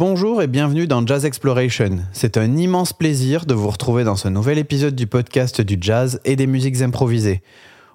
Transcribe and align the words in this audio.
Bonjour 0.00 0.40
et 0.40 0.46
bienvenue 0.46 0.86
dans 0.86 1.06
Jazz 1.06 1.26
Exploration. 1.26 1.98
C'est 2.12 2.38
un 2.38 2.56
immense 2.56 2.94
plaisir 2.94 3.44
de 3.44 3.52
vous 3.52 3.68
retrouver 3.68 4.02
dans 4.02 4.16
ce 4.16 4.28
nouvel 4.28 4.56
épisode 4.56 4.94
du 4.94 5.06
podcast 5.06 5.60
du 5.60 5.76
jazz 5.78 6.22
et 6.24 6.36
des 6.36 6.46
musiques 6.46 6.80
improvisées. 6.80 7.42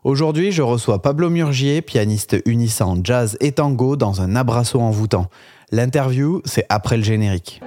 Aujourd'hui, 0.03 0.51
je 0.51 0.61
reçois 0.61 1.01
Pablo 1.01 1.31
Murgier, 1.31 1.81
pianiste 1.81 2.37
unissant 2.45 2.95
jazz 3.03 3.37
et 3.41 3.53
tango 3.53 3.95
dans 3.95 4.21
un 4.21 4.35
abrasso 4.35 4.79
envoûtant. 4.79 5.31
L'interview, 5.71 6.43
c'est 6.45 6.67
après 6.69 6.97
le 6.97 7.03
générique. 7.03 7.59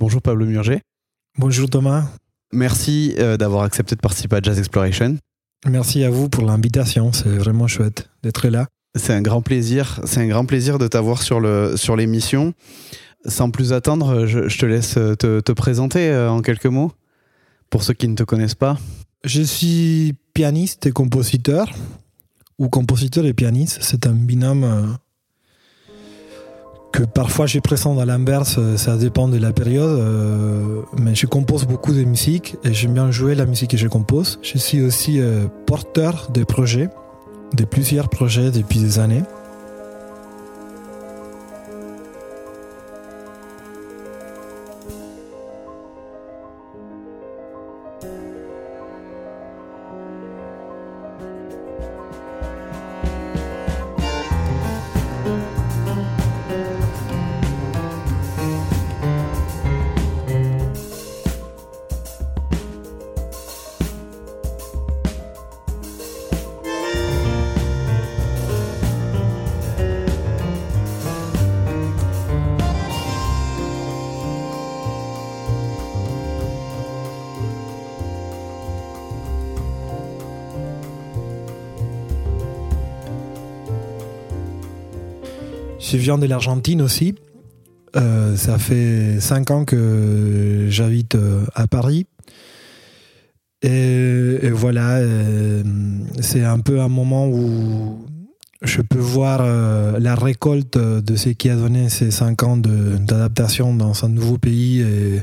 Bonjour 0.00 0.22
Pablo 0.22 0.46
Murger. 0.46 0.80
Bonjour 1.38 1.70
Thomas, 1.70 2.04
Merci 2.52 3.14
euh, 3.18 3.36
d'avoir 3.36 3.64
accepté 3.64 3.94
de 3.94 4.00
participer 4.00 4.36
à 4.36 4.40
Jazz 4.42 4.58
Exploration. 4.58 5.18
merci 5.66 6.02
à 6.02 6.10
vous 6.10 6.28
pour 6.28 6.44
l'invitation, 6.44 7.12
c'est 7.12 7.28
vraiment 7.28 7.66
chouette 7.66 8.08
d'être 8.22 8.48
là. 8.48 8.66
C'est 8.94 9.12
un 9.12 9.22
grand 9.22 9.42
plaisir, 9.42 10.00
c'est 10.04 10.20
un 10.20 10.26
grand 10.26 10.44
plaisir 10.44 10.78
de 10.78 10.86
t'avoir 10.86 11.22
sur 11.22 11.40
le 11.40 11.76
sur 11.76 11.96
l'émission. 11.96 12.54
Sans 13.26 13.50
plus 13.50 13.72
attendre, 13.72 14.26
je, 14.26 14.58
te 14.58 14.64
laisse 14.64 14.94
te, 14.94 15.40
te 15.40 15.52
présenter 15.52 16.08
euh, 16.08 16.30
en 16.30 16.40
quelques 16.40 16.66
mots 16.66 16.92
pour 17.68 17.82
ceux 17.82 17.92
qui 17.92 18.08
ne 18.08 18.14
te 18.14 18.22
connaissent 18.22 18.54
pas. 18.54 18.78
Je 19.24 19.42
suis 19.42 20.14
pianiste 20.34 20.86
et 20.86 20.92
compositeur, 20.92 21.68
ou 22.58 22.68
compositeur 22.68 23.26
et 23.26 23.34
pianiste, 23.34 23.78
c'est 23.82 24.06
un 24.06 24.12
binôme 24.12 24.64
euh, 24.64 24.86
que 26.92 27.02
parfois 27.02 27.46
je 27.46 27.58
présente 27.58 27.98
à 27.98 28.06
l'inverse, 28.06 28.56
euh, 28.58 28.76
ça 28.76 28.96
dépend 28.96 29.28
de 29.28 29.36
la 29.36 29.52
période, 29.52 30.00
mais 30.96 31.14
je 31.14 31.26
compose 31.26 31.66
beaucoup 31.66 31.92
de 31.92 32.04
musique 32.04 32.56
et 32.64 32.72
j'aime 32.72 32.94
bien 32.94 33.10
jouer 33.10 33.34
la 33.34 33.46
musique 33.46 33.72
que 33.72 33.76
je 33.76 33.88
compose. 33.88 34.38
Je 34.42 34.58
suis 34.58 34.80
aussi 34.80 35.20
porteur 35.66 36.30
de 36.32 36.44
projets, 36.44 36.88
de 37.54 37.64
plusieurs 37.64 38.08
projets 38.08 38.50
depuis 38.50 38.80
des 38.80 38.98
années. 38.98 39.22
Je 85.90 85.96
viens 85.96 86.18
de 86.18 86.26
l'Argentine 86.26 86.82
aussi. 86.82 87.14
Euh, 87.96 88.36
ça 88.36 88.58
fait 88.58 89.20
cinq 89.20 89.50
ans 89.50 89.64
que 89.64 90.66
j'habite 90.68 91.14
euh, 91.14 91.46
à 91.54 91.66
Paris. 91.66 92.04
Et, 93.62 94.50
voilà, 94.50 94.96
euh, 94.96 95.62
c'est 96.20 96.44
un 96.44 96.60
peu 96.60 96.82
un 96.82 96.88
moment 96.88 97.26
où 97.26 98.04
je 98.60 98.82
peux 98.82 98.98
voir 98.98 99.42
la 99.98 100.14
récolte 100.14 100.76
de 100.76 101.16
ce 101.16 101.30
qui 101.30 101.48
a 101.48 101.56
donné 101.56 101.88
ces 101.88 102.10
cinq 102.10 102.42
ans 102.42 102.58
d'adaptation 102.58 103.74
dans 103.74 104.04
un 104.04 104.08
nouveau 104.08 104.36
pays 104.36 104.80
et 104.80 105.22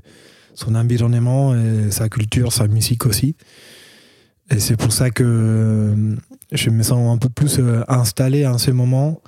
son 0.55 0.73
environnement 0.73 1.53
et 1.53 1.91
sa 1.91 2.09
culture, 2.09 2.51
sa 2.51 2.67
musique 2.67 3.05
aussi. 3.05 3.35
Et 4.49 4.59
c'est 4.59 4.77
pour 4.77 4.93
ça 4.93 5.11
que 5.11 5.93
je 6.51 6.69
me 6.71 6.81
sens 6.81 7.13
un 7.13 7.17
peu 7.17 7.29
plus 7.29 7.61
installé 7.87 8.47
en 8.47 8.57
ce 8.57 8.71
moment 8.71 9.21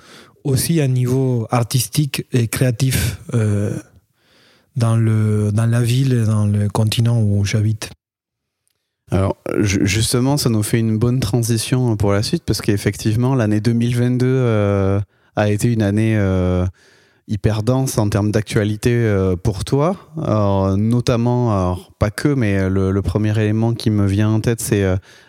aussi 0.48 0.80
à 0.80 0.88
niveau 0.88 1.46
artistique 1.50 2.24
et 2.32 2.48
créatif 2.48 3.20
euh, 3.34 3.76
dans, 4.76 4.96
le, 4.96 5.50
dans 5.52 5.66
la 5.66 5.82
ville 5.82 6.12
et 6.14 6.24
dans 6.24 6.46
le 6.46 6.68
continent 6.68 7.20
où 7.20 7.44
j'habite. 7.44 7.90
Alors 9.10 9.36
ju- 9.60 9.86
justement, 9.86 10.36
ça 10.36 10.50
nous 10.50 10.62
fait 10.62 10.78
une 10.78 10.98
bonne 10.98 11.20
transition 11.20 11.96
pour 11.96 12.12
la 12.12 12.22
suite 12.22 12.42
parce 12.44 12.60
qu'effectivement, 12.60 13.34
l'année 13.34 13.60
2022 13.60 14.26
euh, 14.26 15.00
a 15.36 15.50
été 15.50 15.72
une 15.72 15.82
année 15.82 16.16
euh, 16.16 16.66
hyper 17.26 17.62
dense 17.62 17.98
en 17.98 18.08
termes 18.08 18.30
d'actualité 18.30 18.94
pour 19.42 19.64
toi. 19.64 19.96
Notamment, 20.76 21.76
pas 21.98 22.10
que, 22.10 22.28
mais 22.28 22.68
le, 22.70 23.00
premier 23.02 23.38
élément 23.38 23.74
qui 23.74 23.90
me 23.90 24.06
vient 24.06 24.30
en 24.30 24.40
tête, 24.40 24.60
c'est 24.62 24.84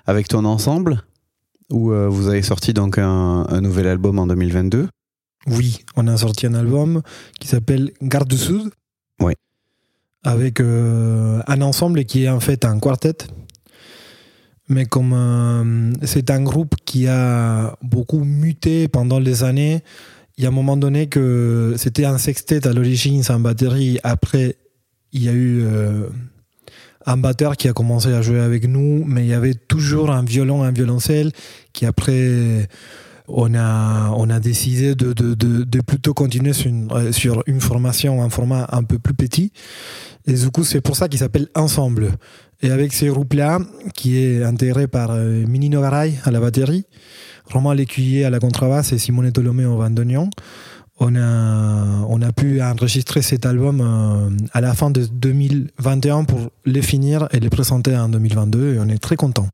avec 0.06 0.30
ton 0.30 0.46
ensemble 0.46 1.04
où 1.70 1.92
vous 1.92 2.28
avez 2.30 2.42
sorti 2.42 2.74
donc 2.74 2.98
un, 2.98 3.46
un 3.50 3.62
nouvel 3.62 3.86
album 3.88 4.18
en 4.18 4.28
2022. 4.28 4.88
Oui, 5.48 5.84
on 5.96 6.08
a 6.08 6.18
sorti 6.18 6.46
un 6.46 6.54
album 6.54 7.02
qui 7.40 7.48
s'appelle 7.48 7.92
Garde 8.02 8.28
du 8.28 8.38
Sud. 8.38 8.70
Oui. 9.22 9.34
Avec 10.24 10.60
euh, 10.60 11.42
un 11.48 11.62
ensemble 11.62 12.06
qui 12.06 12.26
est 12.26 12.30
en 12.30 12.40
fait 12.40 12.66
un 12.66 12.80
quartet. 12.80 13.16
Mais 14.68 14.86
comme 14.86 15.14
euh, 15.14 15.94
c'est 16.04 16.30
un 16.30 16.44
groupe 16.44 16.76
qui 16.86 17.08
a 17.08 17.76
beaucoup 17.82 18.24
muté 18.24 18.88
pendant 18.88 19.20
les 19.20 19.44
années, 19.44 19.84
il 20.38 20.44
y 20.44 20.46
a 20.46 20.50
un 20.50 20.54
moment 20.54 20.78
donné 20.78 21.08
que 21.08 21.74
c'était 21.78 22.06
un 22.06 22.18
sextet 22.18 22.68
à 22.68 22.74
l'origine 22.74 23.24
sans 23.24 23.40
batterie. 23.40 24.00
Après, 24.04 24.58
il 25.12 25.24
y 25.24 25.30
a 25.30 25.34
eu 25.34 25.62
euh, 25.64 26.08
un 27.06 27.18
batteur 27.18 27.58
qui 27.58 27.68
a 27.68 27.74
commencé 27.74 28.14
à 28.14 28.22
jouer 28.22 28.40
avec 28.40 28.68
nous, 28.68 29.04
mais 29.06 29.26
il 29.26 29.30
y 29.30 29.34
avait 29.34 29.56
toujours 29.56 30.12
un 30.12 30.24
violon, 30.24 30.64
un 30.64 30.72
violoncelle 30.72 31.32
qui 31.74 31.86
après 31.86 32.68
on 33.30 33.54
a, 33.56 34.12
on 34.16 34.30
a 34.30 34.40
décidé 34.40 34.96
de, 34.96 35.14
de, 35.14 35.34
de, 35.34 35.64
de 35.64 35.82
plutôt 35.82 36.14
continuer 36.14 36.54
sur 36.54 36.68
une, 36.68 36.92
euh, 36.92 37.12
sur 37.12 37.44
une 37.46 37.62
formation, 37.62 38.22
un 38.24 38.30
format 38.30 38.68
un 38.72 38.84
peu 38.84 39.00
plus 39.00 39.14
petit. 39.14 39.52
Et 40.26 40.34
du 40.34 40.50
coup, 40.50 40.64
c'est 40.64 40.82
pour 40.82 40.96
ça 40.96 41.08
qu'il 41.08 41.20
s'appelle 41.20 41.48
Ensemble. 41.56 42.12
Et 42.62 42.72
avec 42.72 42.94
ce 42.94 43.06
groupe-là, 43.06 43.60
qui 43.94 44.18
est 44.18 44.44
intégré 44.44 44.88
par 44.88 45.12
euh, 45.12 45.46
Mini 45.48 45.70
Nogaray 45.70 46.16
à 46.24 46.32
la 46.32 46.40
batterie, 46.40 46.86
Romain 47.46 47.74
Lécuyer 47.74 48.26
à 48.26 48.30
la 48.30 48.40
contrebasse 48.40 48.92
et 48.94 48.98
Simone 48.98 49.32
Tolomé 49.32 49.66
au 49.66 49.78
bandoneon, 49.78 50.30
on 51.00 51.16
a, 51.16 52.06
on 52.10 52.22
a 52.22 52.32
pu 52.34 52.62
enregistrer 52.62 53.22
cet 53.22 53.46
album 53.46 53.80
euh, 53.82 54.30
à 54.52 54.60
la 54.60 54.74
fin 54.74 54.92
de 54.92 55.06
2021 55.06 56.26
pour 56.26 56.52
le 56.66 56.82
finir 56.82 57.30
et 57.32 57.40
le 57.40 57.50
présenter 57.50 57.96
en 57.96 58.10
2022. 58.10 58.76
Et 58.76 58.80
on 58.80 58.90
est 58.90 58.98
très 58.98 59.16
content. 59.16 59.48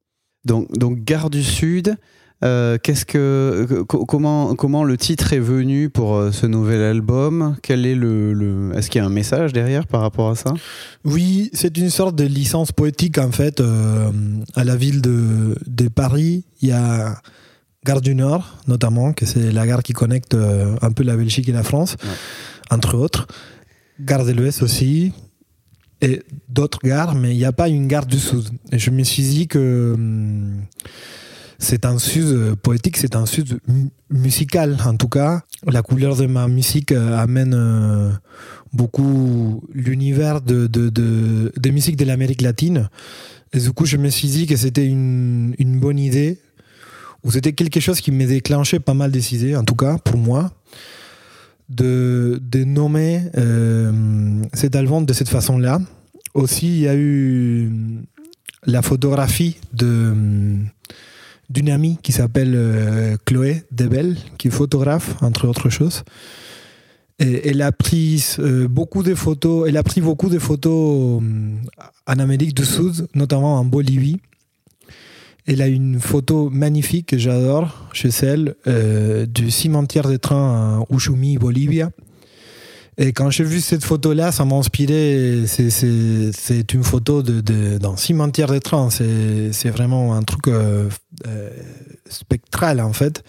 Donc, 0.45 0.71
donc 0.77 1.03
Gare 1.03 1.29
du 1.29 1.43
Sud. 1.43 1.95
Euh, 2.43 2.77
qu'est-ce 2.81 3.05
que, 3.05 3.83
co- 3.87 4.05
comment, 4.05 4.55
comment 4.55 4.83
le 4.83 4.97
titre 4.97 5.33
est 5.33 5.39
venu 5.39 5.89
pour 5.89 6.15
euh, 6.15 6.31
ce 6.31 6.45
nouvel 6.45 6.81
album? 6.81 7.55
Quel 7.63 7.85
est 7.85 7.95
le, 7.95 8.33
le- 8.33 8.71
est-ce 8.75 8.89
qu'il 8.89 8.99
y 8.99 9.03
a 9.03 9.07
un 9.07 9.09
message 9.11 9.53
derrière 9.53 9.87
par 9.87 10.01
rapport 10.01 10.29
à 10.29 10.35
ça? 10.35 10.53
Oui, 11.05 11.49
c'est 11.53 11.77
une 11.77 11.89
sorte 11.89 12.15
de 12.15 12.25
licence 12.25 12.71
poétique 12.71 13.17
en 13.17 13.31
fait. 13.31 13.61
euh, 13.61 14.11
à 14.55 14.63
la 14.63 14.75
ville 14.75 15.01
de, 15.01 15.55
de 15.65 15.87
Paris, 15.87 16.43
il 16.61 16.69
y 16.69 16.71
a 16.71 17.19
Gare 17.85 18.01
du 18.01 18.15
Nord 18.15 18.57
notamment, 18.67 19.13
que 19.13 19.25
c'est 19.25 19.51
la 19.51 19.65
gare 19.65 19.81
qui 19.83 19.93
connecte 19.93 20.33
euh, 20.33 20.75
un 20.81 20.91
peu 20.91 21.03
la 21.03 21.15
Belgique 21.15 21.47
et 21.49 21.53
la 21.53 21.63
France, 21.63 21.95
Ouais. 22.03 22.09
entre 22.69 22.97
autres. 22.97 23.27
Gare 23.99 24.25
de 24.25 24.33
l'Ouest 24.33 24.61
aussi, 24.61 25.13
et 26.01 26.21
d'autres 26.49 26.79
gares, 26.83 27.15
mais 27.15 27.33
il 27.33 27.37
n'y 27.37 27.45
a 27.45 27.53
pas 27.53 27.69
une 27.69 27.87
gare 27.87 28.05
du 28.05 28.19
Sud. 28.19 28.49
Et 28.71 28.77
je 28.79 28.89
me 28.91 29.03
suis 29.03 29.23
dit 29.23 29.47
que 29.47 29.93
hum, 29.95 30.61
c'est 31.59 31.85
un 31.85 31.97
sud 31.99 32.25
euh, 32.25 32.55
poétique, 32.55 32.97
c'est 32.97 33.15
un 33.15 33.25
sud 33.25 33.59
mu- 33.67 33.89
musical 34.09 34.77
en 34.85 34.95
tout 34.95 35.07
cas. 35.09 35.43
La 35.65 35.81
couleur 35.81 36.15
de 36.15 36.25
ma 36.25 36.47
musique 36.47 36.91
euh, 36.91 37.17
amène 37.17 37.53
euh, 37.55 38.11
beaucoup 38.73 39.63
l'univers 39.73 40.41
de, 40.41 40.67
de, 40.67 40.89
de, 40.89 41.51
des 41.57 41.71
musiques 41.71 41.97
de 41.97 42.05
l'Amérique 42.05 42.41
latine. 42.41 42.89
Et 43.53 43.59
du 43.59 43.71
coup, 43.71 43.85
je 43.85 43.97
me 43.97 44.09
suis 44.09 44.27
dit 44.27 44.47
que 44.47 44.55
c'était 44.57 44.85
une, 44.85 45.55
une 45.59 45.79
bonne 45.79 45.97
idée, 45.99 46.39
ou 47.23 47.31
c'était 47.31 47.53
quelque 47.53 47.79
chose 47.79 48.01
qui 48.01 48.11
m'a 48.11 48.25
déclenché 48.25 48.79
pas 48.79 48.93
mal 48.93 49.11
des 49.11 49.55
en 49.55 49.63
tout 49.63 49.75
cas 49.75 49.97
pour 49.97 50.17
moi. 50.17 50.51
de, 51.69 52.39
de 52.41 52.63
nommer 52.63 53.23
euh, 53.37 54.41
cet 54.53 54.75
album 54.75 55.05
de 55.05 55.13
cette 55.13 55.29
façon-là. 55.29 55.79
Aussi, 56.35 56.67
il 56.67 56.81
y 56.81 56.87
a 56.87 56.95
eu 56.95 57.71
la 58.65 58.81
photographie 58.81 59.57
de 59.73 60.13
d'une 61.49 61.69
amie 61.69 61.97
qui 62.01 62.11
s'appelle 62.11 62.53
euh, 62.55 63.17
Chloé 63.25 63.63
Debel, 63.71 64.17
qui 64.37 64.47
est 64.47 64.51
photographe, 64.51 65.21
entre 65.21 65.47
autres 65.47 65.69
choses. 65.69 66.03
Et 67.19 67.49
elle 67.49 67.61
a 67.61 67.71
pris 67.71 68.35
euh, 68.39 68.67
beaucoup 68.67 69.03
de 69.03 69.15
photos, 69.15 69.69
elle 69.69 69.77
a 69.77 69.83
pris 69.83 70.01
beaucoup 70.01 70.29
de 70.29 70.39
photos 70.39 71.21
euh, 71.21 71.55
en 72.07 72.19
Amérique 72.19 72.53
du 72.53 72.65
Sud, 72.65 73.07
notamment 73.15 73.55
en 73.55 73.65
Bolivie. 73.65 74.19
Elle 75.47 75.61
a 75.61 75.67
une 75.67 75.99
photo 75.99 76.49
magnifique 76.49 77.07
que 77.07 77.17
j'adore 77.19 77.89
chez 77.93 78.09
elle 78.23 78.55
du 79.27 79.51
cimetière 79.51 80.09
de 80.09 80.17
train 80.17 80.79
à 80.89 80.93
Ushumi, 80.93 81.37
Bolivia. 81.37 81.91
Et 82.97 83.11
quand 83.11 83.29
j'ai 83.29 83.43
vu 83.43 83.59
cette 83.59 83.83
photo-là, 83.83 84.31
ça 84.31 84.45
m'a 84.45 84.55
inspiré. 84.55 85.43
C'est- 85.47 86.73
une 86.73 86.83
photo 86.83 87.21
de, 87.23 87.41
de- 87.41 87.77
d'un 87.77 87.97
cimetière 87.97 88.47
de 88.51 88.59
train. 88.59 88.89
C'est 88.89 89.69
vraiment 89.69 90.15
un 90.15 90.23
truc 90.23 90.47
euh, 90.47 90.89
euh, 91.27 91.49
spectral, 92.09 92.79
en 92.81 92.93
fait. 92.93 93.23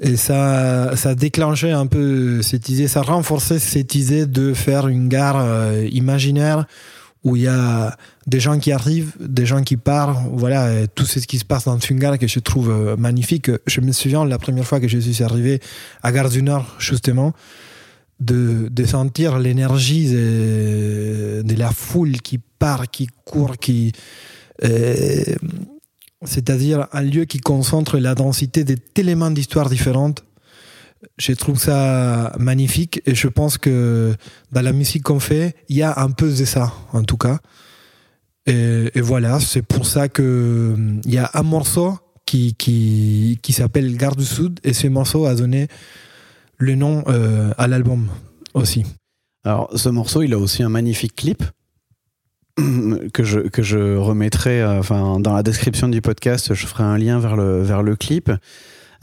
Et 0.00 0.16
ça, 0.16 0.94
ça 0.96 1.14
déclenchait 1.14 1.72
un 1.72 1.86
peu 1.86 2.42
cette 2.42 2.68
idée, 2.68 2.86
ça 2.86 3.00
renforçait 3.00 3.58
cette 3.58 3.94
idée 3.94 4.26
de 4.26 4.52
faire 4.52 4.88
une 4.88 5.08
gare 5.08 5.36
euh, 5.38 5.88
imaginaire 5.90 6.66
où 7.24 7.34
il 7.34 7.42
y 7.42 7.46
a 7.48 7.96
des 8.26 8.38
gens 8.38 8.58
qui 8.58 8.72
arrivent, 8.72 9.12
des 9.18 9.46
gens 9.46 9.62
qui 9.62 9.76
partent, 9.78 10.18
voilà, 10.32 10.86
tout 10.86 11.06
ce 11.06 11.18
qui 11.20 11.38
se 11.38 11.44
passe 11.46 11.64
dans 11.64 11.78
une 11.78 11.98
gare 11.98 12.18
que 12.18 12.26
je 12.28 12.38
trouve 12.40 12.70
euh, 12.70 12.96
magnifique. 12.96 13.50
Je 13.66 13.80
me 13.80 13.90
souviens 13.92 14.24
la 14.26 14.38
première 14.38 14.64
fois 14.66 14.80
que 14.80 14.86
je 14.86 14.98
suis 14.98 15.24
arrivé 15.24 15.60
à 16.02 16.12
Gare 16.12 16.28
du 16.28 16.42
Nord, 16.42 16.76
justement, 16.78 17.32
de, 18.20 18.68
de 18.70 18.84
sentir 18.84 19.38
l'énergie 19.38 20.10
de, 20.12 21.54
la 21.56 21.70
foule 21.70 22.20
qui 22.22 22.38
part, 22.38 22.90
qui 22.90 23.08
court, 23.24 23.58
qui. 23.58 23.92
euh, 24.64 25.22
c'est-à-dire 26.24 26.86
un 26.92 27.02
lieu 27.02 27.24
qui 27.24 27.38
concentre 27.38 27.98
la 27.98 28.14
densité 28.14 28.64
des 28.64 28.76
éléments 28.96 29.30
d'histoire 29.30 29.68
différentes. 29.68 30.24
Je 31.18 31.32
trouve 31.32 31.58
ça 31.58 32.32
magnifique 32.38 33.02
et 33.06 33.14
je 33.14 33.28
pense 33.28 33.58
que 33.58 34.14
dans 34.50 34.62
la 34.62 34.72
musique 34.72 35.04
qu'on 35.04 35.20
fait, 35.20 35.54
il 35.68 35.76
y 35.76 35.82
a 35.82 36.00
un 36.00 36.10
peu 36.10 36.30
de 36.30 36.44
ça, 36.44 36.72
en 36.92 37.02
tout 37.04 37.18
cas. 37.18 37.38
Et, 38.46 39.00
voilà, 39.00 39.40
c'est 39.40 39.62
pour 39.62 39.86
ça 39.86 40.08
que 40.08 40.72
hum, 40.74 41.00
il 41.04 41.14
y 41.14 41.18
a 41.18 41.30
un 41.34 41.42
morceau 41.42 41.98
qui, 42.24 42.54
qui, 42.54 43.38
qui 43.42 43.52
s'appelle 43.52 43.96
Gare 43.96 44.16
du 44.16 44.24
Sud 44.24 44.60
et 44.64 44.72
ce 44.72 44.86
morceau 44.86 45.26
a 45.26 45.34
donné 45.34 45.68
le 46.58 46.74
nom 46.74 47.04
euh, 47.08 47.52
à 47.58 47.66
l'album 47.68 48.08
aussi. 48.54 48.84
Alors, 49.44 49.70
ce 49.76 49.88
morceau, 49.88 50.22
il 50.22 50.32
a 50.32 50.38
aussi 50.38 50.62
un 50.62 50.68
magnifique 50.68 51.14
clip 51.14 51.42
que 53.12 53.22
je, 53.22 53.40
que 53.40 53.62
je 53.62 53.96
remettrai 53.96 54.62
euh, 54.62 54.78
enfin, 54.78 55.20
dans 55.20 55.34
la 55.34 55.42
description 55.42 55.88
du 55.88 56.00
podcast. 56.00 56.54
Je 56.54 56.66
ferai 56.66 56.84
un 56.84 56.98
lien 56.98 57.18
vers 57.18 57.36
le, 57.36 57.62
vers 57.62 57.82
le 57.82 57.96
clip. 57.96 58.30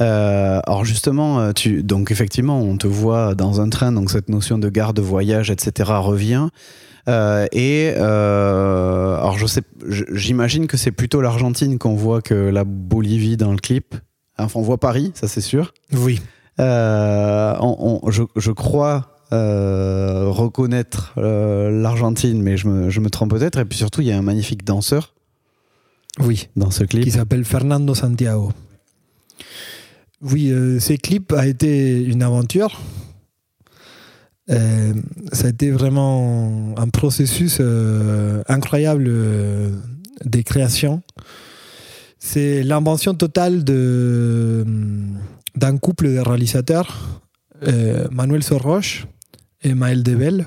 Euh, 0.01 0.59
alors 0.65 0.85
justement, 0.85 1.39
euh, 1.39 1.51
tu, 1.53 1.83
donc 1.83 2.11
effectivement, 2.11 2.59
on 2.59 2.77
te 2.77 2.87
voit 2.87 3.35
dans 3.35 3.61
un 3.61 3.69
train, 3.69 3.91
donc 3.91 4.09
cette 4.09 4.29
notion 4.29 4.57
de 4.57 4.69
gare 4.69 4.93
de 4.93 5.01
voyage, 5.01 5.51
etc. 5.51 5.91
revient. 5.97 6.47
Euh, 7.09 7.47
et 7.51 7.93
euh, 7.97 9.17
alors 9.17 9.37
je 9.37 9.45
sais, 9.45 9.61
j'imagine 10.11 10.67
que 10.67 10.77
c'est 10.77 10.91
plutôt 10.91 11.21
l'Argentine 11.21 11.77
qu'on 11.77 11.95
voit 11.95 12.21
que 12.21 12.33
la 12.33 12.63
Bolivie 12.63 13.37
dans 13.37 13.51
le 13.51 13.57
clip. 13.57 13.95
Enfin, 14.37 14.59
on 14.59 14.63
voit 14.63 14.79
Paris, 14.79 15.11
ça 15.13 15.27
c'est 15.27 15.41
sûr. 15.41 15.73
Oui. 15.91 16.21
Euh, 16.59 17.55
on- 17.59 17.99
on- 18.03 18.11
je, 18.11 18.23
je 18.35 18.51
crois 18.51 19.09
euh, 19.31 20.25
reconnaître 20.29 21.13
euh, 21.17 21.71
l'Argentine, 21.71 22.41
mais 22.41 22.55
je 22.57 22.67
me, 22.67 22.89
je 22.89 22.99
me 22.99 23.09
trompe 23.09 23.31
peut-être. 23.31 23.57
Et 23.59 23.65
puis 23.65 23.77
surtout, 23.77 24.01
il 24.01 24.07
y 24.07 24.11
a 24.11 24.17
un 24.17 24.21
magnifique 24.21 24.63
danseur 24.63 25.13
Oui. 26.19 26.49
dans 26.55 26.69
ce 26.69 26.83
clip. 26.83 27.03
qui 27.03 27.11
s'appelle 27.11 27.43
Fernando 27.43 27.95
Santiago. 27.95 28.51
Oui, 30.21 30.51
euh, 30.51 30.79
ce 30.79 30.93
clip 30.93 31.33
a 31.33 31.47
été 31.47 32.01
une 32.03 32.21
aventure. 32.23 32.79
Ça 34.49 35.45
a 35.45 35.49
été 35.49 35.71
vraiment 35.71 36.75
un 36.77 36.89
processus 36.89 37.61
incroyable 38.49 39.05
de 39.05 40.41
création. 40.45 41.01
C'est 42.19 42.61
l'invention 42.61 43.13
totale 43.15 43.63
de, 43.63 44.65
d'un 45.55 45.77
couple 45.77 46.13
de 46.13 46.19
réalisateurs, 46.19 47.21
euh, 47.67 48.07
Manuel 48.11 48.43
Sorroche 48.43 49.07
et 49.63 49.73
Maël 49.73 50.03
Debel, 50.03 50.45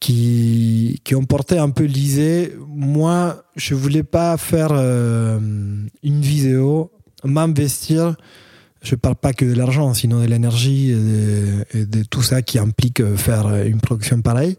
qui, 0.00 1.00
qui 1.04 1.14
ont 1.14 1.24
porté 1.24 1.58
un 1.58 1.70
peu 1.70 1.84
l'idée. 1.84 2.54
Moi, 2.68 3.44
je 3.56 3.74
voulais 3.74 4.02
pas 4.02 4.36
faire 4.36 4.70
euh, 4.72 5.38
une 6.02 6.20
vidéo, 6.20 6.90
m'investir. 7.24 8.16
Je 8.82 8.94
parle 8.94 9.16
pas 9.16 9.34
que 9.34 9.44
de 9.44 9.52
l'argent, 9.52 9.92
sinon 9.92 10.20
de 10.22 10.26
l'énergie 10.26 10.90
et 10.90 11.84
de, 11.84 12.02
tout 12.04 12.22
ça 12.22 12.40
qui 12.40 12.58
implique 12.58 13.00
euh, 13.00 13.16
faire 13.16 13.54
une 13.64 13.80
production 13.80 14.22
pareille. 14.22 14.56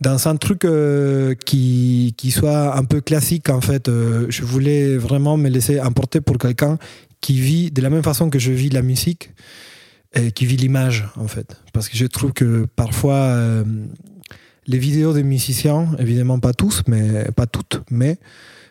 Dans 0.00 0.28
un 0.28 0.36
truc 0.36 0.64
euh, 0.64 1.34
qui, 1.34 2.14
qui 2.16 2.30
soit 2.30 2.76
un 2.76 2.84
peu 2.84 3.00
classique, 3.00 3.50
en 3.50 3.60
fait, 3.60 3.88
euh, 3.88 4.26
je 4.28 4.44
voulais 4.44 4.96
vraiment 4.96 5.36
me 5.36 5.48
laisser 5.48 5.80
emporter 5.80 6.20
pour 6.20 6.38
quelqu'un 6.38 6.78
qui 7.20 7.40
vit 7.40 7.70
de 7.70 7.82
la 7.82 7.90
même 7.90 8.02
façon 8.02 8.30
que 8.30 8.38
je 8.38 8.52
vis 8.52 8.70
la 8.70 8.82
musique 8.82 9.30
et 10.14 10.32
qui 10.32 10.46
vit 10.46 10.56
l'image, 10.56 11.08
en 11.16 11.28
fait. 11.28 11.56
Parce 11.72 11.88
que 11.88 11.96
je 11.96 12.06
trouve 12.06 12.32
que 12.32 12.66
parfois, 12.76 13.14
euh, 13.14 13.64
les 14.66 14.78
vidéos 14.78 15.12
des 15.12 15.22
musiciens, 15.22 15.88
évidemment 15.98 16.38
pas 16.38 16.52
tous, 16.52 16.82
mais 16.86 17.30
pas 17.36 17.46
toutes, 17.46 17.80
mais 17.90 18.18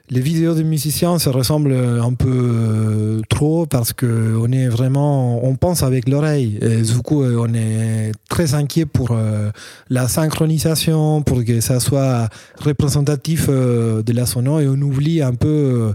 les 0.09 0.21
vidéos 0.21 0.53
des 0.53 0.63
musiciens 0.63 1.19
se 1.19 1.27
ressemblent 1.27 1.73
un 1.75 2.13
peu 2.13 2.29
euh, 2.29 3.21
trop 3.29 3.65
parce 3.65 3.91
que 3.91 4.38
on 4.39 4.49
est 4.53 4.69
vraiment, 4.69 5.45
on 5.45 5.55
pense 5.55 5.83
avec 5.83 6.07
l'oreille. 6.07 6.59
Et 6.61 6.81
du 6.81 6.97
coup, 6.99 7.23
euh, 7.23 7.45
on 7.45 7.53
est 7.53 8.13
très 8.29 8.53
inquiet 8.53 8.85
pour 8.85 9.09
euh, 9.11 9.51
la 9.89 10.07
synchronisation, 10.07 11.23
pour 11.23 11.44
que 11.44 11.59
ça 11.59 11.81
soit 11.81 12.29
représentatif 12.57 13.47
euh, 13.49 14.01
de 14.01 14.13
la 14.13 14.25
sono, 14.25 14.61
et 14.61 14.67
on 14.67 14.81
oublie 14.81 15.21
un 15.21 15.33
peu 15.33 15.47
euh, 15.47 15.94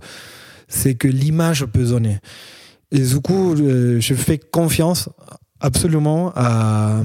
c'est 0.72 0.94
que 0.94 1.08
l'image 1.08 1.64
peut 1.66 1.84
donner. 1.84 2.18
Et 2.90 3.00
du 3.00 3.20
coup, 3.20 3.54
euh, 3.54 4.00
je 4.00 4.14
fais 4.14 4.38
confiance 4.38 5.08
absolument 5.60 6.32
à, 6.34 7.02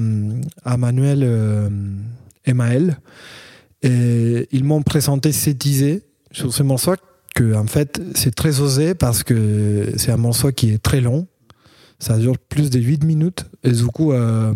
à 0.64 0.76
Manuel 0.76 1.20
euh, 1.22 1.68
et 2.44 2.52
Maël. 2.52 2.98
Ils 3.82 4.64
m'ont 4.64 4.82
présenté 4.82 5.32
cette 5.32 5.64
idée 5.64 6.02
sur 6.32 6.52
ce 6.52 6.62
morceau 6.62 6.94
que, 7.34 7.54
en 7.54 7.66
fait, 7.66 8.00
c'est 8.14 8.34
très 8.34 8.60
osé 8.60 8.94
parce 8.94 9.22
que 9.22 9.92
c'est 9.96 10.10
un 10.10 10.16
morceau 10.16 10.50
qui 10.50 10.70
est 10.70 10.82
très 10.82 11.00
long. 11.00 11.26
Ça 12.00 12.16
dure 12.16 12.38
plus 12.38 12.70
de 12.70 12.78
8 12.78 13.04
minutes. 13.04 13.44
Et 13.64 13.72
du 13.72 13.86
coup, 13.86 14.12
euh, 14.12 14.52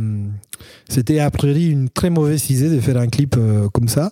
c'était 0.88 1.18
a 1.18 1.30
priori 1.30 1.68
une 1.68 1.88
très 1.88 2.10
mauvaise 2.10 2.50
idée 2.50 2.70
de 2.70 2.80
faire 2.80 2.96
un 2.96 3.08
clip 3.08 3.36
euh, 3.36 3.68
comme 3.68 3.88
ça. 3.88 4.10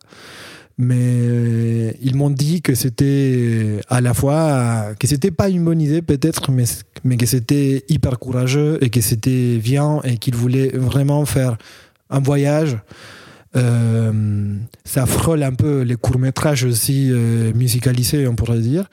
Mais 0.82 0.96
euh, 0.96 1.92
ils 2.00 2.16
m'ont 2.16 2.30
dit 2.30 2.62
que 2.62 2.74
c'était 2.74 3.80
à 3.90 4.00
la 4.00 4.14
fois, 4.14 4.94
que 4.98 5.06
c'était 5.06 5.30
pas 5.30 5.50
une 5.50 5.62
bonne 5.62 5.82
idée 5.82 6.00
peut-être, 6.00 6.50
mais, 6.50 6.64
mais 7.04 7.18
que 7.18 7.26
c'était 7.26 7.84
hyper 7.90 8.18
courageux 8.18 8.78
et 8.80 8.88
que 8.88 9.02
c'était 9.02 9.58
bien 9.58 10.00
et 10.04 10.16
qu'ils 10.16 10.34
voulaient 10.34 10.70
vraiment 10.72 11.26
faire 11.26 11.58
un 12.08 12.20
voyage. 12.20 12.78
Euh, 13.56 14.56
ça 14.82 15.04
frôle 15.04 15.42
un 15.42 15.52
peu 15.52 15.82
les 15.82 15.96
courts-métrages 15.96 16.64
aussi 16.64 17.10
euh, 17.10 17.52
musicalisés, 17.52 18.26
on 18.26 18.34
pourrait 18.34 18.60
dire. 18.60 18.88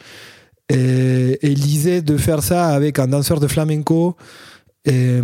Et, 0.67 1.39
et 1.41 1.55
l'idée 1.55 2.01
de 2.01 2.17
faire 2.17 2.43
ça 2.43 2.67
avec 2.67 2.99
un 2.99 3.07
danseur 3.07 3.39
de 3.39 3.47
flamenco, 3.47 4.17
et, 4.87 5.19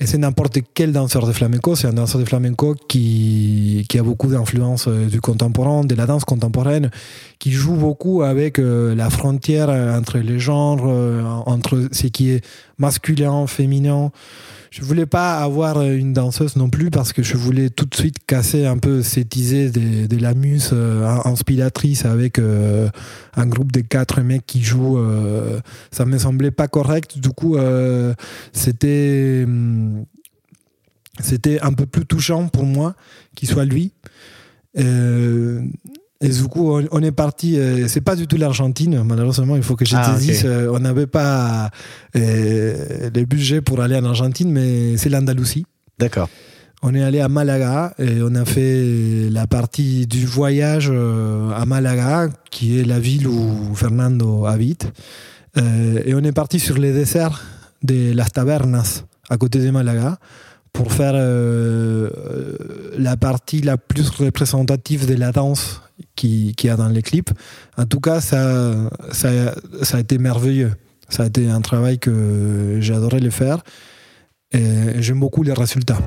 et 0.00 0.06
c'est 0.06 0.18
n'importe 0.18 0.58
quel 0.74 0.92
danseur 0.92 1.26
de 1.26 1.32
flamenco, 1.32 1.74
c'est 1.74 1.88
un 1.88 1.92
danseur 1.92 2.20
de 2.20 2.24
flamenco 2.24 2.76
qui, 2.88 3.84
qui 3.88 3.98
a 3.98 4.02
beaucoup 4.02 4.28
d'influence 4.28 4.86
euh, 4.86 5.06
du 5.06 5.20
contemporain, 5.20 5.84
de 5.84 5.94
la 5.94 6.06
danse 6.06 6.24
contemporaine, 6.24 6.90
qui 7.38 7.50
joue 7.50 7.74
beaucoup 7.74 8.22
avec 8.22 8.58
euh, 8.58 8.94
la 8.94 9.10
frontière 9.10 9.70
entre 9.70 10.18
les 10.18 10.38
genres, 10.38 10.84
euh, 10.86 11.22
entre 11.46 11.88
ce 11.90 12.06
qui 12.06 12.30
est 12.30 12.44
masculin, 12.78 13.46
féminin. 13.46 14.12
Je 14.76 14.84
voulais 14.84 15.06
pas 15.06 15.38
avoir 15.38 15.80
une 15.80 16.12
danseuse 16.12 16.56
non 16.56 16.68
plus 16.68 16.90
parce 16.90 17.14
que 17.14 17.22
je 17.22 17.38
voulais 17.38 17.70
tout 17.70 17.86
de 17.86 17.94
suite 17.94 18.16
casser 18.26 18.66
un 18.66 18.76
peu 18.76 19.02
cette 19.02 19.34
idée 19.34 19.70
de, 19.70 20.06
de 20.06 20.16
la 20.20 20.34
muse 20.34 20.68
euh, 20.74 21.08
inspiratrice 21.24 22.04
avec 22.04 22.38
euh, 22.38 22.90
un 23.36 23.46
groupe 23.46 23.72
de 23.72 23.80
quatre 23.80 24.20
mecs 24.20 24.44
qui 24.44 24.62
jouent. 24.62 24.98
euh, 24.98 25.60
ça 25.90 26.04
me 26.04 26.18
semblait 26.18 26.50
pas 26.50 26.68
correct. 26.68 27.16
Du 27.18 27.30
coup, 27.30 27.56
euh, 27.56 28.12
c'était 28.52 29.44
hum, 29.46 30.04
c'était 31.20 31.58
un 31.62 31.72
peu 31.72 31.86
plus 31.86 32.04
touchant 32.04 32.48
pour 32.48 32.66
moi 32.66 32.94
qu'il 33.34 33.48
soit 33.48 33.64
lui. 33.64 33.92
Euh, 34.76 35.62
Et 36.22 36.28
du 36.30 36.44
coup, 36.44 36.72
on, 36.72 36.86
on 36.92 37.02
est 37.02 37.12
parti. 37.12 37.58
euh, 37.58 37.88
c'est 37.88 38.00
pas 38.00 38.16
du 38.16 38.26
tout 38.26 38.36
l'Argentine, 38.38 39.02
malheureusement. 39.04 39.54
Il 39.56 39.62
faut 39.62 39.76
que 39.76 39.84
je 39.84 39.94
Ah, 39.96 40.14
te 40.14 40.18
dise, 40.20 40.42
euh, 40.46 40.70
on 40.72 40.78
n'avait 40.78 41.06
pas 41.06 41.70
euh, 42.16 43.10
le 43.14 43.24
budget 43.24 43.60
pour 43.60 43.80
aller 43.80 43.96
en 43.96 44.04
Argentine, 44.04 44.50
mais 44.50 44.96
c'est 44.96 45.10
l'Andalousie. 45.10 45.66
D'accord. 45.98 46.28
On 46.82 46.94
est 46.94 47.02
allé 47.02 47.20
à 47.20 47.28
Malaga 47.28 47.94
et 47.98 48.20
on 48.22 48.34
a 48.34 48.44
fait 48.44 49.28
la 49.30 49.46
partie 49.46 50.06
du 50.06 50.24
voyage 50.26 50.88
euh, 50.92 51.50
à 51.50 51.66
Malaga, 51.66 52.28
qui 52.50 52.78
est 52.80 52.84
la 52.84 52.98
ville 52.98 53.26
où 53.28 53.74
Fernando 53.74 54.46
habite. 54.46 54.90
Et 56.04 56.14
on 56.14 56.18
est 56.22 56.32
parti 56.32 56.60
sur 56.60 56.76
les 56.76 56.92
desserts 56.92 57.42
de 57.82 58.12
Las 58.12 58.30
Tabernas, 58.30 59.04
à 59.30 59.38
côté 59.38 59.58
de 59.58 59.70
Malaga, 59.70 60.18
pour 60.74 60.92
faire 60.92 61.12
euh, 61.14 62.10
la 62.98 63.16
partie 63.16 63.62
la 63.62 63.78
plus 63.78 64.10
représentative 64.10 65.06
de 65.06 65.14
la 65.14 65.32
danse 65.32 65.80
qui- 66.16 66.54
qu'il 66.56 66.68
y 66.68 66.70
a 66.72 66.76
dans 66.76 66.88
les 66.88 67.02
clips. 67.02 67.30
En 67.76 67.86
tout 67.86 68.00
cas, 68.00 68.20
ça, 68.20 68.74
ça, 69.12 69.28
ça 69.82 69.96
a 69.98 70.00
été 70.00 70.18
merveilleux. 70.18 70.72
Ça 71.08 71.22
a 71.22 71.26
été 71.26 71.48
un 71.48 71.60
travail 71.60 71.98
que 72.00 72.78
j'ai 72.80 72.94
adoré 72.94 73.20
le 73.20 73.30
faire. 73.30 73.62
Et 74.52 75.00
j'aime 75.02 75.20
beaucoup 75.20 75.42
les 75.44 75.52
résultats. 75.52 75.98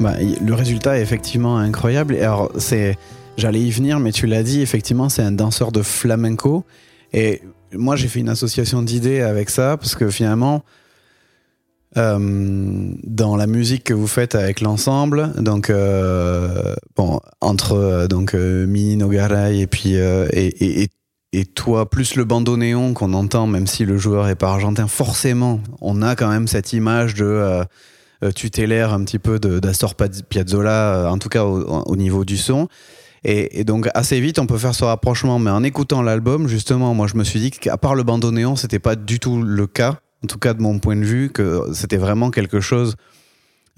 Bah, 0.00 0.14
le 0.18 0.54
résultat 0.54 0.98
est 0.98 1.02
effectivement 1.02 1.58
incroyable. 1.58 2.16
Alors, 2.16 2.50
j'allais 3.36 3.60
y 3.60 3.70
venir, 3.70 4.00
mais 4.00 4.12
tu 4.12 4.26
l'as 4.26 4.42
dit, 4.42 4.62
effectivement, 4.62 5.10
c'est 5.10 5.22
un 5.22 5.32
danseur 5.32 5.72
de 5.72 5.82
flamenco. 5.82 6.64
Et 7.12 7.42
moi, 7.74 7.96
j'ai 7.96 8.08
fait 8.08 8.20
une 8.20 8.30
association 8.30 8.82
d'idées 8.82 9.20
avec 9.20 9.50
ça, 9.50 9.76
parce 9.76 9.94
que 9.94 10.08
finalement, 10.08 10.64
euh, 11.98 12.92
dans 13.04 13.36
la 13.36 13.46
musique 13.46 13.84
que 13.84 13.94
vous 13.94 14.06
faites 14.06 14.34
avec 14.34 14.62
l'ensemble, 14.62 15.32
donc 15.36 15.68
euh, 15.68 16.74
entre 17.40 17.72
euh, 17.72 18.06
donc 18.06 18.34
euh, 18.34 18.64
Mini 18.64 18.96
Nogaray 18.96 19.60
et 19.60 19.66
puis 19.66 19.94
et, 19.94 20.88
toi 21.54 21.90
plus 21.90 22.14
le 22.14 22.24
bandoneon 22.24 22.94
qu'on 22.94 23.12
entend, 23.12 23.46
même 23.46 23.66
si 23.66 23.84
le 23.84 23.98
joueur 23.98 24.28
est 24.28 24.34
pas 24.34 24.50
argentin, 24.50 24.86
forcément, 24.86 25.60
on 25.80 26.00
a 26.00 26.16
quand 26.16 26.28
même 26.28 26.48
cette 26.48 26.72
image 26.72 27.14
de 27.14 27.64
tutélaire 28.34 28.92
un 28.92 29.04
petit 29.04 29.18
peu 29.18 29.38
d'Astor 29.38 29.94
Piazzolla, 29.94 30.94
euh, 30.94 31.08
en 31.08 31.18
tout 31.18 31.28
cas 31.28 31.44
au, 31.44 31.62
au 31.62 31.96
niveau 31.96 32.24
du 32.24 32.36
son. 32.36 32.68
Et, 33.22 33.64
donc 33.64 33.88
assez 33.94 34.20
vite, 34.20 34.38
on 34.38 34.46
peut 34.46 34.58
faire 34.58 34.74
ce 34.74 34.84
rapprochement. 34.84 35.38
Mais 35.38 35.50
en 35.50 35.62
écoutant 35.62 36.02
l'album, 36.02 36.48
justement, 36.48 36.94
moi 36.94 37.06
je 37.06 37.16
me 37.16 37.24
suis 37.24 37.40
dit 37.40 37.50
qu'à 37.50 37.76
part 37.76 37.94
le 37.94 38.02
bandoneon, 38.02 38.56
c'était 38.56 38.78
pas 38.78 38.96
du 38.96 39.18
tout 39.18 39.42
le 39.42 39.66
cas. 39.66 39.98
En 40.24 40.26
tout 40.26 40.38
cas, 40.38 40.52
de 40.52 40.60
mon 40.60 40.78
point 40.78 40.96
de 40.96 41.04
vue, 41.04 41.30
que 41.30 41.62
c'était 41.72 41.96
vraiment 41.96 42.30
quelque 42.30 42.60
chose 42.60 42.96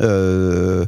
euh, 0.01 0.87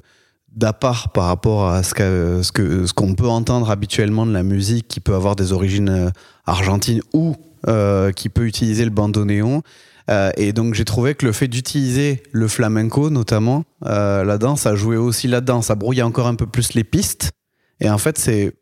part 0.80 1.12
par 1.12 1.26
rapport 1.26 1.68
à 1.68 1.82
ce 1.82 1.94
ce 2.42 2.52
que 2.52 2.92
qu'on 2.92 3.14
peut 3.14 3.28
entendre 3.28 3.70
habituellement 3.70 4.26
de 4.26 4.32
la 4.32 4.42
musique, 4.42 4.88
qui 4.88 5.00
peut 5.00 5.14
avoir 5.14 5.36
des 5.36 5.52
origines 5.52 5.88
euh, 5.88 6.10
argentines 6.46 7.02
ou 7.12 7.36
euh, 7.68 8.12
qui 8.12 8.28
peut 8.28 8.46
utiliser 8.46 8.84
le 8.84 8.90
bandoneon. 8.90 9.62
Euh, 10.10 10.30
et 10.36 10.52
donc 10.52 10.74
j'ai 10.74 10.84
trouvé 10.84 11.14
que 11.14 11.24
le 11.24 11.32
fait 11.32 11.48
d'utiliser 11.48 12.22
le 12.30 12.46
flamenco 12.46 13.08
notamment 13.08 13.64
euh, 13.86 14.22
là-dedans, 14.24 14.56
ça 14.56 14.74
jouait 14.74 14.98
aussi 14.98 15.28
là-dedans, 15.28 15.62
ça 15.62 15.74
brouillait 15.74 16.02
encore 16.02 16.26
un 16.26 16.34
peu 16.34 16.46
plus 16.46 16.74
les 16.74 16.84
pistes. 16.84 17.32
Et 17.80 17.88
en 17.88 17.98
fait, 17.98 18.18
c'est 18.18 18.54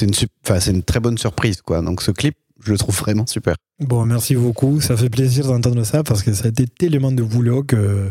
une, 0.00 0.82
très 0.82 1.00
bonne 1.00 1.18
surprise. 1.18 1.62
quoi. 1.62 1.82
Donc 1.82 2.02
ce 2.02 2.10
clip, 2.10 2.34
je 2.64 2.72
le 2.72 2.78
trouve 2.78 2.96
vraiment 2.96 3.26
super. 3.26 3.56
Bon, 3.80 4.04
merci 4.06 4.36
beaucoup. 4.36 4.80
Ça 4.80 4.96
fait 4.96 5.10
plaisir 5.10 5.46
d'entendre 5.46 5.82
ça 5.84 6.02
parce 6.02 6.22
que 6.22 6.32
ça 6.32 6.46
a 6.46 6.48
été 6.48 6.66
tellement 6.66 7.12
de 7.12 7.22
boulot 7.22 7.64
que 7.64 8.10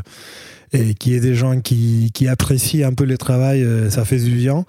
et 0.74 0.94
qu'il 0.94 1.14
y 1.14 1.16
ait 1.16 1.20
des 1.20 1.36
gens 1.36 1.60
qui, 1.60 2.12
apprécient 2.30 2.88
un 2.88 2.94
peu 2.94 3.04
le 3.04 3.18
travail, 3.18 3.62
euh, 3.64 3.90
ça 3.90 4.06
fait 4.06 4.20
du 4.20 4.32
bien. 4.32 4.64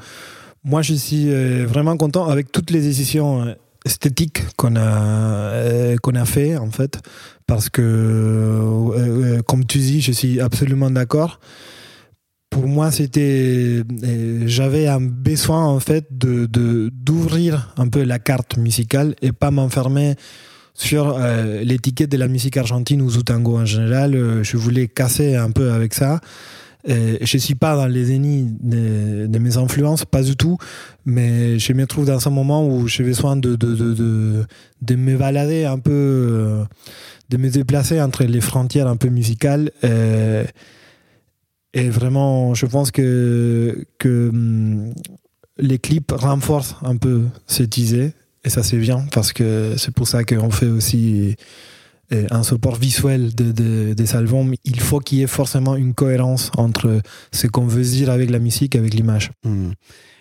Moi, 0.65 0.83
je 0.83 0.95
suis 0.95 1.31
euh, 1.31 1.65
vraiment 1.67 1.97
content 1.97 2.27
avec 2.27 2.51
toutes 2.51 2.71
les 2.71 2.81
décisions 2.81 3.55
esthétiques 3.85 4.43
qu'on 4.57 4.77
a, 4.77 4.81
euh, 4.81 5.97
qu'on 6.03 6.15
a 6.15 6.25
fait, 6.25 6.57
en 6.57 6.71
fait, 6.71 7.01
parce 7.47 7.69
que, 7.69 7.83
euh, 7.83 9.39
euh, 9.39 9.43
comme 9.43 9.67
tu 9.67 9.79
dis, 9.79 10.01
je 10.01 10.13
suis 10.13 10.41
absolument 10.41 10.91
d'accord. 10.91 11.41
Pour 12.51 12.69
moi, 12.69 12.91
c'était, 12.91 13.83
j'avais 14.45 14.87
un 14.87 15.01
besoin 15.01 15.65
en 15.65 15.81
fait 15.81 16.07
de 16.11 16.47
d'ouvrir 16.93 17.73
un 17.79 17.89
peu 17.89 18.03
la 18.03 18.19
carte 18.19 18.59
musicale 18.59 19.15
et 19.23 19.33
pas 19.33 19.51
m'enfermer 19.51 20.17
sur 20.75 21.19
l'étiquette 21.63 22.11
de 22.11 22.19
la 22.19 22.29
musique 22.29 22.59
argentine 22.59 23.01
ou 23.01 23.11
du 23.11 23.25
tango 23.25 23.57
en 23.57 23.65
général. 23.65 24.43
Je 24.43 24.57
voulais 24.59 24.87
casser 24.87 25.35
un 25.35 25.51
peu 25.51 25.73
avec 25.73 25.95
ça. 25.95 26.21
Euh, 26.89 27.17
je 27.21 27.39
suis 27.39 27.55
pas 27.55 27.77
dans 27.77 27.87
les 27.87 28.13
ennemis 28.13 28.49
de, 28.61 29.27
de 29.27 29.39
mes 29.39 29.57
influences, 29.57 30.05
pas 30.05 30.23
du 30.23 30.37
tout, 30.37 30.59
mais 31.05 31.59
je 31.59 31.73
me 31.73 31.87
trouve 31.87 32.07
dans 32.07 32.27
un 32.27 32.31
moment 32.31 32.67
où 32.67 32.89
j'ai 32.89 33.05
besoin 33.05 33.37
de, 33.37 33.55
de, 33.55 33.75
de, 33.75 34.45
de, 34.81 34.95
me 34.97 35.17
balader 35.17 35.65
un 35.65 35.79
peu, 35.79 35.93
euh, 35.93 36.65
de 37.31 37.37
me 37.37 37.51
déplacer 37.51 38.01
entre 38.01 38.25
les 38.25 38.41
frontières 38.41 38.89
un 38.89 38.97
peu 38.97 39.09
musicales. 39.09 39.71
euh, 39.85 40.45
et 41.75 41.89
vraiment, 41.89 42.53
je 42.55 42.67
pense 42.67 42.91
que, 42.91 43.87
que 43.99 44.29
hum, 44.29 44.93
les 45.59 45.79
clips 45.79 46.13
renforcent 46.13 46.77
un 46.83 46.97
peu 46.97 47.23
cette 47.47 47.79
idée. 47.79 48.13
Et 48.45 48.51
ça, 48.51 48.63
c'est 48.63 48.77
bien 48.77 49.07
parce 49.13 49.33
que 49.33 49.75
c'est 49.79 49.95
pour 49.95 50.09
ça 50.09 50.25
qu'on 50.25 50.51
fait 50.51 50.67
aussi 50.67 51.37
un 52.11 52.43
support 52.43 52.77
visuel 52.77 53.35
de, 53.35 53.53
de- 53.53 53.95
des 53.95 54.17
albums. 54.17 54.55
Il 54.65 54.81
faut 54.81 54.99
qu'il 54.99 55.19
y 55.19 55.23
ait 55.23 55.27
forcément 55.27 55.77
une 55.77 55.95
cohérence 55.95 56.51
entre 56.57 57.01
ce 57.33 57.47
qu'on 57.47 57.67
veut 57.67 57.83
dire 57.83 58.11
avec 58.11 58.31
la 58.31 58.39
musique 58.39 58.75
et 58.75 58.79
avec 58.79 58.95
l'image. 58.95 59.31
Hmm. 59.45 59.71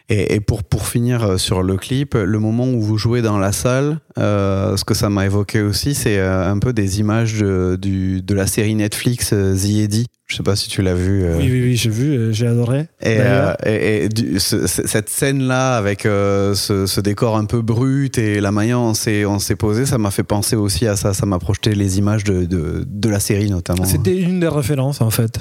Et, 0.10 0.42
pour, 0.42 0.64
pour 0.64 0.88
finir 0.88 1.24
euh, 1.24 1.38
sur 1.38 1.64
le 1.64 1.78
clip, 1.78 2.16
le 2.16 2.40
moment 2.40 2.68
où 2.68 2.82
vous 2.82 2.98
jouez 2.98 3.22
dans 3.22 3.38
la 3.38 3.54
salle, 3.54 4.00
euh, 4.18 4.76
ce 4.76 4.84
que 4.84 4.94
ça 4.94 5.10
m'a 5.10 5.26
évoqué 5.26 5.62
aussi, 5.62 5.94
c'est 5.94 6.18
euh, 6.18 6.52
un 6.52 6.60
peu 6.60 6.74
des 6.74 7.00
images 7.00 7.40
de, 7.40 7.78
du, 7.82 8.22
de 8.22 8.34
la 8.34 8.46
série 8.46 8.76
Netflix 8.76 9.30
euh, 9.32 9.56
The. 9.56 10.06
Je 10.32 10.38
sais 10.38 10.44
pas 10.44 10.56
si 10.56 10.70
tu 10.70 10.82
l'as 10.82 10.94
vu. 10.94 11.24
euh. 11.26 11.36
Oui, 11.38 11.50
oui, 11.52 11.62
oui, 11.62 11.76
j'ai 11.76 11.90
vu, 11.90 12.16
euh, 12.16 12.32
j'ai 12.32 12.48
adoré. 12.48 12.88
Et, 13.02 13.18
euh, 13.20 13.54
et- 13.66 14.06
et 14.06 14.10
du- 14.10 14.40
ce- 14.40 14.66
ce- 14.66 14.88
cette 14.88 15.10
scène-là, 15.10 15.76
avec 15.76 16.04
ce, 16.04 16.86
ce 16.88 17.02
décor 17.02 17.36
un 17.36 17.44
peu 17.44 17.62
brut 17.62 18.18
et 18.18 18.40
la 18.40 18.54
manière 18.54 18.78
dont 18.78 18.92
on 18.92 18.94
s'est- 18.94 19.26
on 19.26 19.40
s'est 19.40 19.58
posé, 19.58 19.86
ça 19.86 19.98
m'a 19.98 20.10
fait 20.10 20.24
penser 20.24 20.56
aussi 20.56 20.88
à 20.88 20.96
ça. 20.96 21.14
Ça 21.14 21.26
m'a 21.26 21.38
projeté 21.38 21.76
les 21.76 21.98
images 21.98 22.24
de, 22.24 22.46
de, 22.46 22.86
de 22.88 23.10
la 23.10 23.20
série 23.20 23.50
notamment. 23.52 23.84
C'était 23.84 24.18
une 24.18 24.40
des 24.40 24.48
références 24.48 25.02
en 25.02 25.10
fait. 25.10 25.40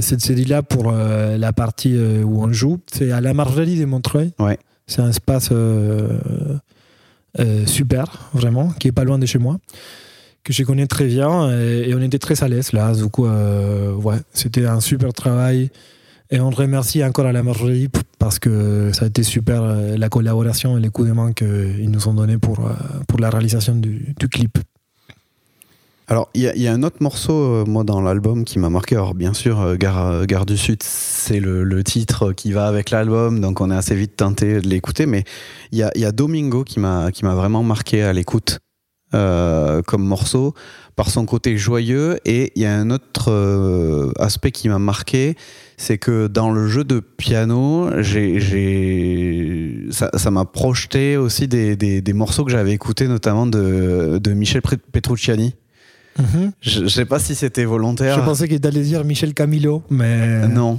Cette 0.00 0.22
série-là 0.22 0.62
pour 0.64 0.90
la 0.90 1.52
partie 1.52 1.96
où 1.96 2.42
on 2.42 2.52
joue, 2.52 2.80
c'est 2.92 3.12
à 3.12 3.20
la 3.20 3.34
Margerie 3.34 3.78
de 3.78 3.84
Montreuil. 3.84 4.32
Ouais. 4.40 4.58
C'est 4.88 5.02
un 5.02 5.10
espace 5.10 5.50
super, 7.66 8.30
vraiment, 8.34 8.70
qui 8.78 8.88
est 8.88 8.92
pas 8.92 9.04
loin 9.04 9.18
de 9.18 9.26
chez 9.26 9.38
moi, 9.38 9.58
que 10.44 10.52
je 10.52 10.62
connais 10.64 10.86
très 10.86 11.06
bien 11.06 11.50
et, 11.50 11.94
on 11.94 12.00
était 12.00 12.18
très 12.18 12.42
à 12.42 12.48
l'aise 12.48 12.72
là. 12.72 12.92
Du 12.94 13.06
coup, 13.08 13.26
euh, 13.26 13.94
ouais, 13.94 14.18
c'était 14.32 14.66
un 14.66 14.80
super 14.80 15.12
travail. 15.12 15.70
Et 16.30 16.40
on 16.40 16.50
remercie 16.50 17.04
encore 17.04 17.26
à 17.26 17.32
la 17.32 17.42
Marjorie 17.42 17.88
parce 18.18 18.38
que 18.38 18.90
ça 18.94 19.04
a 19.04 19.08
été 19.08 19.22
super 19.22 19.62
euh, 19.62 19.96
la 19.98 20.08
collaboration 20.08 20.78
et 20.78 20.80
les 20.80 20.88
coups 20.88 21.08
de 21.08 21.12
main 21.12 21.32
qu'ils 21.34 21.90
nous 21.90 22.08
ont 22.08 22.14
donnés 22.14 22.38
pour, 22.38 22.60
euh, 22.60 22.72
pour 23.06 23.20
la 23.20 23.28
réalisation 23.28 23.74
du, 23.74 24.14
clip. 24.30 24.58
Alors, 26.08 26.30
il 26.34 26.42
y, 26.42 26.68
a- 26.68 26.72
un 26.72 26.82
autre 26.82 26.96
morceau, 27.00 27.66
moi, 27.66 27.84
dans 27.84 28.00
l'album 28.00 28.44
qui 28.44 28.58
m'a 28.58 28.70
marqué. 28.70 28.96
Alors, 28.96 29.14
bien 29.14 29.34
sûr, 29.34 29.76
Gare, 29.76 30.26
Gare 30.26 30.46
du 30.46 30.56
Sud, 30.56 30.82
c'est 30.82 31.38
le, 31.38 31.84
titre 31.84 32.32
qui 32.32 32.52
va 32.52 32.66
avec 32.66 32.90
l'album, 32.90 33.40
donc 33.40 33.60
on 33.60 33.70
est 33.70 33.76
assez 33.76 33.94
vite 33.94 34.16
tenté 34.16 34.60
de 34.60 34.68
l'écouter. 34.68 35.04
Mais 35.04 35.24
il 35.70 35.78
y 35.78 36.00
y 36.00 36.04
a 36.04 36.12
Domingo 36.12 36.64
qui 36.64 36.80
m'a 36.80 37.10
vraiment 37.22 37.62
marqué 37.62 38.02
à 38.02 38.12
l'écoute 38.12 38.58
euh, 39.14 39.82
comme 39.82 40.04
morceau 40.04 40.54
par 40.96 41.08
son 41.10 41.24
côté 41.24 41.56
joyeux. 41.56 42.18
Et 42.24 42.52
il 42.54 42.62
y 42.62 42.66
a 42.66 42.74
un 42.76 42.90
autre 42.90 43.30
euh, 43.30 44.12
aspect 44.18 44.50
qui 44.50 44.68
m'a 44.68 44.78
marqué, 44.78 45.36
c'est 45.76 45.96
que 45.98 46.26
dans 46.26 46.50
le 46.52 46.68
jeu 46.68 46.84
de 46.84 47.00
piano, 47.00 47.88
j'ai, 48.00 49.86
ça 49.90 50.30
m'a 50.30 50.44
projeté 50.44 51.16
aussi 51.16 51.48
des, 51.48 51.76
des, 51.76 52.00
des 52.00 52.12
morceaux 52.12 52.44
que 52.44 52.50
j'avais 52.50 52.72
écoutés, 52.72 53.08
notamment 53.08 53.46
de, 53.46 54.18
de 54.22 54.32
Michel 54.32 54.62
Pet- 54.62 54.80
Petrucciani. 54.92 55.54
Je, 56.60 56.82
je 56.82 56.86
sais 56.88 57.06
pas 57.06 57.18
si 57.18 57.34
c'était 57.34 57.64
volontaire. 57.64 58.16
Je 58.18 58.20
pensais 58.24 58.46
qu'il 58.46 58.64
allait 58.66 58.82
dire 58.82 59.02
Michel 59.04 59.32
Camilo, 59.32 59.82
mais. 59.88 60.46
Non, 60.46 60.78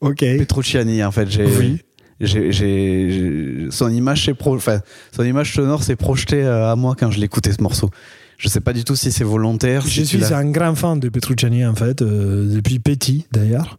Ok. 0.00 0.20
Petrucciani 0.20 1.04
en 1.04 1.10
fait. 1.12 1.30
J'ai, 1.30 1.44
Oui. 1.44 1.80
J'ai, 2.20 3.68
son 3.70 3.90
image 3.90 4.24
s'est 4.24 4.34
pro, 4.34 4.54
enfin, 4.56 4.80
son 5.14 5.24
image 5.24 5.54
sonore 5.54 5.82
s'est 5.82 5.96
projetée 5.96 6.42
euh, 6.42 6.70
à 6.70 6.76
moi 6.76 6.94
quand 6.98 7.10
je 7.10 7.18
l'écoutais 7.18 7.52
ce 7.52 7.62
morceau. 7.62 7.90
Je 8.38 8.48
sais 8.48 8.60
pas 8.60 8.72
du 8.72 8.84
tout 8.84 8.96
si 8.96 9.12
c'est 9.12 9.24
volontaire. 9.24 9.82
Je 9.82 10.02
si 10.02 10.06
suis 10.06 10.34
un 10.34 10.50
grand 10.50 10.74
fan 10.74 11.00
de 11.00 11.08
Petrucciani 11.08 11.64
en 11.64 11.74
fait, 11.74 12.02
euh, 12.02 12.54
depuis 12.54 12.78
petit 12.78 13.26
d'ailleurs. 13.32 13.78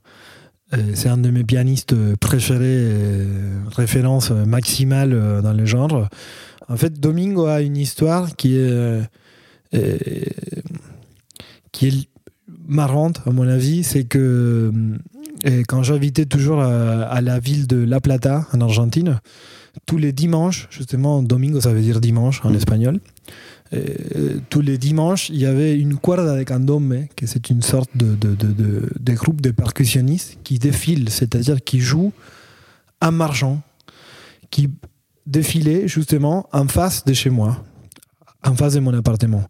Euh, 0.73 0.77
c'est 0.95 1.09
un 1.09 1.17
de 1.17 1.29
mes 1.29 1.43
pianistes 1.43 1.95
préférés, 2.15 2.63
euh, 2.65 3.59
référence 3.75 4.31
maximale 4.31 5.41
dans 5.43 5.53
le 5.53 5.65
genre. 5.65 6.07
En 6.67 6.77
fait, 6.77 6.99
Domingo 6.99 7.45
a 7.45 7.61
une 7.61 7.77
histoire 7.77 8.35
qui 8.35 8.57
est, 8.57 9.01
qui 11.71 11.87
est 11.87 12.09
marrante 12.67 13.21
à 13.27 13.31
mon 13.31 13.47
avis. 13.47 13.83
C'est 13.83 14.05
que 14.05 14.71
euh, 15.45 15.63
quand 15.67 15.83
j'habitais 15.83 16.25
toujours 16.25 16.61
à, 16.61 17.03
à 17.03 17.21
la 17.21 17.39
ville 17.39 17.67
de 17.67 17.77
La 17.77 17.99
Plata 18.01 18.47
en 18.53 18.61
Argentine, 18.61 19.19
tous 19.85 19.97
les 19.97 20.11
dimanches, 20.13 20.67
justement, 20.71 21.21
Domingo 21.21 21.59
ça 21.61 21.73
veut 21.73 21.81
dire 21.81 21.99
dimanche 22.01 22.41
en 22.45 22.49
Mhm. 22.49 22.55
espagnol. 22.55 22.99
Euh, 23.73 24.37
tous 24.49 24.61
les 24.61 24.77
dimanches, 24.77 25.29
il 25.29 25.37
y 25.37 25.45
avait 25.45 25.77
une 25.77 25.97
cuerda 25.97 26.37
de 26.37 26.43
candombe, 26.43 26.95
que 27.15 27.25
c'est 27.25 27.49
une 27.49 27.61
sorte 27.61 27.89
de, 27.95 28.15
de, 28.15 28.35
de, 28.35 28.47
de- 28.53 28.89
de 28.99 29.13
groupe 29.13 29.41
de 29.41 29.51
percussionnistes 29.51 30.37
qui 30.43 30.59
défilent, 30.59 31.09
c'est-à-dire 31.09 31.61
qui 31.63 31.79
jouent 31.79 32.13
en 33.01 33.11
marchant, 33.11 33.61
qui 34.51 34.69
défilaient 35.25 35.87
justement 35.87 36.47
en 36.53 36.67
face 36.67 37.03
de 37.05 37.13
chez 37.13 37.29
moi, 37.31 37.63
en 38.45 38.55
face 38.55 38.75
de 38.75 38.79
mon 38.79 38.93
appartement. 38.93 39.43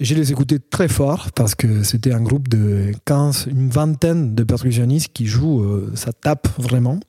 Et 0.00 0.04
je 0.04 0.14
les 0.14 0.30
écoutais 0.32 0.58
très 0.58 0.88
fort 0.88 1.30
parce 1.34 1.54
que 1.54 1.82
c'était 1.82 2.12
un 2.12 2.20
groupe 2.20 2.48
de 2.48 2.92
15, 3.04 3.46
une 3.50 3.68
vingtaine 3.68 4.34
de 4.34 4.44
percussionnistes 4.44 5.08
qui 5.12 5.26
jouent, 5.26 5.62
euh, 5.62 5.92
ça 5.94 6.12
tape 6.12 6.48
vraiment. 6.58 7.00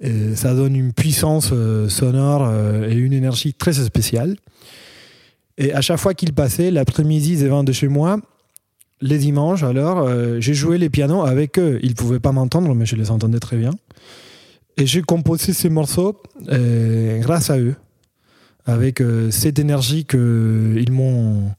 Et 0.00 0.34
ça 0.36 0.54
donne 0.54 0.76
une 0.76 0.92
puissance 0.92 1.50
euh, 1.52 1.88
sonore 1.88 2.46
euh, 2.48 2.88
et 2.88 2.94
une 2.94 3.12
énergie 3.12 3.54
très 3.54 3.72
spéciale. 3.72 4.36
Et 5.56 5.72
à 5.72 5.80
chaque 5.80 5.98
fois 5.98 6.14
qu'ils 6.14 6.32
passaient, 6.32 6.70
l'après-midi 6.70 7.36
devant 7.36 7.64
de 7.64 7.72
chez 7.72 7.88
moi, 7.88 8.18
les 9.00 9.18
dimanches, 9.18 9.62
alors, 9.62 10.08
j'ai 10.40 10.54
joué 10.54 10.76
les 10.76 10.90
pianos 10.90 11.22
avec 11.22 11.58
eux. 11.58 11.78
Ils 11.82 11.90
ne 11.90 11.94
pouvaient 11.94 12.18
pas 12.18 12.32
m'entendre, 12.32 12.74
mais 12.74 12.86
je 12.86 12.96
les 12.96 13.12
entendais 13.12 13.38
très 13.38 13.56
bien. 13.56 13.70
Et 14.76 14.86
j'ai 14.86 15.02
composé 15.02 15.52
ces 15.52 15.68
morceaux 15.68 16.20
grâce 16.40 17.50
à 17.50 17.58
eux, 17.58 17.74
avec 18.68 19.00
euh, 19.00 19.30
cette 19.30 19.58
énergie 19.58 20.04
qu'ils 20.04 20.92
m'ont 20.92 21.50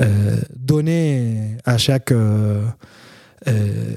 euh, 0.00 0.36
donnée 0.56 1.58
à 1.66 1.76
chaque 1.76 2.10
euh, 2.10 2.64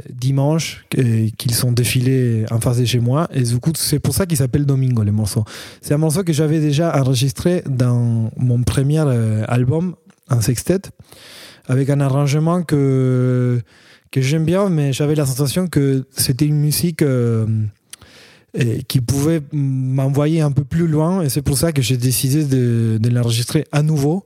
dimanche, 0.09 0.85
qu'ils 0.89 1.55
sont 1.55 1.71
défilés 1.71 2.45
en 2.51 2.59
face 2.59 2.77
de 2.77 2.85
chez 2.85 2.99
moi. 2.99 3.29
Et 3.33 3.43
du 3.43 3.57
coup, 3.59 3.71
c'est 3.75 3.99
pour 3.99 4.13
ça 4.13 4.25
qu'il 4.25 4.37
s'appelle 4.37 4.65
Domingo, 4.65 5.01
les 5.01 5.11
morceaux. 5.11 5.45
C'est 5.81 5.93
un 5.93 5.97
morceau 5.97 6.23
que 6.23 6.33
j'avais 6.33 6.59
déjà 6.59 6.93
enregistré 6.99 7.63
dans 7.67 8.29
mon 8.35 8.63
premier 8.63 8.99
album, 9.47 9.95
un 10.29 10.41
sextet, 10.41 10.81
avec 11.67 11.89
un 11.89 12.01
arrangement 12.01 12.63
que, 12.63 13.61
que 14.11 14.21
j'aime 14.21 14.45
bien, 14.45 14.69
mais 14.69 14.91
j'avais 14.91 15.15
la 15.15 15.25
sensation 15.25 15.67
que 15.67 16.05
c'était 16.15 16.45
une 16.45 16.59
musique 16.59 17.03
et 18.53 18.83
qui 18.83 19.01
pouvait 19.01 19.41
m'envoyer 19.53 20.41
un 20.41 20.51
peu 20.51 20.63
plus 20.63 20.87
loin, 20.87 21.21
et 21.21 21.29
c'est 21.29 21.41
pour 21.41 21.57
ça 21.57 21.71
que 21.71 21.81
j'ai 21.81 21.97
décidé 21.97 22.43
de, 22.43 23.09
l'enregistrer 23.09 23.65
à 23.71 23.81
nouveau 23.81 24.23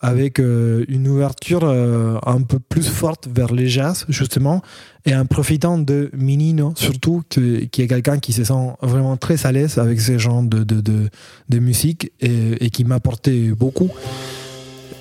avec 0.00 0.38
euh, 0.38 0.84
une 0.88 1.08
ouverture 1.08 1.62
euh, 1.64 2.18
un 2.26 2.42
peu 2.42 2.58
plus 2.58 2.86
forte 2.86 3.26
vers 3.34 3.52
les 3.54 3.68
jazz, 3.68 4.04
justement, 4.08 4.60
et 5.06 5.14
en 5.16 5.24
profitant 5.24 5.78
de 5.78 6.10
Minino, 6.12 6.74
surtout, 6.76 7.22
qui 7.28 7.82
est 7.82 7.88
quelqu'un 7.88 8.18
qui 8.18 8.32
se 8.32 8.44
sent 8.44 8.74
vraiment 8.82 9.16
très 9.16 9.46
à 9.46 9.52
l'aise 9.52 9.78
avec 9.78 10.00
ce 10.00 10.18
genre 10.18 10.42
de, 10.42 10.62
de, 10.62 10.80
de, 10.80 11.08
de 11.48 11.58
musique 11.58 12.12
et, 12.20 12.64
et 12.64 12.70
qui 12.70 12.84
m'a 12.84 12.96
apporté 12.96 13.50
beaucoup. 13.52 13.90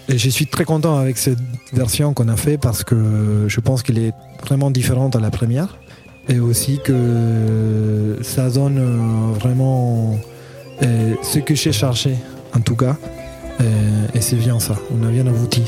Et 0.09 0.17
je 0.17 0.29
suis 0.29 0.47
très 0.47 0.65
content 0.65 0.97
avec 0.97 1.17
cette 1.17 1.39
version 1.71 2.13
qu'on 2.13 2.27
a 2.27 2.35
fait 2.35 2.57
parce 2.57 2.83
que 2.83 3.45
je 3.47 3.59
pense 3.61 3.83
qu'elle 3.83 3.97
est 3.97 4.13
vraiment 4.45 4.69
différente 4.69 5.15
à 5.15 5.19
la 5.19 5.31
première. 5.31 5.77
Et 6.29 6.39
aussi 6.39 6.79
que 6.83 8.17
ça 8.21 8.49
donne 8.49 8.77
euh, 8.77 9.39
vraiment 9.39 10.17
euh, 10.81 11.15
ce 11.21 11.39
que 11.39 11.53
j'ai 11.53 11.73
cherché, 11.73 12.15
en 12.55 12.61
tout 12.61 12.75
cas. 12.75 12.95
Euh, 13.61 14.07
et 14.13 14.21
c'est 14.21 14.37
bien 14.37 14.59
ça, 14.59 14.75
on 14.91 15.05
a 15.05 15.11
bien 15.11 15.27
abouti. 15.27 15.63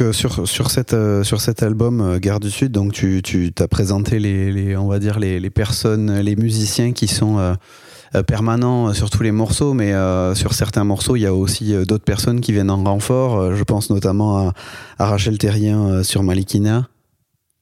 Donc, 0.00 0.14
sur, 0.14 0.48
sur, 0.48 0.70
cette, 0.70 0.94
euh, 0.94 1.22
sur 1.24 1.42
cet 1.42 1.62
album 1.62 2.00
euh, 2.00 2.18
Gare 2.18 2.40
du 2.40 2.50
Sud, 2.50 2.72
donc 2.72 2.92
tu, 2.92 3.20
tu 3.22 3.52
as 3.58 3.68
présenté 3.68 4.18
les, 4.18 4.50
les, 4.50 4.74
on 4.76 4.86
va 4.88 4.98
dire 4.98 5.18
les, 5.18 5.38
les 5.40 5.50
personnes, 5.50 6.20
les 6.20 6.36
musiciens 6.36 6.92
qui 6.92 7.06
sont 7.06 7.38
euh, 7.38 8.22
permanents 8.22 8.94
sur 8.94 9.10
tous 9.10 9.22
les 9.22 9.30
morceaux, 9.30 9.74
mais 9.74 9.92
euh, 9.92 10.34
sur 10.34 10.54
certains 10.54 10.84
morceaux, 10.84 11.16
il 11.16 11.20
y 11.20 11.26
a 11.26 11.34
aussi 11.34 11.74
euh, 11.74 11.84
d'autres 11.84 12.04
personnes 12.04 12.40
qui 12.40 12.52
viennent 12.52 12.70
en 12.70 12.82
renfort. 12.82 13.38
Euh, 13.38 13.56
je 13.56 13.62
pense 13.64 13.90
notamment 13.90 14.38
à, 14.48 14.54
à 14.98 15.06
Rachel 15.06 15.36
Terrien 15.36 16.02
sur 16.02 16.22
Malikina, 16.22 16.88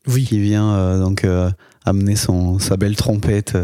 Oui. 0.07 0.25
qui 0.25 0.39
vient 0.39 0.99
donc 1.01 1.27
amener 1.85 2.15
son, 2.15 2.61
sa 2.61 2.77
belle 2.77 2.95
trompette. 2.95 3.59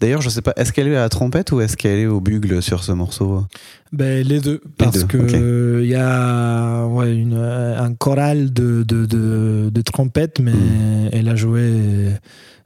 D'ailleurs, 0.00 0.22
je 0.22 0.30
sais 0.30 0.40
pas, 0.40 0.52
est-ce 0.56 0.72
qu'elle 0.72 0.88
est 0.88 0.96
à 0.96 1.00
la 1.00 1.08
trompette 1.10 1.52
ou 1.52 1.60
est-ce 1.60 1.76
qu'elle 1.76 1.98
est 1.98 2.06
au 2.06 2.20
bugle 2.20 2.62
sur 2.62 2.82
ce 2.84 2.92
morceau? 2.92 3.44
Ben, 3.92 4.26
les 4.26 4.40
deux, 4.40 4.60
parce 4.78 5.00
deux, 5.00 5.06
que 5.06 5.16
euh, 5.18 5.80
il 5.82 5.90
y 5.90 5.94
a 5.94 6.86
ouais, 6.86 7.14
une, 7.14 7.34
euh, 7.36 7.78
un 7.78 7.92
choral 7.94 8.52
de, 8.52 8.82
de, 8.82 9.04
de, 9.04 9.68
de 9.70 9.82
trompette, 9.82 10.40
mais 10.40 10.52
Mm. 10.52 11.08
elle 11.12 11.28
a 11.28 11.36
joué 11.36 12.10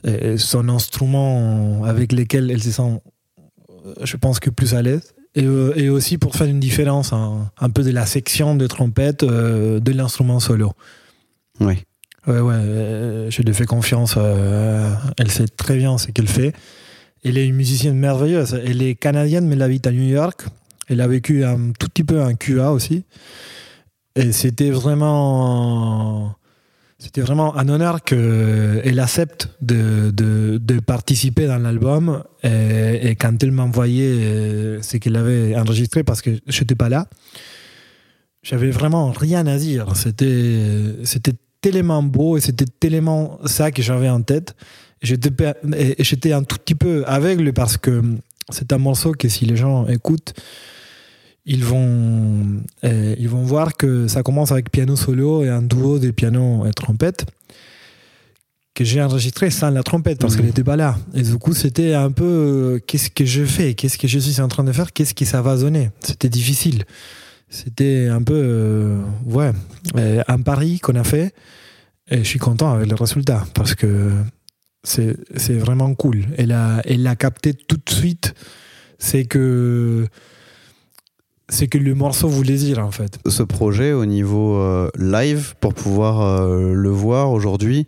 euh, 0.07 0.37
son 0.39 0.69
instrument 0.69 1.83
avec 1.85 2.13
lequel 2.13 2.51
elle 2.51 2.63
se 2.63 2.71
sent, 2.71 3.01
euh, 3.87 3.95
je 4.05 4.17
pense 4.17 4.39
que 4.39 4.51
plus 4.51 4.75
à 4.75 4.83
l'aise. 4.83 5.13
Et, 5.35 5.45
euh, 5.45 5.73
et 5.75 5.89
aussi 5.89 6.17
pour 6.19 6.37
faire 6.37 6.47
une 6.47 6.61
différence 6.61 7.13
hein, 7.13 7.51
un 7.59 7.69
peu 7.69 7.83
de 7.83 7.91
la 7.91 8.07
section 8.07 8.55
de 8.55 8.69
trompette 8.69 9.25
euh, 9.25 9.81
de 9.81 9.91
l'instrument 9.91 10.39
solo. 10.39 10.73
Oui. 11.59 11.83
Ouais, 12.29 12.39
ouais, 12.41 12.55
euh, 12.55 13.31
je 13.31 13.43
lui 13.43 13.53
fais 13.53 13.67
confiance. 13.67 14.15
euh, 14.17 14.95
elle 15.19 15.31
sait 15.33 15.49
très 15.49 15.77
bien 15.77 15.99
ce 15.99 16.13
qu'elle 16.13 16.29
fait. 16.29 16.53
Elle 17.25 17.39
est 17.39 17.47
une 17.47 17.57
musicienne 17.57 17.97
merveilleuse. 17.97 18.61
Elle 18.65 18.83
est 18.83 18.95
canadienne, 18.95 19.47
mais 19.47 19.55
elle 19.55 19.63
habite 19.63 19.87
à 19.87 19.93
New 19.93 20.03
York. 20.03 20.45
Elle 20.89 21.01
a 21.01 21.09
vécu 21.09 21.45
un 21.45 21.73
tout 21.79 21.89
petit 21.89 22.05
peu 22.05 22.23
en 22.23 22.35
QA 22.35 22.71
aussi. 22.71 23.05
Et 24.17 24.31
c'était 24.33 24.71
vraiment, 24.71 26.37
c'était 26.99 27.23
vraiment 27.23 27.57
un 27.57 27.69
honneur 27.69 28.03
qu'elle 28.05 29.01
accepte 29.01 29.49
de, 29.61 30.11
de, 30.11 30.81
participer 30.81 31.47
dans 31.47 31.59
l'album. 31.59 32.23
Et, 32.43 33.17
quand 33.19 33.43
elle 33.43 33.53
m'a 33.53 33.65
envoyé 33.65 34.05
euh, 34.05 34.83
ce 34.83 34.99
qu'elle 34.99 35.17
avait 35.17 35.57
enregistré, 35.57 36.05
parce 36.05 36.23
que 36.23 36.31
je 36.47 36.61
n'étais 36.61 36.75
pas 36.75 36.89
là, 36.89 37.09
j'avais 38.43 38.71
vraiment 38.71 39.11
rien 39.11 39.47
à 39.47 39.57
dire. 39.57 39.97
C'était, 39.97 40.95
c'était 41.05 41.33
tellement 41.61 42.03
beau 42.03 42.37
et 42.37 42.41
c'était 42.41 42.67
tellement 42.67 43.41
ça 43.47 43.71
que 43.71 43.83
j'avais 43.83 44.11
en 44.11 44.23
tête. 44.23 44.55
J'étais 45.05 46.33
un 46.33 46.43
tout 46.43 46.57
petit 46.57 46.75
peu 46.75 47.05
aveugle 47.07 47.53
parce 47.53 47.77
que 47.77 48.03
c'est 48.51 48.73
un 48.73 48.79
morceau 48.79 49.13
que 49.13 49.29
si 49.29 49.45
les 49.45 49.57
gens 49.57 49.87
écoutent, 49.87 50.35
ils 51.47 51.65
vont, 51.65 52.63
euh, 52.85 53.15
ils 53.19 53.29
vont 53.29 53.43
voir 53.43 53.77
que 53.77 54.09
ça 54.09 54.23
commence 54.23 54.51
avec 54.51 54.71
piano 54.71 54.97
solo 54.97 55.45
et 55.45 55.51
un 55.51 55.63
duo 55.63 55.99
de 55.99 56.11
piano 56.11 56.65
et 56.67 56.73
trompette 56.73 57.27
que 58.75 58.83
j'ai 58.83 59.01
enregistré 59.01 59.51
sans 59.51 59.71
la 59.71 59.85
trompette 59.85 60.19
parce 60.19 60.35
qu'elle 60.35 60.47
n'était 60.47 60.65
pas 60.65 60.77
là. 60.77 60.97
Et 61.15 61.23
du 61.23 61.39
coup, 61.39 61.55
c'était 61.55 61.95
un 61.95 62.11
peu 62.11 62.25
euh, 62.25 62.79
qu'est-ce 62.85 63.09
que 63.11 63.25
je 63.25 63.45
fais, 63.45 63.75
qu'est-ce 63.75 63.99
que 63.99 64.09
je 64.09 64.19
suis 64.19 64.41
en 64.41 64.49
train 64.49 64.65
de 64.65 64.73
faire, 64.73 64.93
qu'est-ce 64.93 65.15
que 65.15 65.25
ça 65.25 65.43
va 65.43 65.57
donner. 65.57 65.91
C'était 66.01 66.29
difficile. 66.29 66.85
C'était 67.49 68.09
un 68.09 68.23
peu, 68.23 68.35
euh, 68.35 69.01
ouais, 69.27 69.53
un 70.27 70.41
pari 70.41 70.81
qu'on 70.81 70.97
a 70.97 71.05
fait. 71.05 71.35
Et 72.11 72.19
je 72.19 72.25
suis 72.25 72.41
content 72.41 72.73
avec 72.73 72.89
le 72.89 72.97
résultat 72.97 73.47
parce 73.55 73.75
que 73.75 74.11
c'est 74.85 75.55
vraiment 75.55 75.95
cool. 75.95 76.25
Elle 76.37 76.53
a, 76.53 76.83
elle 76.85 77.07
a 77.07 77.17
capté 77.17 77.55
tout 77.55 77.77
de 77.77 77.91
suite. 77.91 78.35
C'est 78.99 79.25
que 79.25 80.07
c'est 81.49 81.69
que 81.69 81.79
le 81.79 81.95
morceau 81.95 82.29
voulait 82.29 82.57
dire 82.57 82.79
en 82.79 82.91
fait. 82.91 83.19
Ce 83.27 83.43
projet 83.43 83.93
au 83.93 84.07
niveau 84.07 84.57
euh, 84.57 84.89
live, 84.99 85.55
pour 85.61 85.75
pouvoir 85.75 86.21
euh, 86.23 86.73
le 86.73 86.89
voir 86.89 87.31
aujourd'hui, 87.31 87.87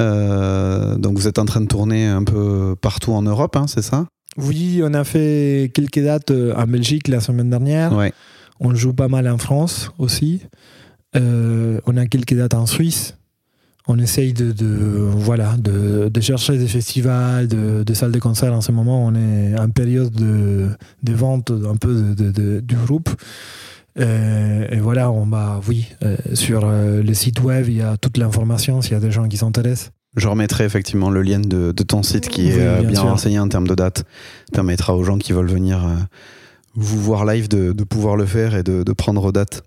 euh, 0.00 0.96
donc 0.96 1.16
vous 1.16 1.28
êtes 1.28 1.38
en 1.38 1.44
train 1.44 1.60
de 1.60 1.66
tourner 1.66 2.06
un 2.06 2.24
peu 2.24 2.74
partout 2.80 3.12
en 3.12 3.22
Europe, 3.22 3.56
hein, 3.56 3.66
c'est 3.68 3.82
ça? 3.82 4.06
Oui, 4.36 4.80
on 4.84 4.94
a 4.94 5.04
fait 5.04 5.70
quelques 5.74 6.00
dates 6.00 6.30
en 6.30 6.66
Belgique 6.66 7.08
la 7.08 7.20
semaine 7.20 7.50
dernière. 7.50 7.92
Ouais. 7.92 8.12
On 8.60 8.74
joue 8.74 8.92
pas 8.92 9.08
mal 9.08 9.28
en 9.28 9.38
France 9.38 9.90
aussi. 9.98 10.42
on 11.14 11.96
a 11.96 12.06
quelques 12.06 12.34
dates 12.34 12.54
en 12.54 12.66
Suisse 12.66 13.17
on 13.88 13.98
essaye 13.98 14.34
de, 14.34 14.54
voilà, 15.16 15.56
de, 15.58 16.20
chercher 16.20 16.58
des 16.58 16.68
festivals, 16.68 17.48
de, 17.48 17.82
des 17.82 17.94
salles 17.94 18.12
de 18.12 18.18
concert. 18.18 18.52
En 18.52 18.60
ce 18.60 18.70
moment, 18.70 19.04
on 19.04 19.14
est 19.14 19.58
en 19.58 19.70
période 19.70 20.12
de, 20.12 21.14
vente 21.14 21.50
un 21.50 21.76
peu 21.76 22.14
du 22.14 22.76
groupe. 22.76 23.10
Euh, 23.98 24.66
et, 24.70 24.78
voilà, 24.78 25.10
on 25.10 25.26
va, 25.26 25.60
oui, 25.66 25.88
euh, 26.04 26.16
sur 26.34 26.62
euh, 26.64 27.02
le 27.02 27.14
site 27.14 27.40
web, 27.40 27.66
il 27.68 27.78
y 27.78 27.82
a 27.82 27.96
toute 27.96 28.16
l'information 28.16 28.80
s'il 28.80 28.92
y 28.92 28.96
a 28.96 29.00
des 29.00 29.10
gens 29.10 29.26
qui 29.26 29.36
s'intéressent. 29.36 29.90
Je 30.16 30.28
remettrai 30.28 30.64
effectivement 30.64 31.10
le 31.10 31.22
lien 31.22 31.40
de, 31.40 31.72
ton 31.72 32.02
site 32.02 32.28
qui 32.28 32.48
est 32.48 32.84
bien, 32.84 33.02
renseigné 33.02 33.38
en 33.38 33.48
termes 33.48 33.68
de 33.68 33.74
date. 33.74 33.98
Ça 33.98 34.52
permettra 34.52 34.96
aux 34.96 35.04
gens 35.04 35.18
qui 35.18 35.32
veulent 35.32 35.50
venir 35.50 35.86
vous 36.74 37.00
voir 37.00 37.24
live 37.24 37.48
de, 37.48 37.72
pouvoir 37.84 38.16
le 38.16 38.26
faire 38.26 38.54
et 38.54 38.62
de, 38.62 38.92
prendre 38.92 39.32
date. 39.32 39.62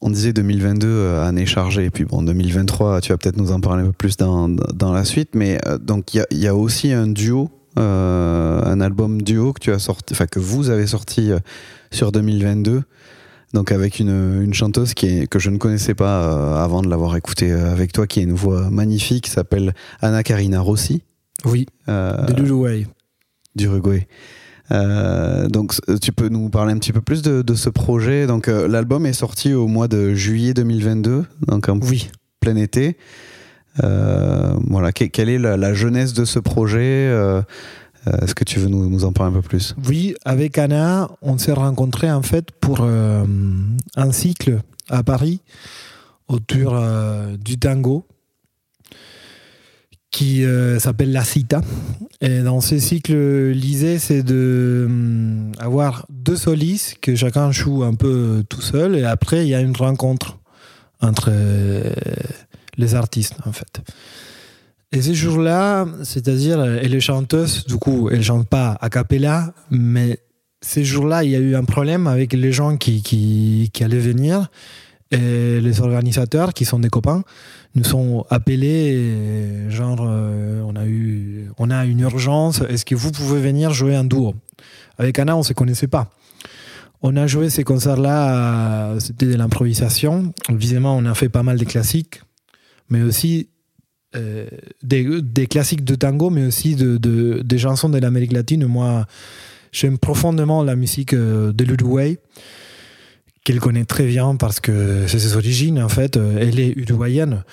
On 0.00 0.10
disait 0.10 0.32
2022, 0.32 0.86
euh, 0.86 1.26
année 1.26 1.46
chargée, 1.46 1.84
et 1.84 1.90
puis 1.90 2.04
bon, 2.04 2.22
2023, 2.22 3.00
tu 3.00 3.12
vas 3.12 3.18
peut-être 3.18 3.36
nous 3.36 3.52
en 3.52 3.60
parler 3.60 3.82
un 3.82 3.86
peu 3.86 3.92
plus 3.92 4.16
dans, 4.16 4.48
dans 4.48 4.92
la 4.92 5.04
suite, 5.04 5.30
mais 5.34 5.58
euh, 5.66 5.78
donc 5.78 6.14
il 6.14 6.24
y, 6.32 6.36
y, 6.36 6.46
a 6.46 6.54
aussi 6.54 6.92
un 6.92 7.06
duo, 7.06 7.50
euh, 7.78 8.62
un 8.64 8.80
album 8.80 9.22
duo 9.22 9.52
que 9.52 9.60
tu 9.60 9.72
as 9.72 9.78
sorti, 9.78 10.12
enfin 10.12 10.26
que 10.26 10.38
vous 10.38 10.70
avez 10.70 10.86
sorti 10.86 11.30
sur 11.90 12.12
2022, 12.12 12.82
donc 13.54 13.72
avec 13.72 13.98
une, 13.98 14.42
une 14.42 14.52
chanteuse 14.52 14.92
qui 14.92 15.06
est, 15.06 15.26
que 15.26 15.38
je 15.38 15.50
ne 15.50 15.56
connaissais 15.56 15.94
pas 15.94 16.62
avant 16.62 16.82
de 16.82 16.88
l'avoir 16.88 17.16
écoutée 17.16 17.52
avec 17.52 17.92
toi, 17.92 18.06
qui 18.06 18.20
a 18.20 18.22
une 18.22 18.34
voix 18.34 18.68
magnifique, 18.70 19.24
qui 19.24 19.30
s'appelle 19.30 19.74
Anna 20.02 20.22
Karina 20.22 20.60
Rossi. 20.60 21.02
Oui, 21.44 21.66
de 21.88 22.34
l'Uruguay. 22.34 22.86
D'Uruguay. 23.54 24.06
Euh, 24.72 25.48
donc 25.48 25.74
tu 26.00 26.12
peux 26.12 26.28
nous 26.28 26.48
parler 26.48 26.72
un 26.72 26.78
petit 26.78 26.92
peu 26.92 27.00
plus 27.00 27.22
de, 27.22 27.54
ce 27.54 27.70
projet. 27.70 28.26
Donc 28.26 28.48
euh, 28.48 28.68
l'album 28.68 29.06
est 29.06 29.12
sorti 29.12 29.52
au 29.54 29.66
mois 29.66 29.88
de 29.88 30.14
juillet 30.14 30.54
2022, 30.54 31.24
donc 31.46 31.68
en 31.68 31.78
oui. 31.80 32.10
plein 32.40 32.56
été. 32.56 32.96
Euh, 33.84 34.54
voilà, 34.68 34.92
quelle 34.92 35.28
est 35.28 35.38
la, 35.38 35.74
jeunesse 35.74 36.12
de 36.12 36.24
ce 36.24 36.38
projet 36.38 37.12
Est-ce 38.22 38.34
que 38.34 38.44
tu 38.44 38.58
veux 38.58 38.68
nous, 38.68 38.88
nous, 38.88 39.04
en 39.04 39.12
parler 39.12 39.36
un 39.36 39.40
peu 39.40 39.46
plus? 39.46 39.74
Oui, 39.86 40.14
avec 40.24 40.58
Anna, 40.58 41.10
on 41.22 41.38
s'est 41.38 41.52
rencontrés 41.52 42.10
en 42.10 42.22
fait 42.22 42.50
pour 42.52 42.82
un 42.82 44.12
cycle 44.12 44.60
à 44.88 45.02
Paris 45.02 45.42
autour 46.28 46.80
du 47.38 47.58
tango 47.58 48.06
qui 50.16 50.46
euh, 50.46 50.78
s'appelle 50.78 51.12
La 51.12 51.24
Cita. 51.24 51.60
Et 52.22 52.40
dans 52.40 52.62
ce 52.62 52.78
cycle, 52.78 53.50
l'idée, 53.50 53.98
c'est 53.98 54.22
de 54.22 54.86
hum, 54.88 55.52
deux 56.08 56.36
solistes 56.36 56.96
que 57.02 57.14
chacun 57.14 57.52
joue 57.52 57.84
un 57.84 57.92
peu 57.92 58.42
tout 58.48 58.62
seul, 58.62 58.96
et 58.96 59.04
après, 59.04 59.44
il 59.44 59.50
y 59.50 59.54
a 59.54 59.60
une 59.60 59.76
rencontre 59.76 60.38
entre 61.02 61.28
euh, 61.30 61.92
les 62.78 62.94
artistes, 62.94 63.34
en 63.44 63.52
fait. 63.52 63.82
Et 64.90 65.02
ces 65.02 65.14
jours-là, 65.14 65.84
c'est-à-dire, 66.02 66.64
elle 66.64 66.94
est 66.94 67.00
chanteuse, 67.00 67.66
du 67.66 67.76
coup, 67.76 68.08
elle 68.08 68.24
chante 68.24 68.48
pas 68.48 68.78
a 68.80 68.88
cappella, 68.88 69.52
mais 69.70 70.18
ces 70.62 70.82
jours-là, 70.82 71.24
il 71.24 71.30
y 71.30 71.36
a 71.36 71.40
eu 71.40 71.54
un 71.56 71.64
problème 71.64 72.06
avec 72.06 72.32
les 72.32 72.52
gens 72.52 72.78
qui, 72.78 73.02
qui 73.02 73.84
allaient 73.84 73.98
venir, 73.98 74.48
et 75.10 75.60
les 75.60 75.80
organisateurs, 75.80 76.52
qui 76.52 76.64
sont 76.64 76.78
des 76.78 76.88
copains, 76.88 77.22
nous 77.74 77.84
sont 77.84 78.26
appelés, 78.30 79.70
genre, 79.70 80.00
euh, 80.00 80.62
on, 80.66 80.74
a 80.74 80.86
eu, 80.86 81.48
on 81.58 81.70
a 81.70 81.84
une 81.84 82.00
urgence, 82.00 82.62
est-ce 82.68 82.84
que 82.84 82.94
vous 82.94 83.12
pouvez 83.12 83.40
venir 83.40 83.72
jouer 83.72 83.94
un 83.94 84.04
duo? 84.04 84.34
Avec 84.98 85.18
Anna, 85.18 85.36
on 85.36 85.40
ne 85.40 85.44
se 85.44 85.52
connaissait 85.52 85.86
pas. 85.86 86.10
On 87.02 87.16
a 87.16 87.26
joué 87.26 87.50
ces 87.50 87.62
concerts-là, 87.62 88.98
c'était 88.98 89.26
de 89.26 89.34
l'improvisation. 89.34 90.32
Visiblement, 90.48 90.96
on 90.96 91.04
a 91.04 91.14
fait 91.14 91.28
pas 91.28 91.42
mal 91.42 91.58
de 91.58 91.64
classiques, 91.64 92.22
mais 92.88 93.02
aussi 93.02 93.48
euh, 94.16 94.46
des, 94.82 95.46
classiques 95.46 95.84
de 95.84 95.94
tango, 95.94 96.30
mais 96.30 96.46
aussi 96.46 96.74
de, 96.74 96.96
de 96.96 97.42
des 97.42 97.58
chansons 97.58 97.90
de 97.90 97.98
l'Amérique 97.98 98.32
latine. 98.32 98.66
Moi, 98.66 99.06
j'aime 99.72 99.98
profondément 99.98 100.64
la 100.64 100.74
musique 100.74 101.12
euh, 101.12 101.52
de 101.52 101.64
l'Uruguay 101.64 102.18
qu'elle 103.46 103.60
connaît 103.60 103.84
très 103.84 104.06
bien 104.06 104.34
parce 104.34 104.58
que 104.58 105.06
c'est 105.06 105.20
ses 105.20 105.36
origines, 105.36 105.80
en 105.80 105.88
fait. 105.88 106.16
Euh, 106.16 106.36
elle 106.40 106.58
est 106.58 106.72
uruguayenne. 106.76 107.44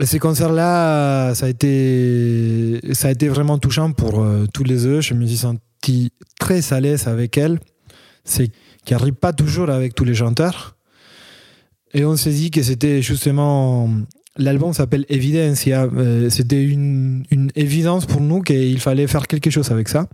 Ces 0.00 0.18
concerts-là, 0.18 1.34
ça, 1.34 1.46
a 1.46 1.48
été, 1.50 2.80
ça 2.92 3.08
a 3.08 3.10
été 3.10 3.28
vraiment 3.28 3.58
touchant 3.58 3.92
pour 3.92 4.22
euh, 4.22 4.46
tous 4.54 4.64
les 4.64 4.78
deux. 4.84 5.02
Je 5.02 5.12
me 5.12 5.26
suis 5.26 5.36
senti 5.36 6.12
très 6.40 6.72
à 6.72 6.80
l'aise 6.80 7.08
avec 7.08 7.36
elle. 7.36 7.60
C'est 8.24 8.50
qui 8.86 8.94
n'arrive 8.94 9.12
pas 9.12 9.34
toujours 9.34 9.68
avec 9.68 9.94
tous 9.94 10.04
les 10.04 10.14
chanteurs. 10.14 10.76
Et 11.92 12.06
on 12.06 12.16
s'est 12.16 12.32
dit 12.32 12.50
que 12.50 12.62
c'était 12.62 13.02
justement. 13.02 13.90
L'album 14.38 14.72
s'appelle 14.72 15.04
Evidence. 15.10 15.64
Euh, 15.66 16.30
c'était 16.30 16.62
une, 16.62 17.24
évidence 17.54 18.06
pour 18.06 18.22
nous 18.22 18.40
qu'il 18.40 18.80
fallait 18.80 19.06
faire 19.06 19.26
quelque 19.26 19.50
chose 19.50 19.70
avec 19.70 19.88
ça. 19.88 20.08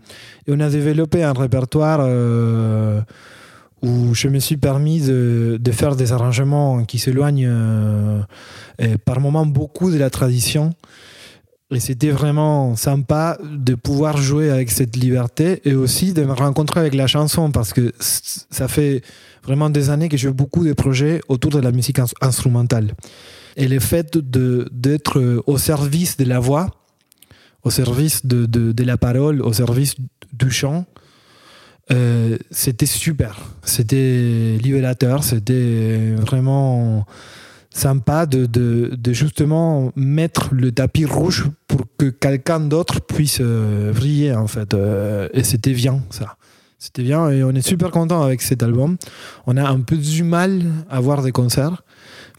Et 0.49 0.53
on 0.53 0.59
a 0.59 0.69
développé 0.69 1.23
un 1.23 1.33
répertoire 1.33 2.01
où 3.83 4.15
je 4.15 4.29
me 4.29 4.39
suis 4.39 4.57
permis 4.57 5.01
de, 5.01 5.59
faire 5.73 5.97
des 5.97 6.13
arrangements 6.13 6.85
qui 6.85 6.99
s'éloignent 6.99 7.49
euh, 7.49 8.23
par 9.05 9.21
moments 9.21 9.47
beaucoup 9.47 9.91
de 9.91 9.99
la 9.99 10.11
tradition. 10.11 10.73
Et 11.73 11.81
c'était 11.81 12.11
vraiment 12.11 12.77
sympa 12.77 13.39
de 13.43 13.75
pouvoir 13.75 14.19
jouer 14.19 14.51
avec 14.51 14.71
cette 14.71 14.95
liberté 14.95 15.63
et 15.65 15.75
aussi 15.75 16.13
de 16.13 16.23
me 16.23 16.33
rencontrer 16.33 16.81
avec 16.81 16.95
la 16.95 17.07
chanson 17.07 17.51
parce 17.51 17.73
que 17.73 17.93
ça 17.99 18.69
fait 18.69 19.03
vraiment 19.43 19.71
des 19.71 19.89
années 19.89 20.11
que 20.11 20.19
je 20.19 20.29
fais 20.29 20.35
beaucoup 20.35 20.67
de 20.67 20.75
projets 20.75 21.23
autour 21.29 21.51
de 21.51 21.59
la 21.59 21.73
musique 21.73 21.99
instrumentale. 22.21 22.95
Et 23.57 23.69
le 23.69 23.81
fait 23.81 24.19
d'être 24.19 25.43
au 25.47 25.57
service 25.57 26.19
de 26.19 26.25
la 26.25 26.41
voix, 26.41 26.69
au 27.65 27.71
service 27.71 28.27
de 28.27 28.85
la 28.85 28.99
parole, 28.99 29.41
au 29.41 29.55
service 29.55 29.95
du 30.33 30.51
chant, 30.51 30.85
euh, 31.91 32.39
c'était 32.51 32.87
super, 32.87 33.41
c'était 33.65 34.57
libérateur, 34.63 35.25
c'était 35.25 36.15
vraiment 36.15 37.05
sympa 37.75 38.27
de, 38.27 38.47
de, 38.47 39.13
justement 39.13 39.93
mettre 39.97 40.51
le 40.53 40.73
tapis 40.73 41.05
rouge 41.05 41.47
pour 41.67 41.87
que 41.99 42.11
quelqu'un 42.11 42.61
d'autre 42.61 43.01
puisse 43.01 43.39
euh, 43.41 43.93
briller 43.93 44.35
en 44.35 44.47
fait. 44.47 44.75
Euh, 44.75 45.29
et 45.33 45.43
c'était 45.43 45.73
bien 45.73 46.03
ça. 46.11 46.37
C'était 46.79 47.03
bien 47.03 47.31
et 47.31 47.45
on 47.45 47.51
est 47.51 47.67
super 47.67 47.91
content 47.91 48.23
avec 48.23 48.43
cet 48.43 48.63
album. 48.63 48.97
On 49.47 49.57
a 49.57 49.69
un 49.69 49.81
peu 49.81 49.97
du 49.97 50.23
mal 50.25 50.63
à 50.91 51.01
voir 51.01 51.23
des 51.23 51.33
concerts 51.33 51.83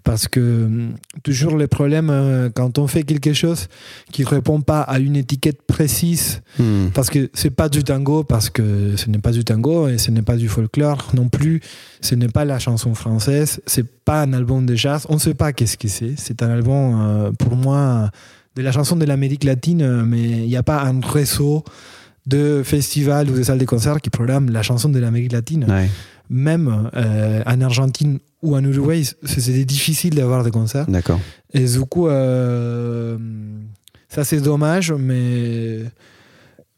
Parce 0.04 0.28
que 0.28 0.39
hum, 0.66 0.94
toujours 1.24 1.56
le 1.58 1.68
problème 1.68 2.10
euh, 2.10 2.50
quand 2.54 2.78
on 2.78 2.88
fait 2.88 3.04
quelque 3.04 3.32
chose 3.34 3.68
qui 4.12 4.24
répond 4.26 4.60
pas 4.62 4.82
à 4.82 5.00
une 5.00 5.16
étiquette 5.16 5.62
précise, 5.66 6.42
Hmm. 6.60 6.89
parce 6.94 7.10
que 7.10 7.30
c'est 7.34 7.50
pas 7.50 7.68
du 7.70 7.84
tango, 7.84 8.24
parce 8.24 8.50
que 8.50 8.96
ce 8.96 9.10
n'est 9.10 9.18
pas 9.18 9.32
du 9.32 9.44
tango 9.44 9.88
et 9.88 9.98
ce 9.98 10.12
n'est 10.12 10.22
pas 10.22 10.36
du 10.36 10.48
folklore 10.50 11.10
non 11.16 11.30
plus, 11.30 11.62
ce 12.02 12.13
n'est 12.16 12.28
pas 12.28 12.46
la 12.46 12.60
chanson 12.60 12.94
française, 12.94 13.60
c'est 13.66 13.86
pas 14.06 14.22
un 14.22 14.34
album 14.34 14.66
de 14.66 14.76
jazz, 14.76 15.06
on 15.10 15.16
ne 15.16 15.20
sait 15.20 15.34
pas 15.34 15.52
qu'est-ce 15.54 15.78
que 15.78 15.88
c'est. 15.88 16.13
C'est 16.18 16.44
un 16.44 16.50
album 16.50 17.02
euh, 17.02 17.32
pour 17.32 17.56
moi 17.56 18.12
de 18.56 18.62
la 18.62 18.72
chanson 18.72 18.96
de 18.96 19.06
l'Amérique 19.06 19.46
latine, 19.46 19.82
euh, 19.82 20.04
mais 20.06 20.22
il 20.22 20.48
n'y 20.48 20.58
a 20.58 20.63
pas 20.63 20.84
un 20.84 21.00
réseau 21.02 21.63
de 22.28 22.62
festivals 22.63 23.30
ou 23.30 23.36
de 23.36 23.44
salles 23.44 23.58
de 23.58 23.66
concert 23.66 24.00
qui 24.00 24.10
programment 24.10 24.50
la 24.52 24.62
chanson 24.62 24.89
de 24.89 25.00
l'Amérique 25.00 25.32
latine. 25.32 25.66
Ouais. 25.68 25.89
Même 26.36 26.89
euh, 26.96 27.43
en 27.46 27.62
Argentine 27.62 28.17
ou 28.41 28.56
en 28.56 28.63
Uruguay, 28.63 29.04
c'était 29.24 29.65
difficile 29.65 30.15
d'avoir 30.15 30.43
des 30.43 30.50
concerts. 30.50 30.88
D'accord. 30.88 31.19
Et 31.54 31.63
du 31.63 31.82
coup, 31.82 32.08
euh, 32.08 33.17
ça 34.10 34.24
c'est 34.24 34.41
dommage, 34.41 34.91
mais, 34.91 35.82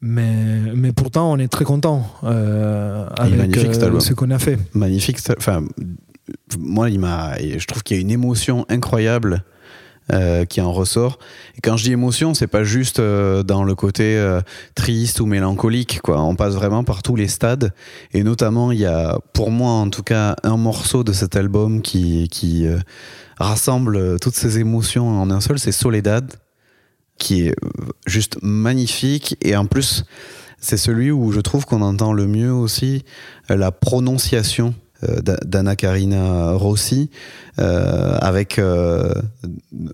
mais, 0.02 0.74
mais 0.74 0.92
pourtant 0.92 1.32
on 1.32 1.38
est 1.38 1.48
très 1.48 1.64
content 1.64 2.06
euh, 2.22 3.08
avec 3.16 3.56
euh, 3.56 4.00
ce 4.00 4.12
qu'on 4.12 4.30
a 4.30 4.38
fait. 4.38 4.58
magnifique. 4.74 5.18
Enfin, 5.38 5.64
moi, 6.58 6.90
il 6.90 7.00
m'a. 7.00 7.38
Je 7.38 7.66
trouve 7.66 7.82
qu'il 7.82 7.96
y 7.96 7.98
a 7.98 8.02
une 8.02 8.10
émotion 8.10 8.66
incroyable 8.68 9.42
euh, 10.12 10.44
qui 10.44 10.60
en 10.60 10.72
ressort. 10.72 11.18
Et 11.56 11.60
quand 11.60 11.76
je 11.76 11.84
dis 11.84 11.92
émotion, 11.92 12.34
c'est 12.34 12.46
pas 12.46 12.64
juste 12.64 13.00
euh, 13.00 13.42
dans 13.42 13.64
le 13.64 13.74
côté 13.74 14.16
euh, 14.16 14.40
triste 14.74 15.20
ou 15.20 15.26
mélancolique. 15.26 16.00
Quoi. 16.00 16.22
On 16.22 16.36
passe 16.36 16.54
vraiment 16.54 16.84
par 16.84 17.02
tous 17.02 17.16
les 17.16 17.28
stades. 17.28 17.72
Et 18.12 18.22
notamment, 18.22 18.72
il 18.72 18.78
y 18.78 18.86
a, 18.86 19.18
pour 19.32 19.50
moi 19.50 19.72
en 19.72 19.90
tout 19.90 20.02
cas, 20.02 20.36
un 20.42 20.56
morceau 20.56 21.04
de 21.04 21.12
cet 21.12 21.36
album 21.36 21.82
qui, 21.82 22.28
qui 22.28 22.66
euh, 22.66 22.78
rassemble 23.38 24.18
toutes 24.20 24.36
ces 24.36 24.58
émotions 24.58 25.08
en 25.08 25.30
un 25.30 25.40
seul. 25.40 25.58
C'est 25.58 25.72
Soledad, 25.72 26.32
qui 27.18 27.46
est 27.46 27.50
euh, 27.50 27.86
juste 28.06 28.38
magnifique. 28.42 29.36
Et 29.42 29.56
en 29.56 29.66
plus, 29.66 30.04
c'est 30.60 30.76
celui 30.76 31.10
où 31.10 31.32
je 31.32 31.40
trouve 31.40 31.66
qu'on 31.66 31.82
entend 31.82 32.12
le 32.12 32.26
mieux 32.26 32.52
aussi 32.52 33.04
euh, 33.50 33.56
la 33.56 33.72
prononciation 33.72 34.68
euh, 34.68 34.85
d'Anna 35.02 35.76
Karina 35.76 36.52
Rossi, 36.52 37.10
euh, 37.58 38.16
avec 38.20 38.58
euh, 38.58 39.12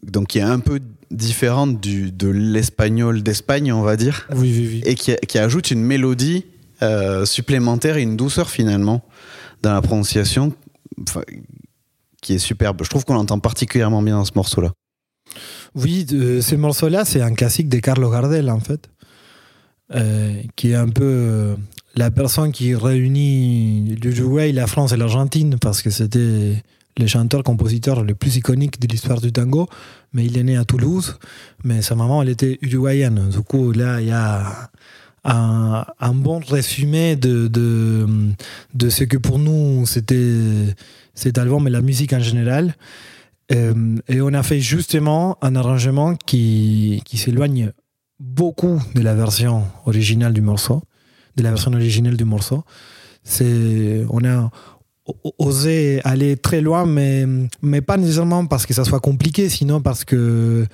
donc 0.02 0.28
qui 0.28 0.38
est 0.38 0.42
un 0.42 0.60
peu 0.60 0.80
différente 1.10 1.80
du, 1.80 2.10
de 2.12 2.28
l'espagnol 2.28 3.22
d'Espagne, 3.22 3.72
on 3.72 3.82
va 3.82 3.96
dire, 3.96 4.26
Oui, 4.34 4.52
oui, 4.56 4.68
oui. 4.72 4.82
et 4.84 4.94
qui, 4.94 5.14
qui 5.28 5.38
ajoute 5.38 5.70
une 5.70 5.82
mélodie 5.82 6.46
euh, 6.82 7.24
supplémentaire 7.24 7.96
et 7.96 8.02
une 8.02 8.16
douceur 8.16 8.50
finalement 8.50 9.02
dans 9.62 9.74
la 9.74 9.82
prononciation, 9.82 10.52
qui 12.20 12.34
est 12.34 12.38
superbe. 12.38 12.80
Je 12.82 12.88
trouve 12.88 13.04
qu'on 13.04 13.14
l'entend 13.14 13.38
particulièrement 13.38 14.02
bien 14.02 14.16
dans 14.16 14.24
ce 14.24 14.32
morceau-là. 14.34 14.72
Oui, 15.74 16.06
euh, 16.12 16.40
ce 16.40 16.54
morceau-là, 16.54 17.04
c'est 17.04 17.20
un 17.20 17.34
classique 17.34 17.68
de 17.68 17.78
Carlos 17.78 18.10
Gardel, 18.10 18.50
en 18.50 18.60
fait, 18.60 18.90
euh, 19.94 20.40
qui 20.56 20.72
est 20.72 20.74
un 20.74 20.88
peu 20.88 21.04
euh, 21.04 21.54
la 21.94 22.10
personne 22.10 22.52
qui 22.52 22.74
réunit 22.74 23.96
l'Uruguay, 24.02 24.52
la 24.52 24.66
France 24.66 24.92
et 24.92 24.96
l'Argentine, 24.96 25.56
parce 25.60 25.82
que 25.82 25.90
c'était 25.90 26.62
le 26.98 27.06
chanteur-compositeur 27.06 28.04
le 28.04 28.14
plus 28.14 28.36
iconique 28.36 28.80
de 28.80 28.86
l'histoire 28.86 29.20
du 29.20 29.32
tango, 29.32 29.68
mais 30.12 30.24
il 30.26 30.36
est 30.36 30.42
né 30.42 30.56
à 30.56 30.64
Toulouse, 30.64 31.18
mais 31.64 31.82
sa 31.82 31.94
maman, 31.94 32.22
elle 32.22 32.28
était 32.28 32.58
uruguayenne. 32.62 33.30
Du 33.30 33.40
coup, 33.40 33.72
là, 33.72 34.00
il 34.00 34.08
y 34.08 34.12
a 34.12 34.70
un, 35.24 36.14
bon 36.14 36.40
résumé 36.40 37.16
de, 37.16 37.48
de, 37.48 38.06
de 38.74 38.90
ce 38.90 39.04
que 39.04 39.16
pour 39.16 39.38
nous, 39.38 39.86
c'était 39.86 40.74
cet 41.14 41.38
album 41.38 41.66
et 41.66 41.70
la 41.70 41.80
musique 41.80 42.12
en 42.12 42.20
général. 42.20 42.74
Euh, 43.52 43.96
et 44.08 44.20
on 44.20 44.32
a 44.32 44.42
fait 44.42 44.60
justement 44.60 45.36
un 45.42 45.56
arrangement 45.56 46.14
qui, 46.14 47.02
qui 47.04 47.18
s'éloigne 47.18 47.72
beaucoup 48.18 48.80
de 48.94 49.00
la 49.00 49.14
version 49.14 49.64
originale 49.84 50.32
du 50.32 50.40
morceau, 50.40 50.82
de 51.36 51.42
la 51.42 51.50
version 51.50 51.72
originale 51.72 52.16
du 52.16 52.24
morceau. 52.24 52.64
C'est, 53.24 54.04
on 54.10 54.24
a 54.24 54.50
osé 55.38 56.00
aller 56.04 56.36
très 56.36 56.60
loin, 56.60 56.86
mais, 56.86 57.26
mais 57.60 57.80
pas 57.80 57.96
nécessairement 57.96 58.46
parce 58.46 58.66
que 58.66 58.74
ça 58.74 58.84
soit 58.84 59.00
compliqué, 59.00 59.48
sinon 59.48 59.80
parce 59.80 60.04
que 60.04 60.66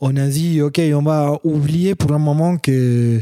on 0.00 0.16
a 0.16 0.26
dit, 0.26 0.60
ok, 0.60 0.80
on 0.94 1.02
va 1.02 1.38
oublier 1.42 1.94
pour 1.94 2.12
un 2.12 2.18
moment 2.18 2.58
que, 2.58 3.20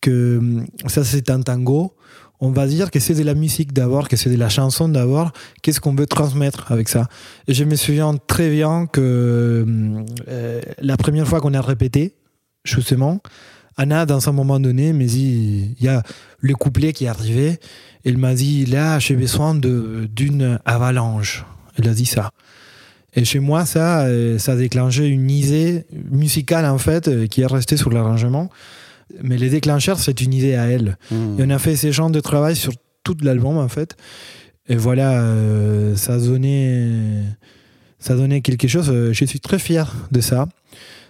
que 0.00 0.40
ça 0.86 1.04
c'est 1.04 1.30
un 1.30 1.42
tango. 1.42 1.92
On 2.40 2.50
va 2.50 2.66
dire 2.66 2.90
que 2.90 2.98
c'est 2.98 3.14
de 3.14 3.22
la 3.22 3.34
musique 3.34 3.72
d'abord, 3.72 4.08
que 4.08 4.16
c'est 4.16 4.30
de 4.30 4.36
la 4.36 4.48
chanson 4.48 4.88
d'abord. 4.88 5.32
Qu'est-ce 5.62 5.80
qu'on 5.80 5.94
veut 5.94 6.06
transmettre 6.06 6.72
avec 6.72 6.88
ça? 6.88 7.08
Je 7.48 7.64
me 7.64 7.76
souviens 7.76 8.14
très 8.26 8.50
bien 8.50 8.86
que 8.86 9.64
euh, 10.28 10.60
la 10.78 10.96
première 10.96 11.26
fois 11.26 11.40
qu'on 11.40 11.54
a 11.54 11.60
répété, 11.60 12.16
justement, 12.64 13.20
Anna, 13.76 14.06
dans 14.06 14.28
un 14.28 14.32
moment 14.32 14.60
donné, 14.60 14.92
m'a 14.92 15.04
dit, 15.04 15.74
il 15.78 15.84
y 15.84 15.88
a 15.88 16.02
le 16.38 16.54
couplet 16.54 16.92
qui 16.92 17.04
est 17.06 17.08
arrivé. 17.08 17.58
Elle 18.04 18.18
m'a 18.18 18.34
dit, 18.34 18.66
là, 18.66 18.98
j'ai 18.98 19.16
besoin 19.16 19.54
d'une 19.54 20.58
avalanche. 20.64 21.44
Elle 21.76 21.88
a 21.88 21.94
dit 21.94 22.06
ça. 22.06 22.30
Et 23.16 23.24
chez 23.24 23.38
moi, 23.38 23.64
ça, 23.64 24.02
euh, 24.02 24.38
ça 24.38 24.52
a 24.52 24.56
déclenché 24.56 25.06
une 25.06 25.30
idée 25.30 25.84
musicale, 26.10 26.66
en 26.66 26.78
fait, 26.78 27.08
euh, 27.08 27.26
qui 27.26 27.42
est 27.42 27.46
restée 27.46 27.76
sur 27.76 27.90
l'arrangement. 27.90 28.50
Mais 29.22 29.36
les 29.36 29.50
déclencheurs, 29.50 29.98
c'est 29.98 30.20
une 30.20 30.32
idée 30.32 30.54
à 30.54 30.66
elle. 30.66 30.96
Et 31.10 31.42
on 31.42 31.50
a 31.50 31.58
fait 31.58 31.76
ces 31.76 31.92
genres 31.92 32.10
de 32.10 32.20
travail 32.20 32.56
sur 32.56 32.72
tout 33.04 33.16
l'album, 33.22 33.58
en 33.58 33.68
fait. 33.68 33.96
Et 34.68 34.76
voilà, 34.76 35.20
euh, 35.20 35.94
ça, 35.94 36.18
donné, 36.18 36.88
ça 37.98 38.16
donné 38.16 38.40
quelque 38.40 38.66
chose. 38.66 38.92
Je 39.12 39.24
suis 39.24 39.40
très 39.40 39.58
fier 39.58 39.94
de 40.10 40.20
ça. 40.20 40.48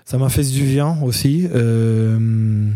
Ça 0.05 0.19
m'a 0.19 0.29
fait 0.29 0.45
du 0.45 0.65
bien 0.65 0.99
aussi. 1.03 1.49
Euh, 1.55 2.71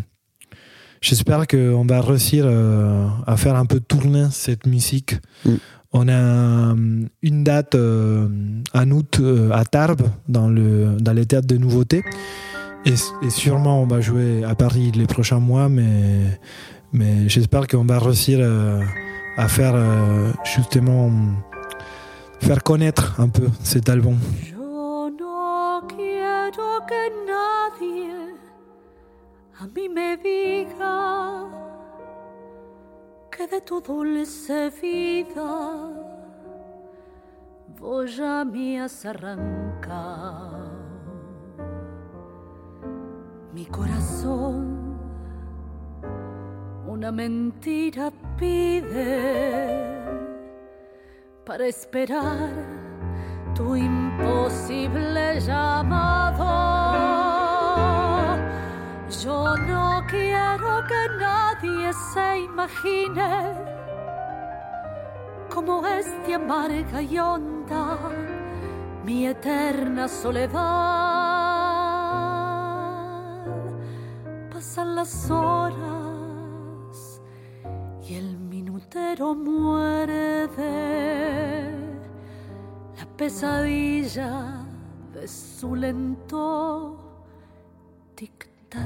J'espère 1.01 1.47
qu'on 1.47 1.85
va 1.85 2.01
réussir 2.01 2.45
euh, 2.47 3.07
à 3.27 3.37
faire 3.37 3.57
un 3.57 3.67
peu 3.67 3.81
tourner 3.81 4.27
cette 4.31 4.67
musique. 4.67 5.17
Mm. 5.45 5.51
On 5.93 6.09
a 6.09 6.75
une 7.23 7.45
date 7.45 7.75
euh, 7.75 8.29
en 8.75 8.91
août 8.91 9.19
euh, 9.21 9.51
à 9.53 9.65
Tarbes, 9.65 10.09
dans, 10.29 10.49
le, 10.49 10.97
dans 10.99 11.13
les 11.13 11.25
théâtres 11.25 11.47
de 11.47 11.57
nouveautés. 11.57 12.03
Et, 12.85 12.95
et 13.23 13.31
sûrement, 13.31 13.83
on 13.83 13.87
va 13.87 14.01
jouer 14.01 14.45
à 14.45 14.55
Paris 14.55 14.93
les 14.95 15.07
prochains 15.07 15.41
mois, 15.41 15.69
mais, 15.69 16.41
mais 16.93 17.29
j'espère 17.29 17.67
qu'on 17.67 17.85
va 17.85 17.99
réussir 17.99 18.41
à 19.37 19.49
faire 19.49 19.75
justement 20.45 21.11
faire 22.41 22.63
connaître 22.63 23.21
un 23.21 23.29
peu 23.29 23.49
cet 23.63 23.89
album. 23.89 24.17
A 29.61 29.67
mí 29.67 29.89
me 29.89 30.17
diga 30.17 31.45
que 33.31 33.47
de 33.49 33.61
tu 33.61 33.81
dulce 33.81 34.71
vida 34.81 35.91
vos 37.81 38.17
ya 38.17 38.45
me 38.45 38.81
has 38.81 39.05
arrancado. 39.05 40.69
Mi 43.53 43.67
corazón 43.67 44.97
una 46.87 47.11
mentira 47.11 48.13
pide 48.37 49.75
para 51.45 51.67
esperar 51.67 52.51
tu 53.57 53.75
imposible 53.75 55.41
llamado. 55.41 57.28
Yo 59.29 59.45
no 59.59 60.03
quiero 60.09 60.83
que 60.89 61.03
nadie 61.19 61.93
se 61.93 62.41
imagine 62.49 63.55
cómo 65.53 65.87
es 65.87 66.07
de 66.27 66.33
amarga 66.33 67.03
y 67.03 67.19
honda 67.19 67.99
mi 69.05 69.27
eterna 69.27 70.09
soledad. 70.09 70.57
Pasan 74.51 74.95
las 74.97 75.31
horas 75.31 77.21
y 78.09 78.15
el 78.15 78.39
minutero 78.39 79.35
muerde 79.35 80.71
la 82.97 83.05
pesadilla 83.15 84.65
de 85.13 85.29
su 85.29 85.77
lento 85.77 86.97
tic-tac. 88.17 88.48
La 88.71 88.85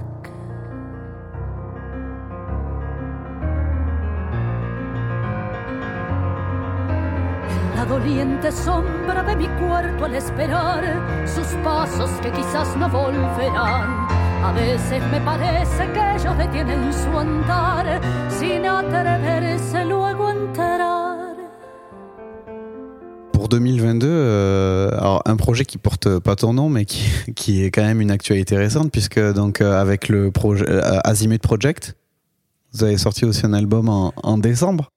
doliente 7.89 8.53
sombra 8.53 9.25
de 9.25 9.35
mi 9.37 9.49
cuarto 9.49 10.05
al 10.05 10.15
esperar 10.15 11.27
sus 11.27 11.47
pasos 11.65 12.11
que 12.23 12.31
quizás 12.31 12.77
no 12.77 12.89
volverán. 12.89 14.07
A 14.45 14.53
veces 14.55 15.03
me 15.11 15.21
parece 15.21 15.91
que 15.93 16.15
ellos 16.15 16.39
detienen 16.39 16.93
su 16.93 17.19
andar 17.19 18.01
sin 18.31 18.67
atreverse 18.67 19.85
luego. 19.85 20.13
Pour 20.55 20.72
2022, 23.53 24.07
euh, 24.09 24.91
alors 24.93 25.23
un 25.27 25.37
projet 25.37 25.65
qui 25.67 25.77
porte 25.77 26.19
pas 26.21 26.37
ton 26.37 26.55
nom, 26.55 26.69
mais 26.71 26.85
qui, 26.87 27.05
qui 27.37 27.63
est 27.63 27.71
quand 27.71 27.83
même 27.83 28.01
une 28.01 28.11
actualité 28.11 28.57
récente, 28.57 28.91
puisque 28.91 29.21
donc 29.35 29.61
euh, 29.61 29.79
avec 29.81 30.09
le 30.09 30.31
projet 30.31 30.65
euh, 30.69 30.99
Azimut 31.05 31.41
Project, 31.41 31.95
vous 32.73 32.85
avez 32.85 32.97
sorti 32.97 33.25
aussi 33.27 33.45
un 33.45 33.53
album 33.53 33.89
en, 33.89 34.15
en 34.23 34.39
décembre. 34.39 34.89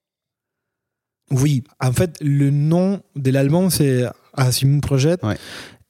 Oui, 1.30 1.64
en 1.80 1.92
fait, 1.92 2.16
le 2.22 2.50
nom 2.50 3.00
de 3.16 3.30
l'album, 3.30 3.68
c'est 3.68 4.04
Asimum 4.34 4.80
Project. 4.80 5.22
Ouais. 5.22 5.36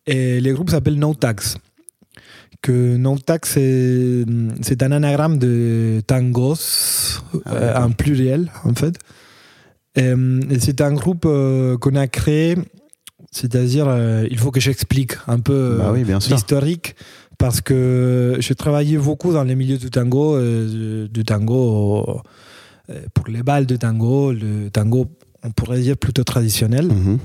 Et 0.07 0.41
le 0.41 0.53
groupe 0.55 0.71
s'appelle 0.71 0.99
No 0.99 1.15
Tax. 1.15 1.59
Que 2.63 2.97
No 2.97 3.19
Tax, 3.19 3.51
c'est 3.53 4.83
un 4.83 4.93
anagramme 4.93 5.39
de 5.39 6.03
tangos, 6.07 7.21
Ah, 7.45 7.53
euh, 7.53 7.77
en 7.77 7.91
pluriel, 7.93 8.51
en 8.65 8.75
fait. 8.75 8.99
Euh, 9.99 10.41
c'est 10.61 10.81
un 10.81 10.93
groupe 10.93 11.25
euh, 11.27 11.79
qu'on 11.79 11.95
a 11.95 12.07
créé, 12.07 12.57
c'est-à-dire, 13.31 13.87
euh, 13.89 14.27
il 14.31 14.39
faut 14.39 14.51
que 14.51 14.61
j'explique 14.61 15.13
un 15.27 15.41
peu 15.41 15.77
bah 15.79 15.93
oui, 15.93 16.05
l'historique 16.31 16.97
parce 17.39 17.61
que 17.61 18.37
je 18.41 18.53
travaillais 18.55 18.99
beaucoup 18.99 19.33
dans 19.33 19.43
les 19.45 19.55
milieux 19.55 19.79
du 19.79 19.91
tango, 19.91 20.37
euh, 20.37 21.07
du 21.09 21.25
tango 21.25 22.23
euh, 22.91 23.01
pour 23.15 23.29
les 23.29 23.43
balles 23.43 23.67
de 23.67 23.77
tango, 23.77 24.33
le 24.33 24.71
tango, 24.71 25.07
on 25.43 25.51
pourrait 25.51 25.81
dire 25.81 25.97
plutôt 25.97 26.25
traditionnel, 26.25 26.87
Mhm. 26.89 27.19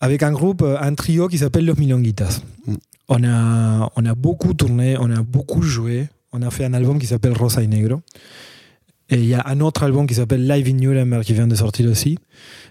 avec 0.00 0.22
un 0.22 0.32
groupe, 0.32 0.62
un 0.62 0.94
trio 0.94 1.28
qui 1.28 1.38
s'appelle 1.38 1.66
Los 1.66 1.74
Milonguitas. 1.76 2.40
Mm. 2.66 2.74
On, 3.10 3.24
a, 3.24 3.90
on 3.96 4.04
a 4.06 4.14
beaucoup 4.14 4.54
tourné, 4.54 4.96
on 4.98 5.10
a 5.10 5.22
beaucoup 5.22 5.62
joué, 5.62 6.08
on 6.32 6.42
a 6.42 6.50
fait 6.50 6.64
un 6.64 6.74
album 6.74 6.98
qui 6.98 7.06
s'appelle 7.06 7.32
Rosa 7.32 7.62
y 7.62 7.68
Negro. 7.68 8.00
Et 9.10 9.16
il 9.16 9.26
y 9.26 9.34
a 9.34 9.42
un 9.46 9.60
autre 9.60 9.84
album 9.84 10.06
qui 10.06 10.14
s'appelle 10.14 10.46
Live 10.46 10.68
in 10.68 10.74
Nuremberg 10.74 11.22
qui 11.24 11.32
vient 11.32 11.46
de 11.46 11.54
sortir 11.54 11.90
aussi. 11.90 12.18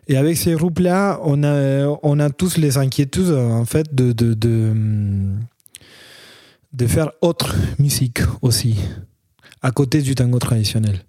Et 0.08 0.18
avec 0.18 0.38
ces 0.38 0.54
groupes-là, 0.54 1.20
on 1.24 1.44
a, 1.44 1.98
on 2.04 2.20
a 2.20 2.30
tous 2.30 2.58
les 2.58 2.78
inquiétudes, 2.78 3.32
en 3.32 3.66
fait, 3.66 3.94
de, 3.96 4.12
de, 4.12 4.36
de, 6.74 6.88
faire 6.88 7.12
autre 7.22 7.56
musique 7.80 8.20
aussi, 8.44 8.78
à 9.64 9.72
côté 9.72 10.02
du 10.02 10.14
tango 10.14 10.38
traditionnel. 10.38 11.02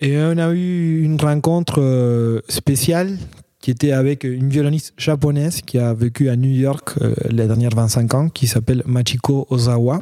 Et 0.00 0.16
on 0.16 0.38
a 0.38 0.50
eu 0.52 1.02
une 1.02 1.20
rencontre 1.20 1.82
euh, 1.82 2.40
spéciale 2.48 3.18
qui 3.60 3.70
était 3.70 3.92
avec 3.92 4.24
une 4.24 4.48
violoniste 4.48 4.94
japonaise 4.96 5.60
qui 5.60 5.78
a 5.78 5.92
vécu 5.92 6.30
à 6.30 6.36
New 6.36 6.48
York 6.48 6.94
euh, 7.02 7.14
les 7.28 7.46
dernières 7.46 7.74
25 7.74 8.14
ans, 8.14 8.28
qui 8.30 8.46
s'appelle 8.46 8.82
Machiko 8.86 9.46
Ozawa. 9.50 10.00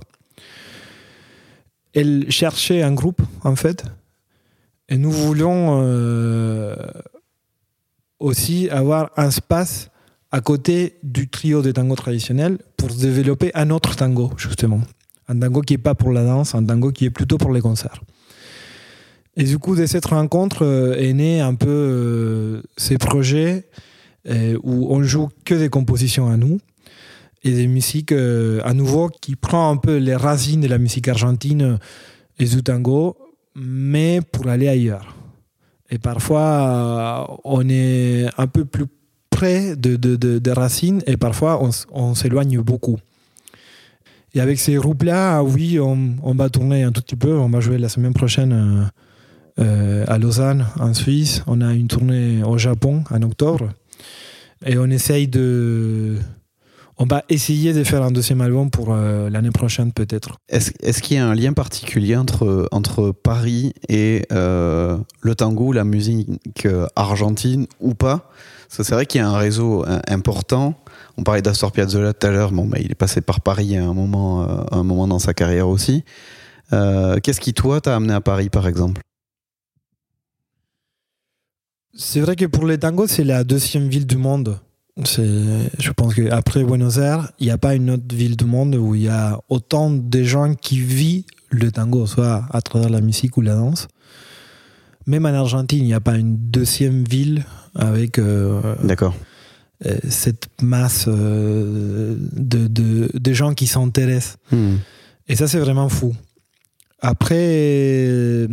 Elle 1.95 2.31
cherchait 2.31 2.83
un 2.83 2.93
groupe, 2.93 3.21
en 3.43 3.57
fait, 3.57 3.85
et 4.89 4.97
nous 4.97 5.11
voulions 5.11 5.81
euh, 5.83 6.75
aussi 8.19 8.69
avoir 8.71 9.11
un 9.17 9.29
espace 9.29 9.91
à 10.31 10.41
côté 10.41 10.99
du 11.03 11.29
trio 11.29 11.63
de 11.63 11.73
tango 11.73 11.95
traditionnel 11.95 12.59
pour 12.77 12.89
développer 12.89 13.51
un 13.55 13.71
autre 13.71 13.97
tango, 13.97 14.31
justement. 14.37 14.81
Un 15.29 15.39
tango 15.39 15.61
qui 15.61 15.75
n'est 15.75 15.79
pas 15.79 15.95
pour 15.95 16.13
la 16.13 16.25
danse, 16.25 16.55
un 16.55 16.65
tango 16.65 16.91
qui 16.91 17.05
est 17.05 17.11
plutôt 17.11 17.39
pour 17.39 17.53
les 17.53 17.61
concerts. 17.61 18.03
Et 19.37 19.45
du 19.45 19.59
coup, 19.59 19.77
de 19.77 19.87
cette 19.87 20.07
rencontre 20.07 20.65
euh, 20.65 20.97
est 20.97 21.13
né 21.13 21.41
un 21.41 21.55
peu 21.55 21.69
euh, 21.69 22.63
ces 22.77 22.99
projets 22.99 23.65
où 24.63 24.95
on 24.95 25.03
joue 25.03 25.31
que 25.47 25.55
des 25.55 25.71
compositions 25.71 26.29
à 26.29 26.37
nous 26.37 26.59
et 27.45 27.53
des 27.53 27.67
musiques 27.67 28.13
à 28.13 28.75
nouveau 28.75 29.09
qui 29.09 29.37
prend 29.37 29.71
un 29.71 29.79
peu 29.79 29.97
les 29.97 30.15
racines 30.15 30.61
de 30.61 30.69
la 30.69 30.77
musique 30.77 31.09
argentine 31.09 31.79
et 32.39 32.45
du 32.45 32.63
tango, 32.63 33.17
mais 33.59 34.21
pour 34.33 34.49
aller 34.49 34.69
ailleurs. 34.69 35.15
Et 35.91 35.99
parfois, 35.99 37.29
euh, 37.31 37.35
on 37.45 37.69
est 37.69 38.27
un 38.37 38.47
peu 38.47 38.65
plus 38.65 38.87
près 39.31 39.77
de, 39.77 39.97
de- 39.97 40.17
de- 40.17 40.51
racines 40.51 41.03
et 41.07 41.17
parfois 41.17 41.61
on, 41.93 42.15
s'éloigne 42.15 42.61
beaucoup. 42.61 42.99
Et 44.35 44.41
avec 44.41 44.59
ces 44.59 44.75
groupes-là, 44.75 45.43
oui, 45.43 45.79
on, 45.81 46.17
on 46.23 46.35
va 46.35 46.51
tourner 46.51 46.83
un 46.83 46.93
tout 46.93 47.01
petit 47.03 47.17
peu. 47.17 47.33
On 47.33 47.49
va 47.49 47.61
jouer 47.61 47.79
la 47.79 47.89
semaine 47.89 48.13
prochaine 48.13 48.53
euh, 48.53 48.85
euh, 49.65 50.05
à 50.07 50.19
Lausanne, 50.19 50.67
en 50.79 50.93
Suisse. 50.93 51.43
On 51.47 51.61
a 51.61 51.73
une 51.73 51.89
tournée 51.89 52.43
au 52.43 52.59
Japon 52.59 53.05
en 53.11 53.23
octobre. 53.23 53.71
Et 54.67 54.77
on 54.77 54.87
essaye 54.87 55.29
de. 55.29 56.17
On 57.01 57.07
va 57.07 57.23
essayer 57.29 57.73
de 57.73 57.85
faire 57.85 58.03
un 58.03 58.11
deuxième 58.11 58.41
album 58.41 58.71
pour 58.71 58.93
euh, 58.93 59.31
l'année 59.31 59.53
prochaine, 59.53 59.93
peut-être. 59.93 60.37
Est-ce 60.49 61.01
qu'il 61.01 61.17
y 61.17 61.21
a 61.21 61.27
un 61.27 61.35
lien 61.35 61.53
particulier 61.53 62.17
entre, 62.17 62.69
entre 62.73 63.13
Paris 63.13 63.73
et 63.89 64.27
euh, 64.33 64.99
le 65.21 65.35
tango, 65.37 65.73
la 65.73 65.85
musique 65.85 66.67
euh, 66.67 66.89
argentine 66.97 67.67
ou 67.81 67.95
pas? 67.95 68.31
Parce 68.69 68.79
que 68.79 68.83
c'est 68.83 68.95
vrai 68.95 69.07
qu'il 69.07 69.21
y 69.21 69.25
a 69.25 69.29
un 69.29 69.39
réseau 69.39 69.85
important. 70.09 70.75
On 71.17 71.23
parlait 71.23 71.41
d'Astor 71.41 71.73
Piazzolla 71.73 72.13
tout 72.13 72.27
à 72.27 72.31
l'heure. 72.31 72.53
Bon, 72.53 72.67
bah, 72.67 72.79
il 72.81 72.91
est 72.91 72.97
passé 72.97 73.21
par 73.21 73.41
Paris 73.41 73.77
à 73.77 73.85
un 73.85 73.95
moment, 73.95 74.47
un 74.71 74.83
moment 74.83 75.09
dans 75.09 75.19
sa 75.19 75.33
carrière 75.33 75.69
aussi. 75.69 76.05
Euh, 76.73 77.19
Qu'est-ce 77.23 77.41
qui, 77.41 77.55
toi, 77.55 77.81
t'a 77.81 77.97
amené 77.97 78.13
à 78.13 78.21
Paris, 78.21 78.51
par 78.51 78.69
exemple? 78.69 79.01
C'est 81.95 82.21
vrai 82.21 82.37
que 82.37 82.45
pour 82.45 82.67
les 82.67 82.79
tangos, 82.79 83.07
c'est 83.07 83.25
la 83.25 83.43
deuxième 83.43 83.89
ville 83.89 84.07
du 84.07 84.17
monde. 84.17 84.61
Je 84.99 85.91
pense 85.93 86.15
qu'après 86.15 86.65
Buenos 86.65 86.99
Aires, 86.99 87.31
il 87.39 87.47
n'y 87.47 87.53
a 87.53 87.59
pas 87.59 87.75
une 87.75 87.91
autre 87.91 88.15
ville 88.15 88.37
du 88.37 88.45
monde 88.45 88.75
où 88.75 88.95
il 88.95 89.03
y 89.03 89.09
a 89.09 89.41
autant 89.49 89.91
de 89.91 90.23
gens 90.25 90.55
qui 90.55 90.81
vivent 90.81 91.25
le 91.51 91.71
tango, 91.71 92.07
soit 92.07 92.45
à 92.51 92.61
travers 92.61 92.91
la 92.91 93.01
musique 93.01 93.37
ou 93.37 93.41
la 93.41 93.55
danse. 93.55 93.89
Même 95.07 95.25
en 95.25 95.31
Argentine, 95.35 95.79
il 95.79 95.87
n'y 95.87 95.95
a 95.95 96.01
pas 96.01 96.17
une 96.17 96.37
deuxième 96.37 97.05
ville 97.05 97.45
avec 97.75 98.19
euh, 98.19 98.75
D'accord. 98.83 99.15
euh, 99.87 99.97
cette 100.09 100.49
masse 100.61 101.07
euh, 101.09 102.17
de, 102.33 102.67
de, 102.67 103.11
de 103.15 103.33
gens 103.33 103.55
qui 103.55 103.67
s'intéressent. 103.67 104.37
Hmm. 104.51 104.77
Et 105.29 105.37
ça, 105.37 105.47
c'est 105.49 105.61
vraiment 105.61 105.89
fou. 105.89 106.15
Après, 107.01 108.47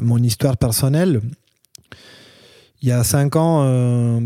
mon 0.00 0.22
histoire 0.22 0.56
personnelle, 0.56 1.20
il 2.80 2.88
y 2.88 2.92
a 2.92 3.02
cinq 3.04 3.36
ans, 3.36 4.22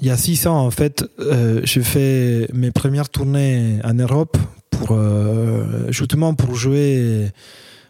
il 0.00 0.08
y 0.08 0.10
a 0.10 0.16
six 0.16 0.46
ans, 0.46 0.58
en 0.58 0.70
fait, 0.70 1.04
euh, 1.20 1.60
j'ai 1.64 1.82
fait 1.82 2.48
mes 2.52 2.70
premières 2.70 3.08
tournées 3.08 3.78
en 3.84 3.94
Europe 3.94 4.36
pour, 4.70 4.88
euh, 4.92 5.90
justement 5.90 6.34
pour 6.34 6.54
jouer 6.54 7.30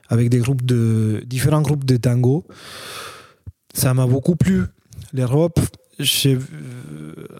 avec 0.09 0.29
des 0.29 0.39
groupes 0.39 0.65
de, 0.65 1.23
différents 1.27 1.63
groupes 1.63 1.85
de 1.85 1.97
tango. 1.97 2.45
Ça 3.73 3.95
m'a 3.95 4.07
beaucoup 4.07 4.37
plu. 4.37 4.63
L'Europe, 5.13 5.59
j'ai- 5.99 6.39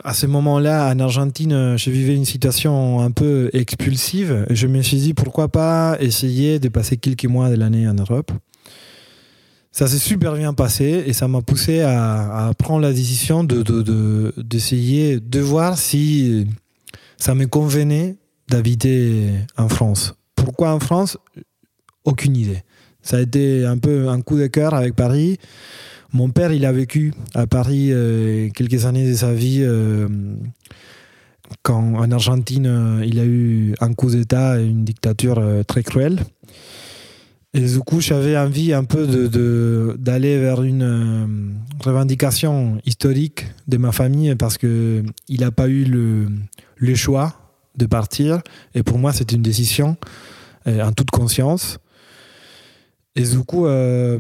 à 0.03 0.15
ce 0.15 0.27
moment-là, 0.27 0.91
en 0.93 0.99
Argentine, 0.99 1.77
je 1.77 1.91
vivais 1.91 2.15
une 2.15 2.25
situation 2.25 3.01
un 3.01 3.11
peu 3.11 3.51
expulsive. 3.53 4.47
Je 4.51 4.67
me 4.67 4.83
suis 4.83 4.97
dit 4.99 5.15
pourquoi 5.15 5.49
pas 5.49 5.97
essayer 6.01 6.59
de 6.59 6.69
passer 6.69 6.97
quelques 6.97 7.27
mois 7.27 7.51
de 7.51 7.57
l'année 7.57 7.87
en 7.87 7.95
Europe? 7.95 8.33
Ça 9.77 9.89
s'est 9.89 9.99
super 9.99 10.35
bien 10.37 10.55
passé 10.55 11.03
et 11.05 11.13
ça 11.13 11.27
m'a 11.27 11.43
poussé 11.43 11.81
à, 11.81 12.53
prendre 12.57 12.81
la 12.83 12.93
décision 12.93 13.43
de, 13.43 13.61
de- 13.61 13.83
de- 13.83 14.33
d'essayer 14.37 15.19
de 15.19 15.41
voir 15.41 15.77
si 15.79 16.47
ça 17.17 17.35
me 17.35 17.47
convenait 17.49 18.15
d'habiter 18.49 19.31
en 19.57 19.69
France. 19.69 20.15
Pourquoi 20.37 20.73
en 20.73 20.79
France? 20.79 21.19
Aucune 22.05 22.37
idée. 22.37 22.63
Ça 23.03 23.17
a 23.17 23.21
été 23.21 23.65
un 23.65 23.77
peu 23.79 24.09
un 24.09 24.21
coup 24.21 24.39
de 24.39 24.47
cœur 24.47 24.75
avec 24.75 24.95
Paris. 24.95 25.39
Mon 26.13 26.31
père, 26.31 26.53
il 26.53 26.65
a 26.67 26.71
vécu 26.71 27.13
à 27.35 27.49
Paris 27.49 27.89
euh, 27.91 28.51
quelques 28.51 28.85
années 28.87 29.11
de 29.11 29.17
sa 29.17 29.35
vie 29.35 29.59
euh, 29.63 30.07
quand 31.65 31.97
en 31.97 32.13
Argentine, 32.13 32.67
euh, 32.69 33.05
il 33.05 33.19
a 33.19 33.25
eu 33.25 33.75
un 33.81 33.93
coup 33.93 34.09
d'État 34.09 34.61
et 34.61 34.67
une 34.67 34.85
dictature 34.85 35.43
très 35.67 35.83
cruelle. 35.83 36.21
Et 37.57 37.61
du 37.61 37.79
coup, 37.81 38.01
j'avais 38.01 38.37
envie 38.37 38.73
un 38.73 38.83
peu 38.83 39.07
de- 39.07 39.97
d'aller 39.97 40.39
vers 40.41 40.63
une 40.65 40.83
euh, 40.83 41.27
revendication 41.85 42.79
historique 42.85 43.47
de 43.69 43.77
ma 43.77 43.93
famille 43.93 44.35
parce 44.35 44.59
qu'il 44.59 45.05
n'a 45.39 45.53
pas 45.53 45.69
eu 45.69 45.85
le, 45.85 46.27
le 46.77 46.95
choix 46.97 47.35
de 47.79 47.87
partir. 47.87 48.41
Et 48.75 48.83
pour 48.83 48.99
moi, 48.99 49.13
c'était 49.13 49.37
une 49.37 49.43
décision 49.43 49.97
euh, 50.67 50.83
en 50.83 50.91
toute 50.93 51.11
conscience. 51.13 51.79
Et 53.15 53.23
du 53.23 53.39
coup, 53.45 53.67
euh, 53.67 54.19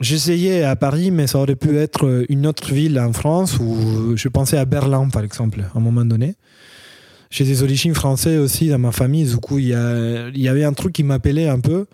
j'essayais 0.00 0.62
à 0.64 0.74
Paris, 0.76 1.10
mais 1.10 1.26
ça 1.26 1.38
aurait 1.38 1.56
pu 1.56 1.76
être 1.76 2.24
une 2.30 2.46
autre 2.46 2.72
ville 2.72 2.98
en 2.98 3.12
France 3.12 3.58
où 3.60 4.16
je 4.16 4.28
pensais 4.28 4.56
à 4.56 4.64
Berlin, 4.64 5.10
par 5.10 5.22
exemple, 5.22 5.60
à 5.60 5.76
un 5.76 5.80
moment 5.82 6.06
donné. 6.06 6.36
J'ai 7.30 7.44
des 7.44 7.62
origines 7.62 7.94
françaises 7.94 8.40
aussi 8.40 8.68
dans 8.70 8.78
ma 8.78 8.90
famille, 8.90 9.24
du 9.26 9.36
il 9.58 9.66
y, 9.66 9.74
il 10.34 10.42
y 10.42 10.48
avait 10.48 10.64
un 10.64 10.72
truc 10.72 10.94
qui 10.94 11.04
m'appelait 11.04 11.46
un 11.46 11.60
peu, 11.60 11.84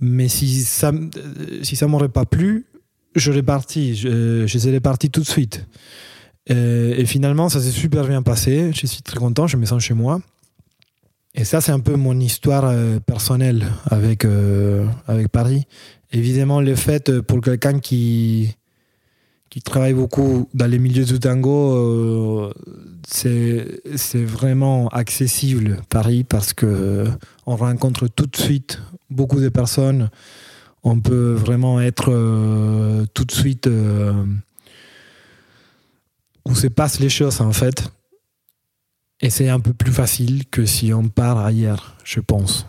mais 0.00 0.28
si 0.28 0.62
ça 0.62 0.90
euh, 0.92 1.62
si 1.62 1.76
ça 1.76 1.86
m'aurait 1.86 2.08
pas 2.08 2.24
plu, 2.24 2.66
j'aurais 3.14 3.42
parti, 3.42 3.94
je, 3.94 4.46
je 4.46 4.78
parti 4.78 5.10
tout 5.10 5.20
de 5.20 5.26
suite. 5.26 5.66
Euh, 6.50 6.94
Et, 6.96 7.04
finalement, 7.04 7.48
ça 7.48 7.60
s'est 7.60 7.70
super 7.70 8.06
bien 8.06 8.22
passé, 8.22 8.70
je 8.74 8.86
suis 8.86 9.02
très 9.02 9.18
content, 9.18 9.46
je 9.46 9.56
me 9.56 9.66
sens 9.66 9.82
chez 9.82 9.94
moi. 9.94 10.20
Et 11.34 11.44
ça, 11.44 11.60
c'est 11.60 11.72
un 11.72 11.80
peu 11.80 11.96
mon 11.96 12.18
histoire 12.18 12.64
euh, 12.64 13.00
personnelle 13.00 13.66
avec, 13.86 14.26
avec 15.06 15.28
Paris. 15.28 15.66
Évidemment, 16.10 16.60
le 16.60 16.74
fait 16.74 17.20
pour 17.20 17.40
quelqu'un 17.42 17.80
qui, 17.80 18.56
qui 19.50 19.62
travaille 19.62 19.94
beaucoup 19.94 20.48
dans 20.54 20.66
les 20.66 20.78
milieux 20.78 21.04
du 21.04 21.18
tango, 21.18 21.74
euh, 21.74 22.52
c'est 23.06 23.80
c'est 23.96 24.24
vraiment 24.24 24.88
accessible 24.88 25.78
Paris 25.88 26.24
parce 26.24 26.52
que 26.52 27.06
on 27.46 27.56
rencontre 27.56 28.08
tout 28.08 28.26
de 28.26 28.36
suite 28.36 28.80
beaucoup 29.10 29.40
de 29.40 29.48
personnes. 29.48 30.10
On 30.84 31.00
peut 31.00 31.32
vraiment 31.32 31.80
être 31.80 32.10
euh, 32.12 33.04
tout 33.14 33.24
de 33.24 33.32
suite 33.32 33.66
euh, 33.66 34.24
où 36.44 36.54
se 36.54 36.66
passent 36.66 37.00
les 37.00 37.08
choses 37.08 37.40
en 37.40 37.52
fait. 37.52 37.92
Et 39.20 39.30
c'est 39.30 39.48
un 39.48 39.58
peu 39.58 39.72
plus 39.72 39.92
facile 39.92 40.46
que 40.46 40.64
si 40.64 40.92
on 40.92 41.08
part 41.08 41.38
ailleurs, 41.38 41.96
je 42.04 42.20
pense. 42.20 42.66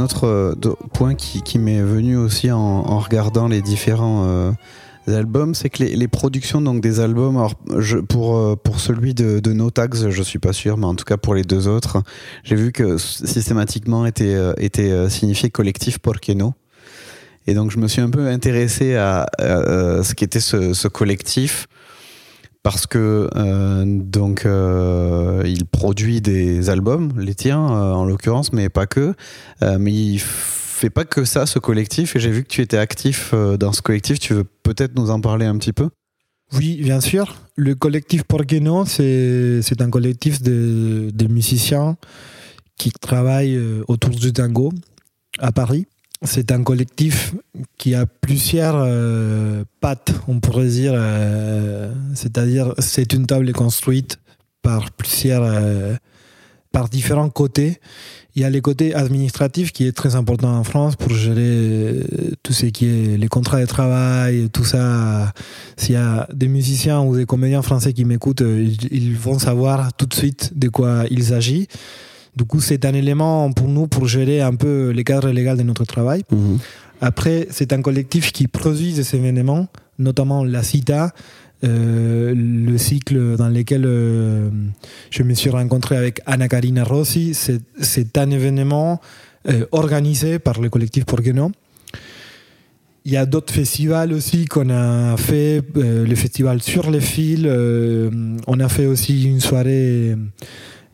Un 0.00 0.04
autre 0.04 0.26
euh, 0.26 0.54
point 0.94 1.14
qui, 1.14 1.58
m'est 1.58 1.82
venu 1.82 2.16
aussi 2.16 2.50
en, 2.50 2.98
regardant 3.00 3.48
les 3.48 3.60
différents 3.60 4.24
euh, 4.26 4.50
albums, 5.06 5.54
c'est 5.54 5.68
que 5.68 5.84
les, 5.84 6.08
productions 6.08 6.62
donc 6.62 6.80
des 6.80 7.00
albums, 7.00 7.36
alors 7.36 7.54
pour 8.08 8.38
euh, 8.38 8.56
pour 8.56 8.80
celui 8.80 9.12
de, 9.12 9.40
de 9.40 9.52
No 9.52 9.70
Tags, 9.70 10.08
je 10.08 10.22
suis 10.22 10.38
pas 10.38 10.54
sûr, 10.54 10.78
mais 10.78 10.86
en 10.86 10.94
tout 10.94 11.04
cas 11.04 11.18
pour 11.18 11.34
les 11.34 11.42
deux 11.42 11.68
autres, 11.68 12.02
j'ai 12.44 12.56
vu 12.56 12.72
que 12.72 12.96
systématiquement 12.96 14.06
était 14.06 14.38
était 14.56 15.10
signifié 15.10 15.50
collectif 15.50 15.98
Porqueno. 15.98 16.54
Et 17.46 17.52
donc 17.52 17.70
je 17.70 17.76
me 17.76 17.86
suis 17.86 18.00
un 18.00 18.08
peu 18.08 18.26
intéressé 18.26 18.96
à, 18.96 19.26
ce 19.38 20.14
qu'était 20.14 20.40
ce, 20.40 20.72
ce 20.72 20.88
collectif 20.88 21.66
parce 22.62 22.86
que 22.86 23.28
euh, 23.36 23.84
donc 23.86 24.44
euh, 24.44 25.42
il 25.46 25.64
produit 25.66 26.20
des 26.20 26.68
albums, 26.68 27.12
les 27.18 27.34
tiens 27.34 27.64
euh, 27.64 27.92
en 27.92 28.04
l'occurrence, 28.04 28.52
mais 28.52 28.68
pas 28.68 28.86
que. 28.86 29.14
Mais 29.62 29.92
il 29.92 30.18
fait 30.18 30.90
pas 30.90 31.04
que 31.04 31.24
ça, 31.24 31.46
ce 31.46 31.58
collectif. 31.58 32.16
Et 32.16 32.20
j'ai 32.20 32.30
vu 32.30 32.42
que 32.42 32.48
tu 32.48 32.60
étais 32.60 32.76
actif 32.76 33.34
dans 33.34 33.72
ce 33.72 33.82
collectif. 33.82 34.18
Tu 34.18 34.34
veux 34.34 34.44
peut-être 34.44 34.96
nous 34.96 35.10
en 35.10 35.20
parler 35.20 35.46
un 35.46 35.56
petit 35.58 35.72
peu? 35.72 35.90
Oui, 36.52 36.80
bien 36.82 37.00
sûr. 37.00 37.36
Le 37.56 37.74
collectif 37.74 38.24
Porqueno, 38.24 38.84
c'est 38.84 39.80
un 39.80 39.90
collectif 39.90 40.42
de, 40.42 41.26
musiciens 41.28 41.96
qui 42.76 42.90
travaillent 42.90 43.60
autour 43.88 44.10
du 44.10 44.32
tango 44.32 44.72
à 45.38 45.52
Paris. 45.52 45.86
C'est 46.22 46.52
un 46.52 46.62
collectif 46.62 47.34
qui 47.78 47.94
a 47.94 48.04
plusieurs 48.04 48.76
euh, 48.76 49.64
pattes, 49.80 50.12
on 50.28 50.38
pourrait 50.38 50.68
dire. 50.68 50.92
euh, 50.94 51.94
C'est-à-dire, 52.14 52.74
c'est 52.78 53.14
une 53.14 53.26
table 53.26 53.50
construite 53.52 54.18
par 54.60 54.90
plusieurs, 54.90 55.42
euh, 55.42 55.96
par 56.72 56.90
différents 56.90 57.30
côtés. 57.30 57.80
Il 58.36 58.42
y 58.42 58.44
a 58.44 58.50
le 58.50 58.60
côté 58.60 58.94
administratif 58.94 59.72
qui 59.72 59.86
est 59.86 59.92
très 59.92 60.14
important 60.14 60.54
en 60.56 60.62
France 60.62 60.94
pour 60.94 61.10
gérer 61.10 62.04
tout 62.42 62.52
ce 62.52 62.66
qui 62.66 62.84
est 62.86 63.16
les 63.16 63.28
contrats 63.28 63.60
de 63.60 63.66
travail, 63.66 64.50
tout 64.50 64.64
ça. 64.64 65.32
S'il 65.78 65.94
y 65.94 65.98
a 65.98 66.28
des 66.34 66.48
musiciens 66.48 67.00
ou 67.00 67.16
des 67.16 67.24
comédiens 67.24 67.62
français 67.62 67.94
qui 67.94 68.04
m'écoutent, 68.04 68.42
ils, 68.42 68.76
ils 68.92 69.16
vont 69.16 69.38
savoir 69.38 69.94
tout 69.94 70.06
de 70.06 70.14
suite 70.14 70.52
de 70.54 70.68
quoi 70.68 71.04
il 71.10 71.24
s'agit. 71.24 71.66
Du 72.36 72.44
coup, 72.44 72.60
c'est 72.60 72.84
un 72.84 72.94
élément 72.94 73.52
pour 73.52 73.68
nous 73.68 73.86
pour 73.86 74.06
gérer 74.06 74.40
un 74.40 74.54
peu 74.54 74.90
les 74.90 75.04
cadres 75.04 75.30
légaux 75.30 75.56
de 75.56 75.62
notre 75.62 75.84
travail. 75.84 76.22
Après, 77.00 77.46
c'est 77.50 77.72
un 77.72 77.82
collectif 77.82 78.30
qui 78.32 78.46
produit 78.46 78.92
des 78.92 79.14
événements, 79.16 79.68
notamment 79.98 80.44
la 80.44 80.62
CITA, 80.62 81.12
euh, 81.62 82.32
le 82.34 82.78
cycle 82.78 83.36
dans 83.36 83.48
lequel 83.48 83.82
euh, 83.84 84.48
je 85.10 85.22
me 85.22 85.34
suis 85.34 85.50
rencontré 85.50 85.96
avec 85.96 86.20
Anna 86.26 86.48
Karina 86.48 86.84
Rossi. 86.84 87.34
C'est- 87.34 88.18
un 88.18 88.30
événement 88.30 89.00
euh, 89.48 89.66
organisé 89.72 90.38
par 90.38 90.60
le 90.60 90.68
collectif 90.70 91.04
Porqueno. 91.04 91.50
Il 93.06 93.12
y 93.12 93.16
a 93.16 93.24
d'autres 93.26 93.52
festivals 93.52 94.12
aussi 94.12 94.44
qu'on 94.44 94.68
a 94.70 95.16
fait, 95.16 95.62
le 95.74 96.14
festival 96.14 96.62
sur 96.62 96.90
les 96.90 97.00
fils. 97.00 97.46
on 98.46 98.60
a 98.60 98.68
fait 98.68 98.84
aussi 98.86 99.24
une 99.24 99.40
soirée 99.40 100.14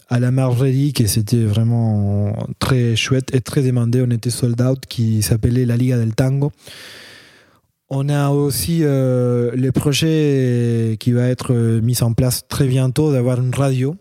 à 0.09 0.21
la 0.21 0.31
Margerie 0.31 0.93
qui 0.93 1.09
c'était 1.09 1.45
vraiment 1.45 2.35
très 2.59 2.97
chouette 2.97 3.35
et 3.35 3.41
très 3.41 3.63
demandé. 3.63 4.03
On 4.07 4.11
était 4.11 4.31
sold 4.31 4.61
out 4.61 4.85
qui 4.89 5.23
s'appelait 5.23 5.67
la 5.67 5.77
Liga 5.77 5.97
del 5.97 6.15
Tango. 6.15 6.53
On 7.89 8.09
a 8.09 8.31
aussi 8.31 8.81
euh, 8.83 9.53
le 9.55 9.71
projet 9.71 10.97
qui 10.99 11.13
va 11.13 11.29
être 11.29 11.53
euh, 11.53 11.81
mis 11.81 12.03
en 12.03 12.13
place 12.15 12.47
très 12.49 12.67
bientôt 12.67 13.13
d'avoir 13.13 13.41
une 13.41 13.55
radio. 13.55 13.97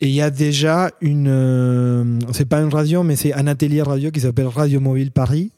Et 0.00 0.08
il 0.08 0.14
y 0.14 0.22
a 0.22 0.30
déjà 0.30 0.90
une. 1.00 1.28
euh, 1.28 2.18
c'est 2.32 2.48
pas 2.48 2.60
une 2.60 2.72
radio, 2.72 3.02
mais 3.02 3.16
c'est 3.16 3.34
un 3.34 3.46
atelier 3.46 3.82
radio 3.82 4.10
qui 4.10 4.20
s'appelle 4.20 4.46
Radio 4.46 4.80
Mobile 4.80 5.10
Paris, 5.10 5.52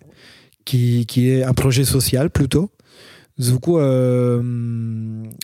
qui, 0.64 1.06
qui 1.06 1.30
est 1.30 1.42
un 1.42 1.54
projet 1.54 1.84
social 1.84 2.30
plutôt. 2.30 2.70
Du 3.36 3.58
coup, 3.58 3.78
euh, 3.78 4.42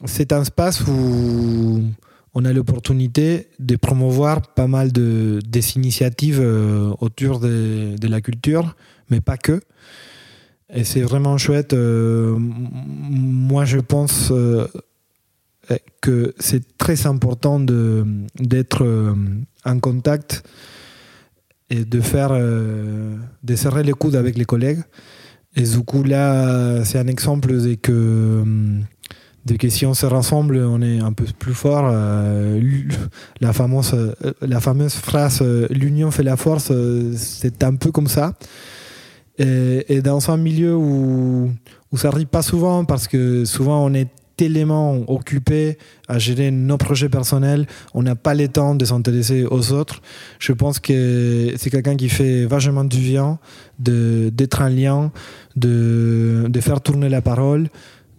c'est 0.05 0.33
un 0.33 0.43
espace 0.43 0.81
où 0.87 1.83
on 2.35 2.45
a 2.45 2.53
l'opportunité 2.53 3.49
de 3.61 3.77
promouvoir 3.77 4.43
pas 4.55 4.67
mal 4.67 4.93
de, 4.93 5.39
des 5.47 5.77
initiatives 5.77 6.41
euh, 6.43 6.93
autour 7.01 7.39
de, 7.39 7.97
la 8.03 8.21
culture, 8.21 8.77
mais 9.09 9.21
pas 9.21 9.37
que. 9.37 9.61
Et 10.73 10.83
c'est 10.83 11.03
vraiment 11.03 11.39
chouette. 11.39 11.73
euh, 11.73 12.35
moi, 12.39 13.65
je 13.65 13.79
pense 13.79 14.33
euh, 14.33 14.67
que 16.01 16.35
c'est 16.39 16.77
très 16.77 17.07
important 17.07 17.61
d'être 17.61 19.15
en 19.65 19.79
contact 19.79 20.43
et 21.71 21.85
de 21.85 22.01
faire 22.01 22.33
de 22.33 23.57
serrer 23.57 23.83
les 23.85 23.93
coudes 23.93 24.17
avec 24.17 24.37
les 24.37 24.45
collègues. 24.45 24.83
Et 25.57 25.63
du 25.63 25.81
coup, 25.85 26.03
là, 26.03 26.85
c'est 26.85 26.99
un 26.99 27.07
exemple 27.07 27.53
de 27.53 27.75
que, 27.77 28.45
de 29.45 29.57
que 29.57 29.69
si 29.69 29.85
on 29.85 29.95
se 29.95 30.07
rassemble, 30.07 30.57
on 30.59 30.81
est 30.81 31.01
un 31.01 31.13
peu 31.13 31.25
plus 31.39 31.55
fort. 31.55 31.91
Euh, 31.93 32.61
la, 33.41 33.53
fameuse, 33.53 33.93
euh, 33.95 34.15
la 34.41 34.61
fameuse 34.61 34.95
phrase 34.95 35.41
euh, 35.43 35.67
L'union 35.71 36.11
fait 36.11 36.23
la 36.23 36.37
force, 36.37 36.73
c'est 37.17 37.63
un 37.63 37.75
peu 37.75 37.91
comme 37.91 38.09
ça. 38.09 38.35
Et, 39.39 40.01
dans 40.01 40.31
un 40.31 40.37
milieu 40.37 40.77
où, 40.77 41.51
où 41.93 41.97
ça 41.97 42.09
arrive 42.09 42.27
pas 42.27 42.43
souvent, 42.43 42.85
parce 42.85 43.09
que 43.09 43.45
souvent 43.45 43.85
on 43.85 43.93
est 43.93 44.09
tellement 44.37 45.05
occupé 45.09 45.79
à 46.09 46.19
gérer 46.19 46.51
nos 46.51 46.77
projets 46.77 47.09
personnels, 47.09 47.67
on 47.95 48.03
n'a 48.03 48.17
pas 48.17 48.35
le 48.35 48.49
temps 48.49 48.75
de 48.75 48.85
s'intéresser 48.85 49.45
aux 49.45 49.73
autres. 49.73 50.03
Je 50.39 50.53
pense 50.53 50.79
que 50.79 51.55
c'est 51.57 51.71
quelqu'un 51.71 51.97
qui 51.97 52.09
fait 52.09 52.45
vachement 52.45 52.85
du 52.85 52.99
bien 52.99 53.39
d'être 53.79 54.63
un 54.63 54.71
lien, 54.71 55.13
de, 55.57 56.45
de 56.49 56.61
faire 56.61 56.81
tourner 56.81 57.09
la 57.09 57.23
parole, 57.23 57.69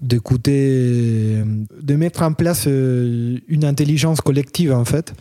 d'écouter, 0.01 1.41
de 1.81 1.95
mettre 1.95 2.21
en 2.21 2.33
place 2.33 2.65
euh, 2.67 3.37
une 3.47 3.65
intelligence 3.65 4.21
collective 4.21 4.71
en 4.71 4.85
fait. 4.85 5.13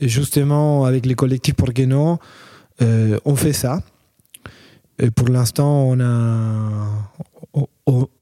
Et 0.00 0.08
justement, 0.08 0.84
avec 0.84 1.06
les 1.06 1.14
collectifs 1.14 1.54
Porqueno, 1.54 2.18
euh, 2.82 3.18
on 3.24 3.36
fait 3.36 3.52
ça. 3.52 3.82
Et 4.98 5.10
pour 5.10 5.28
l'instant, 5.28 5.88
on 5.88 6.00
a, 6.00 7.10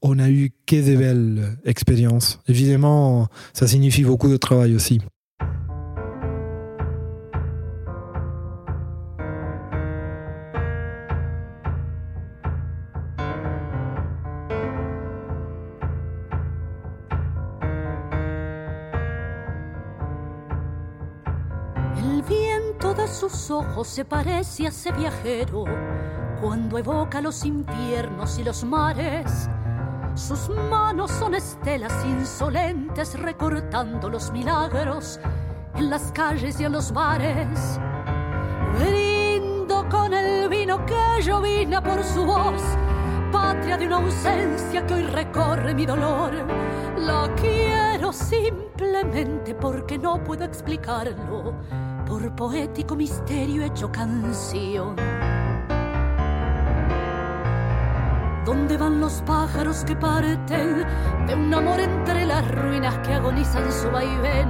on, 0.01 0.19
a 0.19 0.29
eu 0.29 0.51
que 0.65 0.75
des 0.75 0.95
belles 0.95 1.57
expériences. 1.65 2.39
Évidemment, 2.47 3.27
ça 3.53 3.67
signifie 3.67 4.03
beaucoup 4.03 4.29
de 4.29 4.37
travail 4.37 4.75
aussi. 4.75 4.99
Sus 23.35 23.51
ojos 23.51 23.89
se 23.89 24.05
parece 24.05 24.65
a 24.65 24.69
ese 24.69 24.93
viajero 24.93 25.65
cuando 26.41 26.77
evoca 26.77 27.19
los 27.19 27.43
infiernos 27.43 28.39
y 28.39 28.45
los 28.45 28.63
mares. 28.63 29.49
Sus 30.13 30.47
manos 30.49 31.11
son 31.11 31.35
estelas 31.35 31.93
insolentes 32.05 33.19
recortando 33.19 34.09
los 34.09 34.31
milagros 34.31 35.19
en 35.75 35.89
las 35.89 36.13
calles 36.13 36.61
y 36.61 36.63
en 36.63 36.71
los 36.71 36.93
bares. 36.93 37.77
Brindo 38.79 39.85
con 39.89 40.13
el 40.13 40.47
vino 40.47 40.85
que 40.85 41.21
llovina 41.21 41.83
por 41.83 42.01
su 42.05 42.25
voz, 42.25 42.61
patria 43.33 43.77
de 43.77 43.87
una 43.87 43.97
ausencia 43.97 44.85
que 44.85 44.93
hoy 44.93 45.03
recorre 45.07 45.75
mi 45.75 45.85
dolor. 45.85 46.31
La 46.97 47.29
quiero 47.35 48.13
simplemente 48.13 49.53
porque 49.55 49.97
no 49.97 50.23
puedo 50.23 50.45
explicarlo, 50.45 51.53
por 52.07 52.35
poético 52.35 52.95
misterio 52.95 53.63
hecho 53.63 53.91
canción. 53.91 54.95
¿Dónde 58.45 58.77
van 58.77 58.99
los 58.99 59.13
pájaros 59.25 59.83
que 59.85 59.95
parten 59.95 60.85
de 61.27 61.33
un 61.33 61.53
amor 61.53 61.79
entre 61.79 62.25
las 62.25 62.49
ruinas 62.51 62.95
que 62.99 63.13
agonizan 63.13 63.71
su 63.71 63.89
vaivén? 63.89 64.47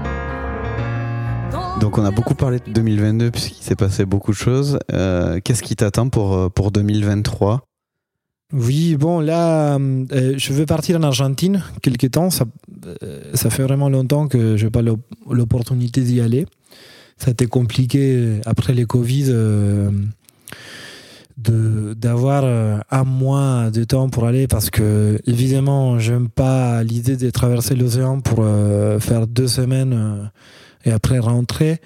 Donc 1.80 1.97
on 1.97 2.06
a 2.06 2.12
beaucoup 2.12 2.36
parlé 2.36 2.60
de 2.60 2.72
2022 2.72 3.32
puisqu'il 3.32 3.64
s'est 3.64 3.76
passé 3.76 4.06
beaucoup 4.06 4.32
de 4.32 4.38
choses. 4.38 4.80
Euh, 4.91 5.39
Qu'est-ce 5.43 5.62
qui 5.64 5.76
t'attend 5.76 6.10
pour, 6.10 6.34
euh, 6.36 6.49
pour 6.49 6.72
2023 6.72 7.62
Oui, 8.53 8.95
bon, 8.97 9.20
là, 9.22 9.76
euh, 9.78 10.34
je 10.38 10.53
vais 10.53 10.66
partir 10.66 10.97
en 10.97 11.03
Argentine 11.03 11.64
quelque 11.82 12.08
temps. 12.08 12.30
Ça, 12.30 12.45
euh, 13.03 13.22
ça 13.34 13.49
fait 13.49 13.64
vraiment 13.64 13.89
longtemps 13.89 14.28
que 14.28 14.58
je 14.58 14.66
n'ai 14.66 14.72
pas 14.72 14.82
l'op- 14.82 14.99
l'opportunité 15.30 16.01
d'y 16.01 16.20
aller. 16.22 16.45
Ça 17.18 17.30
a 17.30 17.32
été 17.32 17.47
compliqué 17.47 18.41
après 18.45 18.74
le 18.74 18.86
Covid 18.86 19.26
euh, 19.30 19.89
de- 21.38 21.93
d'avoir 21.93 22.43
euh, 22.43 22.78
un 22.91 23.03
mois 23.03 23.72
de 23.72 23.84
temps 23.84 24.09
pour 24.09 24.26
aller 24.26 24.47
parce 24.47 24.70
que, 24.70 25.20
évidemment, 25.26 25.97
j'aime 25.99 26.30
pas 26.30 26.84
l'idée 26.84 27.16
de 27.18 27.30
traverser 27.30 27.76
l'océan 27.76 28.20
pour 28.20 28.39
euh, 28.41 28.99
faire 28.99 29.28
deux 29.28 29.47
semaines 29.47 29.93
euh, 29.93 30.24
et 30.84 30.91
après 30.91 31.20
rentrer. 31.20 31.80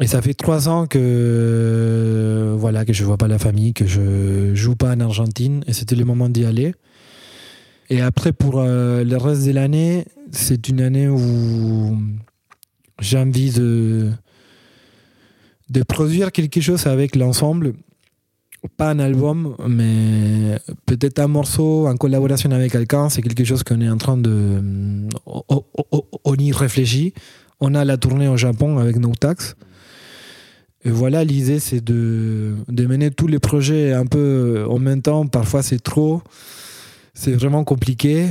Et 0.00 0.06
ça 0.06 0.22
fait 0.22 0.32
trois 0.34 0.68
ans 0.70 0.86
que 0.86 0.98
euh, 0.98 2.54
voilà 2.56 2.86
que 2.86 2.94
je 2.94 3.04
vois 3.04 3.18
pas 3.18 3.28
la 3.28 3.38
famille, 3.38 3.74
que 3.74 3.86
je 3.86 4.54
joue 4.54 4.74
pas 4.74 4.92
en 4.94 5.00
Argentine, 5.00 5.62
et 5.66 5.74
c'était 5.74 5.96
le 5.96 6.06
moment 6.06 6.30
d'y 6.30 6.46
aller. 6.46 6.74
Et 7.90 8.00
après 8.00 8.32
pour 8.32 8.54
euh, 8.56 9.04
le 9.04 9.16
reste 9.18 9.44
de 9.46 9.52
l'année, 9.52 10.06
c'est 10.32 10.68
une 10.70 10.80
année 10.80 11.08
où 11.08 11.98
j'ai 13.00 13.18
envie 13.18 13.50
de 13.52 14.10
de 15.70 15.82
produire 15.82 16.32
quelque 16.32 16.60
chose 16.60 16.86
avec 16.86 17.16
l'ensemble, 17.16 17.72
pas 18.76 18.90
un 18.90 18.98
album, 18.98 19.54
mais 19.68 20.58
peut-être 20.84 21.18
un 21.20 21.28
morceau 21.28 21.86
en 21.86 21.96
collaboration 21.96 22.50
avec 22.50 22.72
quelqu'un. 22.72 23.08
C'est 23.08 23.22
quelque 23.22 23.44
chose 23.44 23.62
qu'on 23.62 23.80
est 23.80 23.88
en 23.88 23.96
train 23.96 24.18
de 24.18 24.60
on, 25.26 25.42
on- 26.24 26.34
y 26.34 26.52
réfléchit. 26.52 27.14
On 27.60 27.74
a 27.74 27.84
la 27.84 27.96
tournée 27.96 28.28
au 28.28 28.36
Japon 28.36 28.78
avec 28.78 28.96
No 28.96 29.12
Tax. 29.14 29.54
Et 30.84 30.90
voilà, 30.90 31.24
l'idée, 31.24 31.58
c'est 31.60 31.82
de, 31.84 32.54
de 32.68 32.86
mener 32.86 33.10
tous 33.10 33.26
les 33.26 33.38
projets 33.38 33.92
un 33.92 34.06
peu 34.06 34.64
en 34.68 34.78
même 34.78 35.02
temps. 35.02 35.26
Parfois, 35.26 35.62
c'est 35.62 35.78
trop. 35.82 36.22
C'est 37.14 37.32
vraiment 37.32 37.64
compliqué. 37.64 38.30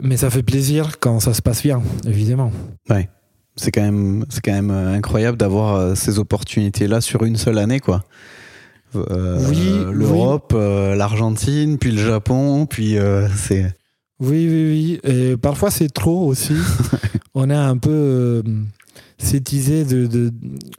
Mais 0.00 0.16
ça 0.16 0.30
fait 0.30 0.42
plaisir 0.42 0.98
quand 1.00 1.20
ça 1.20 1.34
se 1.34 1.42
passe 1.42 1.62
bien, 1.62 1.82
évidemment. 2.06 2.50
C'est 3.56 3.70
quand 3.70 3.82
même, 3.82 4.24
c'est 4.30 4.44
quand 4.44 4.52
même 4.52 4.70
euh, 4.70 4.94
incroyable 4.94 5.38
d'avoir 5.38 5.76
euh, 5.76 5.94
ces 5.94 6.18
opportunités-là 6.18 7.00
sur 7.00 7.24
une 7.24 7.36
seule 7.36 7.58
année, 7.58 7.80
quoi. 7.80 8.04
Euh, 8.96 9.38
Oui, 9.48 9.70
L'Europe, 9.92 10.52
euh, 10.54 10.94
l'Argentine, 10.94 11.78
puis 11.78 11.92
le 11.92 12.02
Japon, 12.04 12.66
puis 12.66 12.98
euh, 12.98 13.28
c'est. 13.36 13.74
Oui, 14.20 14.46
oui, 14.48 15.00
oui. 15.04 15.10
Et 15.12 15.36
parfois, 15.36 15.70
c'est 15.70 15.92
trop 15.92 16.26
aussi. 16.26 16.54
On 17.34 17.50
a 17.50 17.58
un 17.58 17.76
peu 17.76 18.42
cette 19.18 19.52
idée 19.52 19.84
de 19.84 20.02
ne 20.02 20.06
de, 20.06 20.32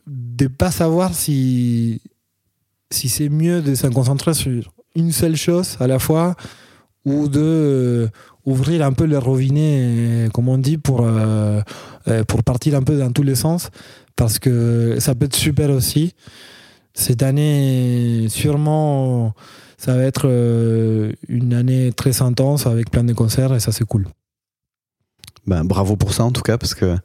de 0.07 0.47
pas 0.47 0.71
savoir 0.71 1.13
si, 1.13 2.01
si 2.89 3.09
c'est 3.09 3.29
mieux 3.29 3.61
de 3.61 3.75
se 3.75 3.87
concentrer 3.87 4.33
sur 4.33 4.71
une 4.95 5.11
seule 5.11 5.35
chose 5.35 5.75
à 5.79 5.87
la 5.87 5.99
fois 5.99 6.35
ou 7.05 7.27
de 7.27 7.39
euh, 7.39 8.07
ouvrir 8.45 8.85
un 8.85 8.91
peu 8.91 9.05
le 9.05 9.17
robinet, 9.17 9.79
euh, 9.81 10.29
comme 10.29 10.49
on 10.49 10.57
dit, 10.57 10.77
pour, 10.77 11.01
euh, 11.03 11.61
pour 12.27 12.43
partir 12.43 12.75
un 12.75 12.81
peu 12.81 12.97
dans 12.97 13.11
tous 13.11 13.23
les 13.23 13.35
sens. 13.35 13.69
Parce 14.15 14.39
que 14.39 14.97
ça 14.99 15.13
peut 15.13 15.25
être 15.25 15.35
super 15.35 15.69
aussi. 15.69 16.13
Cette 16.93 17.23
année, 17.23 18.27
sûrement, 18.29 19.33
ça 19.77 19.95
va 19.95 20.03
être 20.03 20.25
une 21.27 21.53
année 21.53 21.91
très 21.91 22.21
intense 22.21 22.65
avec 22.65 22.89
plein 22.89 23.03
de 23.03 23.11
concerts 23.11 23.53
et 23.53 23.59
ça, 23.59 23.73
c'est 23.73 23.83
cool. 23.83 24.07
Ben, 25.45 25.63
bravo 25.63 25.95
pour 25.95 26.13
ça 26.13 26.23
en 26.23 26.31
tout 26.31 26.41
cas, 26.41 26.57
parce 26.57 26.73
que 26.73 26.95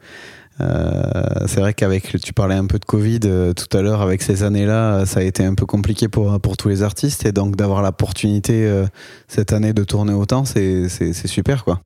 euh, 0.60 1.46
c'est 1.46 1.60
vrai 1.60 1.72
qu'avec, 1.74 2.20
tu 2.22 2.32
parlais 2.32 2.54
un 2.54 2.66
peu 2.66 2.78
de 2.78 2.84
Covid 2.84 3.20
euh, 3.24 3.52
tout 3.52 3.74
à 3.76 3.82
l'heure, 3.82 4.02
avec 4.02 4.20
ces 4.22 4.42
années-là, 4.42 5.06
ça 5.06 5.20
a 5.20 5.22
été 5.22 5.44
un 5.44 5.54
peu 5.54 5.64
compliqué 5.66 6.08
pour, 6.08 6.38
pour 6.40 6.56
tous 6.56 6.68
les 6.68 6.82
artistes, 6.82 7.24
et 7.26 7.32
donc 7.32 7.56
d'avoir 7.56 7.82
l'opportunité 7.82 8.66
euh, 8.66 8.86
cette 9.28 9.52
année 9.52 9.72
de 9.72 9.84
tourner 9.84 10.12
autant, 10.12 10.44
c'est 10.44 10.88
super 11.26 11.64
quoi. 11.64 11.80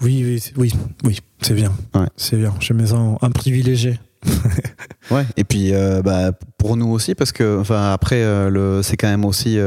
Oui, 0.00 0.22
oui, 0.24 0.42
oui, 0.56 0.72
oui, 1.04 1.18
c'est 1.40 1.54
bien. 1.54 1.72
Ouais. 1.94 2.06
C'est 2.16 2.36
bien. 2.36 2.52
Je 2.58 2.72
me 2.72 2.84
sens 2.86 3.18
un 3.22 3.30
privilégié. 3.30 3.98
Ouais, 5.10 5.26
et 5.36 5.44
puis 5.44 5.74
euh, 5.74 6.00
bah, 6.00 6.32
pour 6.56 6.78
nous 6.78 6.88
aussi, 6.88 7.14
parce 7.14 7.30
que 7.30 7.60
enfin, 7.60 7.92
après, 7.92 8.22
euh, 8.22 8.48
le- 8.48 8.82
c'est 8.82 8.96
quand 8.96 9.06
même 9.08 9.26
aussi 9.26 9.58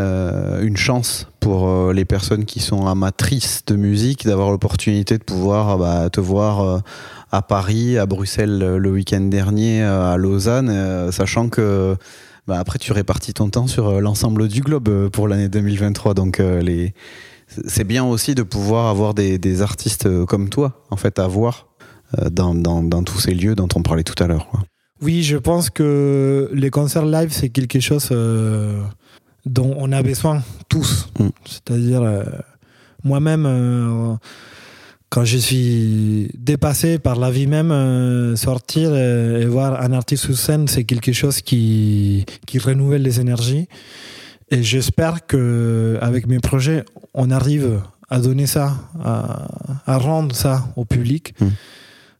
euh, 0.00 0.62
une 0.62 0.76
chance 0.76 1.26
pour 1.40 1.66
euh, 1.66 1.92
les 1.92 2.04
personnes 2.04 2.44
qui 2.44 2.60
sont 2.60 2.86
amatrices 2.86 3.64
de 3.66 3.74
musique 3.74 4.24
d'avoir 4.24 4.50
l'opportunité 4.50 5.18
de 5.18 5.24
pouvoir 5.24 5.70
euh, 5.70 5.76
bah, 5.78 6.10
te 6.10 6.20
voir 6.20 6.60
euh, 6.60 6.78
à 7.32 7.42
Paris, 7.42 7.98
à 7.98 8.06
Bruxelles 8.06 8.58
le 8.58 8.90
week-end 8.90 9.20
dernier, 9.22 9.82
à 9.82 10.16
Lausanne, 10.16 11.10
sachant 11.12 11.48
que 11.48 11.96
bah, 12.46 12.58
après 12.58 12.78
tu 12.78 12.92
répartis 12.92 13.34
ton 13.34 13.48
temps 13.50 13.68
sur 13.68 14.00
l'ensemble 14.00 14.48
du 14.48 14.62
globe 14.62 15.08
pour 15.10 15.28
l'année 15.28 15.48
2023. 15.48 16.14
Donc 16.14 16.42
c'est 17.68 17.84
bien 17.84 18.04
aussi 18.04 18.34
de 18.34 18.42
pouvoir 18.42 18.88
avoir 18.88 19.14
des, 19.14 19.62
artistes 19.62 20.24
comme 20.26 20.48
toi, 20.48 20.84
en 20.90 20.96
fait, 20.96 21.20
à 21.20 21.28
voir 21.28 21.68
dans, 22.32 23.04
tous 23.04 23.20
ces 23.20 23.32
lieux 23.32 23.54
dont 23.54 23.68
on 23.76 23.82
parlait 23.82 24.02
tout 24.02 24.20
à 24.20 24.26
l'heure. 24.26 24.48
Oui, 25.00 25.22
je 25.22 25.36
pense 25.36 25.70
que 25.70 26.50
les 26.52 26.70
concerts 26.70 27.06
live, 27.06 27.30
c'est 27.30 27.50
quelque 27.50 27.78
chose 27.78 28.10
dont 29.46 29.74
on 29.78 29.92
a 29.92 30.02
besoin 30.02 30.42
tous. 30.68 31.08
Mm. 31.18 31.28
C'est-à-dire, 31.44 32.02
euh, 32.02 32.24
moi-même, 33.04 33.46
euh, 33.46 34.14
quand 35.08 35.24
je 35.24 35.38
suis 35.38 36.30
dépassé 36.34 36.98
par 36.98 37.16
la 37.16 37.30
vie 37.30 37.46
même, 37.46 37.72
euh, 37.72 38.36
sortir 38.36 38.94
et, 38.94 39.46
voir 39.46 39.80
un 39.80 39.92
artiste 39.92 40.24
sur 40.24 40.36
scène, 40.36 40.68
c'est 40.68 40.84
quelque 40.84 41.12
chose 41.12 41.40
qui, 41.40 42.26
qui 42.46 42.58
renouvelle 42.58 43.02
les 43.02 43.20
énergies. 43.20 43.66
Et 44.50 44.62
j'espère 44.62 45.26
que 45.26 45.98
avec 46.00 46.26
mes 46.26 46.38
projets, 46.38 46.84
on 47.14 47.30
arrive 47.30 47.80
à 48.08 48.18
donner 48.18 48.46
ça, 48.46 48.74
à, 49.04 49.46
à 49.86 49.98
rendre 49.98 50.34
ça 50.34 50.68
au 50.76 50.84
public. 50.84 51.34
Mm. 51.40 51.46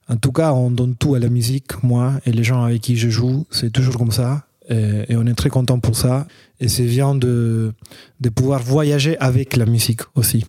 En 0.08 0.16
tout 0.16 0.32
cas, 0.32 0.52
on 0.52 0.72
donne 0.72 0.96
tout 0.96 1.14
à 1.14 1.20
la 1.20 1.28
musique, 1.28 1.82
moi 1.84 2.14
et 2.26 2.32
les 2.32 2.42
gens 2.42 2.64
avec 2.64 2.82
qui 2.82 2.96
je 2.96 3.08
joue. 3.08 3.46
C'est 3.50 3.70
toujours 3.70 3.96
comme 3.96 4.10
ça. 4.10 4.44
Et, 4.70 5.16
on 5.16 5.26
est 5.26 5.34
très 5.34 5.50
content 5.50 5.80
pour 5.80 5.96
ça. 5.96 6.26
Et 6.60 6.68
c'est 6.68 6.84
bien 6.84 7.14
de, 7.14 7.72
de 8.20 8.28
pouvoir 8.28 8.62
voyager 8.62 9.18
avec 9.18 9.56
la 9.56 9.66
musique 9.66 10.02
aussi. 10.14 10.44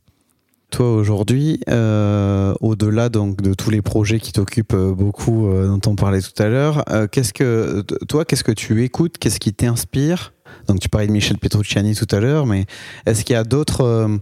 Toi 0.72 0.94
aujourd'hui, 0.94 1.60
euh, 1.70 2.54
au-delà 2.62 3.10
donc 3.10 3.42
de 3.42 3.54
tous 3.54 3.70
les 3.72 3.82
projets 3.82 4.22
qui 4.22 4.32
t'occupent 4.32 4.74
euh, 4.74 4.94
beaucoup, 4.94 5.50
euh, 5.50 5.68
dont 5.68 5.92
on 5.92 5.96
parlait 5.96 6.22
tout 6.22 6.42
à 6.42 6.48
l'heure, 6.48 6.86
qu'est-ce 7.12 7.34
que 7.34 7.82
toi, 8.08 8.24
qu'est-ce 8.24 8.46
que 8.46 8.54
tu 8.54 8.82
écoutes, 8.82 9.18
qu'est-ce 9.18 9.42
qui 9.42 9.54
t'inspire? 9.54 10.34
Donc 10.68 10.80
tu 10.80 10.88
parlais 10.88 11.08
de 11.08 11.12
Michel 11.12 11.38
Petrucciani 11.38 11.94
tout 11.94 12.08
à 12.16 12.22
l'heure, 12.22 12.46
mais 12.46 12.68
est-ce 13.06 13.26
qu'il 13.26 13.34
y 13.34 13.38
a 13.38 13.44
d'autres 13.44 14.20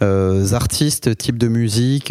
artistes, 0.00 1.18
types 1.18 1.38
de 1.38 1.48
musique, 1.48 2.10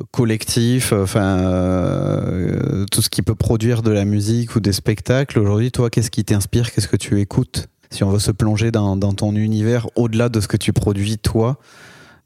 euh, 0.00 0.04
collectifs, 0.10 0.92
enfin 0.92 1.38
euh, 1.38 2.84
tout 2.90 3.02
ce 3.02 3.10
qui 3.10 3.22
peut 3.22 3.34
produire 3.34 3.82
de 3.82 3.90
la 3.90 4.04
musique 4.04 4.56
ou 4.56 4.60
des 4.60 4.72
spectacles 4.72 5.38
aujourd'hui 5.38 5.70
Toi, 5.70 5.90
qu'est-ce 5.90 6.10
qui 6.10 6.24
t'inspire? 6.24 6.72
Qu'est-ce 6.72 6.88
que 6.88 6.96
tu 6.96 7.20
écoutes? 7.20 7.68
Si 7.90 8.04
on 8.04 8.10
veut 8.10 8.18
se 8.18 8.32
plonger 8.32 8.70
dans, 8.70 8.96
dans 8.96 9.12
ton 9.12 9.34
univers 9.34 9.86
au-delà 9.96 10.28
de 10.28 10.40
ce 10.40 10.48
que 10.48 10.56
tu 10.56 10.72
produis 10.72 11.18
toi. 11.18 11.58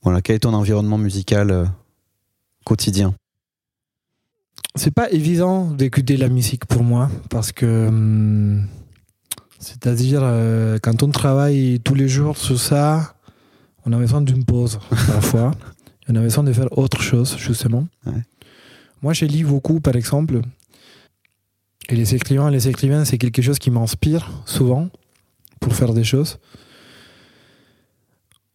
Voilà, 0.02 0.22
quel 0.22 0.36
est 0.36 0.40
ton 0.40 0.54
environnement 0.54 0.98
musical 0.98 1.50
euh, 1.50 1.64
quotidien? 2.64 3.14
C'est 4.74 4.94
pas 4.94 5.10
évident 5.10 5.70
d'écouter 5.70 6.16
la 6.16 6.28
musique 6.28 6.64
pour 6.66 6.82
moi 6.82 7.10
parce 7.28 7.52
que. 7.52 7.88
hum, 7.88 8.66
C'est-à-dire, 9.58 10.20
euh, 10.22 10.78
quand 10.82 11.02
on 11.02 11.10
travaille 11.10 11.80
tous 11.80 11.94
les 11.94 12.08
jours 12.08 12.36
sur 12.38 12.58
ça, 12.58 13.14
on 13.84 13.92
a 13.92 13.98
besoin 13.98 14.22
d'une 14.22 14.44
pause 14.44 14.78
parfois. 15.06 15.50
on 16.10 16.16
a 16.16 16.20
besoin 16.20 16.44
de 16.44 16.52
faire 16.52 16.76
autre 16.76 17.00
chose, 17.02 17.36
justement. 17.38 17.86
Ouais. 18.06 18.22
Moi, 19.02 19.12
je 19.12 19.24
lis 19.24 19.44
beaucoup, 19.44 19.80
par 19.80 19.96
exemple. 19.96 20.40
Et 21.88 21.94
les 21.94 22.14
écrivains, 22.14 22.50
les 22.50 22.68
écrivains, 22.68 23.04
c'est 23.04 23.18
quelque 23.18 23.42
chose 23.42 23.58
qui 23.58 23.70
m'inspire 23.70 24.30
souvent 24.44 24.88
pour 25.60 25.74
faire 25.74 25.92
des 25.94 26.04
choses. 26.04 26.38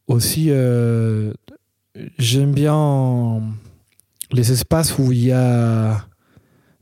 Aussi, 0.07 0.47
euh, 0.49 1.33
j'aime 2.17 2.53
bien 2.53 3.41
les 4.31 4.51
espaces 4.51 4.97
où 4.97 5.11
il 5.11 5.25
y 5.25 5.31
a 5.31 6.05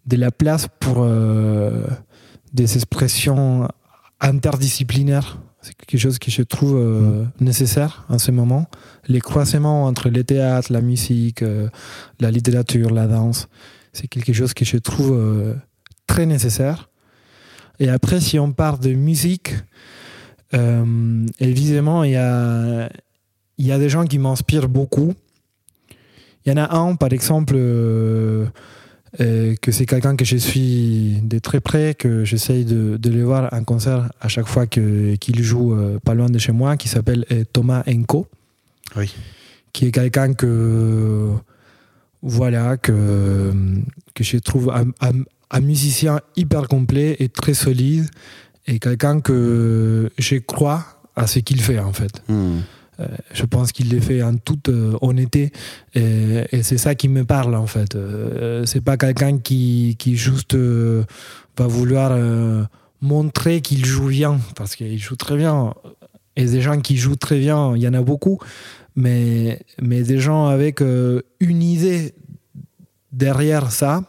de 0.06 0.18
la 0.18 0.32
place 0.32 0.68
pour 0.80 0.98
euh, 1.00 1.86
des 2.52 2.76
expressions 2.76 3.68
interdisciplinaires. 4.20 5.38
C'est 5.64 5.76
quelque 5.76 5.98
chose 5.98 6.20
que 6.20 6.30
je 6.30 6.42
trouve 6.42 6.76
euh, 6.76 7.24
nécessaire 7.40 8.06
en 8.10 8.20
ce 8.20 8.32
moment. 8.32 8.68
Les 9.08 9.22
croisements 9.22 9.86
entre 9.86 10.10
le 10.10 10.22
théâtre, 10.26 10.74
la 10.74 10.82
musique, 10.82 11.42
euh, 11.42 11.70
la 12.20 12.32
littérature, 12.32 12.90
la 12.90 13.08
danse, 13.08 13.48
c'est 13.94 14.10
quelque 14.10 14.34
chose 14.34 14.54
que 14.54 14.66
je 14.66 14.76
trouve 14.76 15.14
euh, 15.14 15.54
très 16.06 16.26
nécessaire. 16.26 16.90
Et 17.80 17.90
après, 17.90 18.20
si 18.20 18.38
on 18.40 18.52
parle 18.52 18.80
de 18.80 18.94
musique, 18.94 19.56
évidemment, 21.40 22.04
il 22.04 22.12
y 22.12 22.16
a, 22.16 22.90
il 23.58 23.66
y 23.66 23.72
a 23.72 23.80
des 23.80 23.90
gens 23.90 24.06
qui 24.06 24.20
m'inspirent 24.20 24.70
beaucoup. 24.70 25.14
Il 26.46 26.52
y 26.52 26.52
en 26.52 26.58
a 26.58 26.76
un, 26.76 26.96
par 26.96 27.12
exemple, 27.12 27.56
euh, 29.22 29.56
que 29.62 29.72
c'est 29.72 29.86
quelqu'un 29.86 30.16
que 30.16 30.26
je 30.26 30.38
suis 30.38 31.20
de 31.24 31.38
très 31.40 31.60
près, 31.60 31.94
que 31.94 32.26
j'essaye 32.26 32.66
de, 32.66 32.98
de 32.98 33.10
le 33.10 33.24
voir 33.24 33.50
en 33.54 33.64
concert 33.64 34.12
à 34.20 34.28
chaque 34.28 34.48
fois 34.48 34.66
qu'il 34.68 35.18
joue 35.44 35.74
euh, 35.74 36.00
pas 36.00 36.14
loin 36.16 36.30
de 36.30 36.40
chez 36.40 36.52
moi, 36.52 36.78
qui 36.78 36.88
s'appelle 36.88 37.26
euh, 37.32 37.44
Thomas 37.54 37.84
Enko, 37.88 38.28
Oui. 38.96 39.14
qui 39.72 39.86
est 39.88 39.92
quelqu'un 39.92 40.34
que 40.34 41.30
voilà 42.22 42.78
que, 42.78 43.52
que 44.14 44.24
je 44.24 44.38
trouve 44.38 44.70
un, 44.72 44.90
un- 45.02 45.24
un 45.52 45.60
musicien 45.60 46.20
hyper 46.36 46.68
complet 46.68 47.16
et 47.20 47.30
très 47.30 47.54
solide 47.54 48.08
et 48.66 48.80
quelqu'un 48.80 49.20
que 49.22 50.10
je 50.18 50.38
crois 50.38 50.86
à 51.16 51.28
ce 51.28 51.40
qu'il 51.40 51.62
fait 51.62 51.78
en 51.80 51.94
fait. 51.94 52.24
Hmm. 52.28 52.62
Euh, 53.00 53.08
je 53.34 53.46
pense 53.46 53.72
qu'il 53.72 53.92
le 53.92 54.00
fait 54.00 54.22
en 54.22 54.36
toute 54.36 54.70
euh, 54.70 54.96
honnêteté 55.02 55.52
et, 55.96 56.44
et 56.52 56.62
c'est 56.62 56.78
ça 56.78 56.94
qui 56.94 57.10
me 57.10 57.24
parle 57.24 57.56
en 57.56 57.66
fait. 57.66 57.96
Euh, 57.96 58.66
c'est 58.66 58.82
pas 58.82 58.98
quelqu'un 58.98 59.40
qui, 59.40 59.96
qui 59.98 60.16
juste 60.16 60.56
va 60.56 61.68
vouloir 61.68 62.18
montrer 63.02 63.62
qu'il 63.62 63.86
joue 63.86 64.08
bien 64.08 64.40
parce 64.56 64.76
qu'il 64.76 65.00
joue 65.00 65.16
très 65.16 65.38
bien. 65.38 65.74
Et 66.36 66.46
des 66.46 66.62
gens 66.62 66.80
qui 66.80 66.98
jouent 66.98 67.16
très 67.16 67.40
bien, 67.40 67.76
il 67.76 67.82
y 67.82 67.88
en 67.88 67.94
a 67.94 68.02
beaucoup, 68.02 68.40
mais, 68.96 69.60
mais 69.80 70.02
des 70.02 70.18
gens 70.18 70.48
avec 70.48 70.82
une 70.82 71.62
idée 71.62 72.16
derrière 73.12 73.72
ça, 73.72 74.04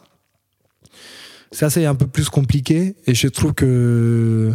ça 1.51 1.69
c'est 1.69 1.85
un 1.85 1.93
peu 1.93 2.07
plus 2.07 2.29
compliqué 2.29 2.95
et 3.05 3.13
je 3.13 3.27
trouve 3.27 3.53
que 3.53 4.51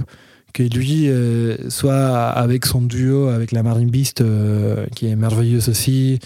que 0.53 0.63
lui 0.63 1.09
euh, 1.09 1.57
soit 1.71 2.29
avec 2.29 2.67
son 2.67 2.83
duo 2.83 3.29
avec 3.29 3.53
la 3.53 3.63
marimbiste 3.63 4.21
euh, 4.21 4.87
qui 4.95 5.07
est 5.07 5.17
merveilleuse 5.17 5.69
aussi 5.69 6.19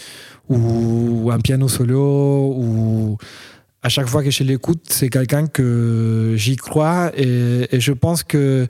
ou 0.49 1.31
un 1.31 1.41
piano 1.41 1.69
solo 1.69 2.55
ou 2.57 3.17
à 3.83 3.89
chaque 3.89 4.09
fois 4.09 4.23
que 4.23 4.31
je 4.31 4.45
l'écoute 4.45 4.85
c'est 4.89 5.09
quelqu'un 5.09 5.47
que 5.47 6.35
j'y 6.37 6.57
crois 6.57 7.13
et, 7.17 7.69
et 7.71 7.81
je 7.81 7.93
pense 7.93 8.23
que 8.23 8.67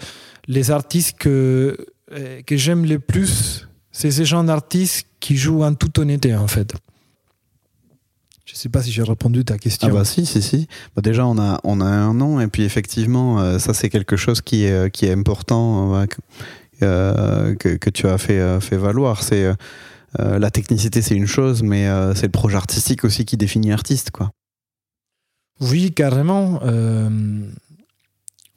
les 0.46 0.70
artistes 0.70 1.16
que 1.18 1.76
euh, 2.12 2.42
que 2.46 2.56
j'aime 2.56 2.84
le 2.84 2.98
plus 2.98 3.68
c'est 3.90 4.10
ces 4.10 4.24
gens 4.24 4.44
d'artistes 4.44 5.06
qui 5.20 5.36
jouent 5.36 5.62
en 5.62 5.74
toute 5.74 5.98
honnêteté 5.98 6.34
en 6.36 6.48
fait 6.48 6.74
je 8.54 8.58
sais 8.60 8.68
pas 8.68 8.82
si 8.82 8.92
j'ai 8.92 9.02
répondu 9.02 9.40
à 9.40 9.44
ta 9.44 9.58
question 9.58 9.88
Ah 9.90 9.92
bah 9.92 10.04
si, 10.04 10.24
si, 10.26 10.40
si. 10.40 10.68
Bah 10.94 11.02
déjà, 11.02 11.26
on 11.26 11.36
a, 11.38 11.60
on 11.64 11.80
a 11.80 11.86
un 11.86 12.14
nom, 12.14 12.38
et 12.40 12.46
puis 12.46 12.62
effectivement, 12.62 13.40
euh, 13.40 13.58
ça 13.58 13.74
c'est 13.74 13.90
quelque 13.90 14.16
chose 14.16 14.40
qui 14.42 14.64
est, 14.64 14.70
euh, 14.70 14.88
qui 14.88 15.06
est 15.06 15.12
important, 15.12 16.06
euh, 16.82 17.54
que, 17.56 17.76
que, 17.76 17.90
tu 17.90 18.06
as 18.06 18.16
fait, 18.16 18.60
fait 18.60 18.76
valoir. 18.76 19.22
C'est 19.24 19.44
euh, 20.20 20.38
La 20.38 20.50
technicité, 20.52 21.02
c'est 21.02 21.16
une 21.16 21.26
chose, 21.26 21.62
mais 21.64 21.88
c'est 22.14 22.26
le 22.26 22.30
projet 22.32 22.56
artistique 22.56 23.04
aussi 23.04 23.24
qui 23.24 23.36
définit 23.36 23.70
l'artiste, 23.70 24.12
quoi. 24.12 24.30
Oui, 25.60 25.92
carrément. 25.92 26.60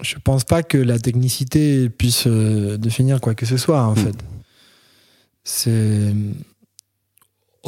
Je 0.04 0.16
pense 0.24 0.44
pas 0.44 0.62
que 0.62 0.78
la 0.78 1.00
technicité 1.00 1.90
puisse 1.90 2.28
définir 2.28 3.20
quoi 3.20 3.34
que 3.34 3.48
ce 3.48 3.58
soit, 3.58 3.82
en 3.84 3.94
Mm. 3.94 3.98
fait. 3.98 4.16
C'est 5.44 6.14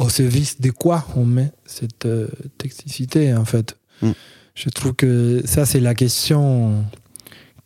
au 0.00 0.08
service 0.08 0.60
de 0.60 0.70
quoi 0.70 1.06
on 1.14 1.24
met 1.24 1.52
cette 1.66 2.06
euh, 2.06 2.26
technicité, 2.56 3.34
en 3.34 3.44
fait. 3.44 3.76
Mm. 4.02 4.10
Je 4.54 4.68
trouve 4.70 4.94
que 4.94 5.42
ça, 5.44 5.66
c'est 5.66 5.80
la 5.80 5.94
question 5.94 6.84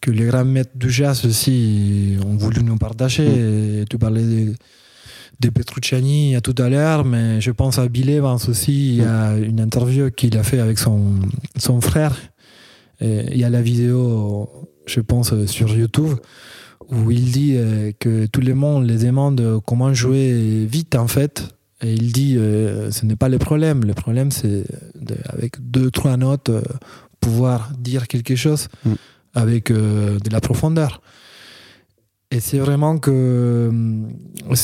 que 0.01 0.11
les 0.11 0.27
grands 0.27 0.45
maîtres 0.45 0.77
du 0.77 0.91
jazz 0.91 1.25
aussi 1.25 2.17
ont 2.25 2.37
voulu 2.37 2.63
nous 2.63 2.77
partager. 2.77 3.27
Et 3.81 3.85
tu 3.89 3.99
parlais 3.99 4.23
de, 4.23 4.55
de 5.41 5.49
Petrucciani 5.49 6.37
tout 6.43 6.55
à 6.59 6.69
l'heure, 6.69 7.05
mais 7.05 7.41
je 7.41 7.51
pense 7.53 7.79
à 7.79 7.89
Bill 7.89 8.11
Evans 8.11 8.39
aussi. 8.49 8.97
Il 8.97 8.97
y 8.97 9.05
a 9.05 9.37
une 9.37 9.61
interview 9.61 10.11
qu'il 10.11 10.37
a 10.37 10.43
fait 10.43 10.61
avec 10.61 10.79
son, 10.79 11.21
son 11.57 11.81
frère. 11.81 12.15
Il 13.01 13.37
y 13.37 13.45
a 13.45 13.51
la 13.51 13.63
vidéo, 13.63 14.49
je 14.87 15.01
pense, 15.01 15.47
sur 15.47 15.75
YouTube, 15.75 16.19
où 16.91 17.11
il 17.11 17.33
dit 17.33 17.55
euh, 17.57 17.93
que 17.99 18.27
tout 18.27 18.41
le 18.41 18.55
monde 18.55 18.87
les 18.87 18.99
demande 18.99 19.61
comment 19.67 19.93
jouer 19.95 20.67
vite, 20.67 20.95
en 20.97 21.09
fait. 21.09 21.54
Et 21.85 21.93
il 21.93 22.13
dit, 22.13 22.37
euh, 22.39 22.91
ce 22.91 23.05
n'est 23.07 23.17
pas 23.17 23.29
le 23.29 23.39
problème. 23.39 23.85
Le 23.85 23.95
problème, 23.95 24.31
c'est 24.31 24.65
de- 25.09 25.17
avec 25.29 25.53
deux, 25.61 25.91
trois 25.91 26.17
notes, 26.17 26.49
euh, 26.49 26.63
pouvoir 27.21 27.71
dire 27.79 28.09
quelque 28.09 28.37
chose 28.37 28.69
Mm. 28.85 28.93
avec 29.35 29.71
euh, 29.71 30.19
de 30.19 30.31
la 30.31 30.41
profondeur. 30.41 31.01
Et 32.31 32.41
c'est 32.41 32.59
vraiment 32.59 32.99
que 32.99 33.11
euh, 33.13 34.55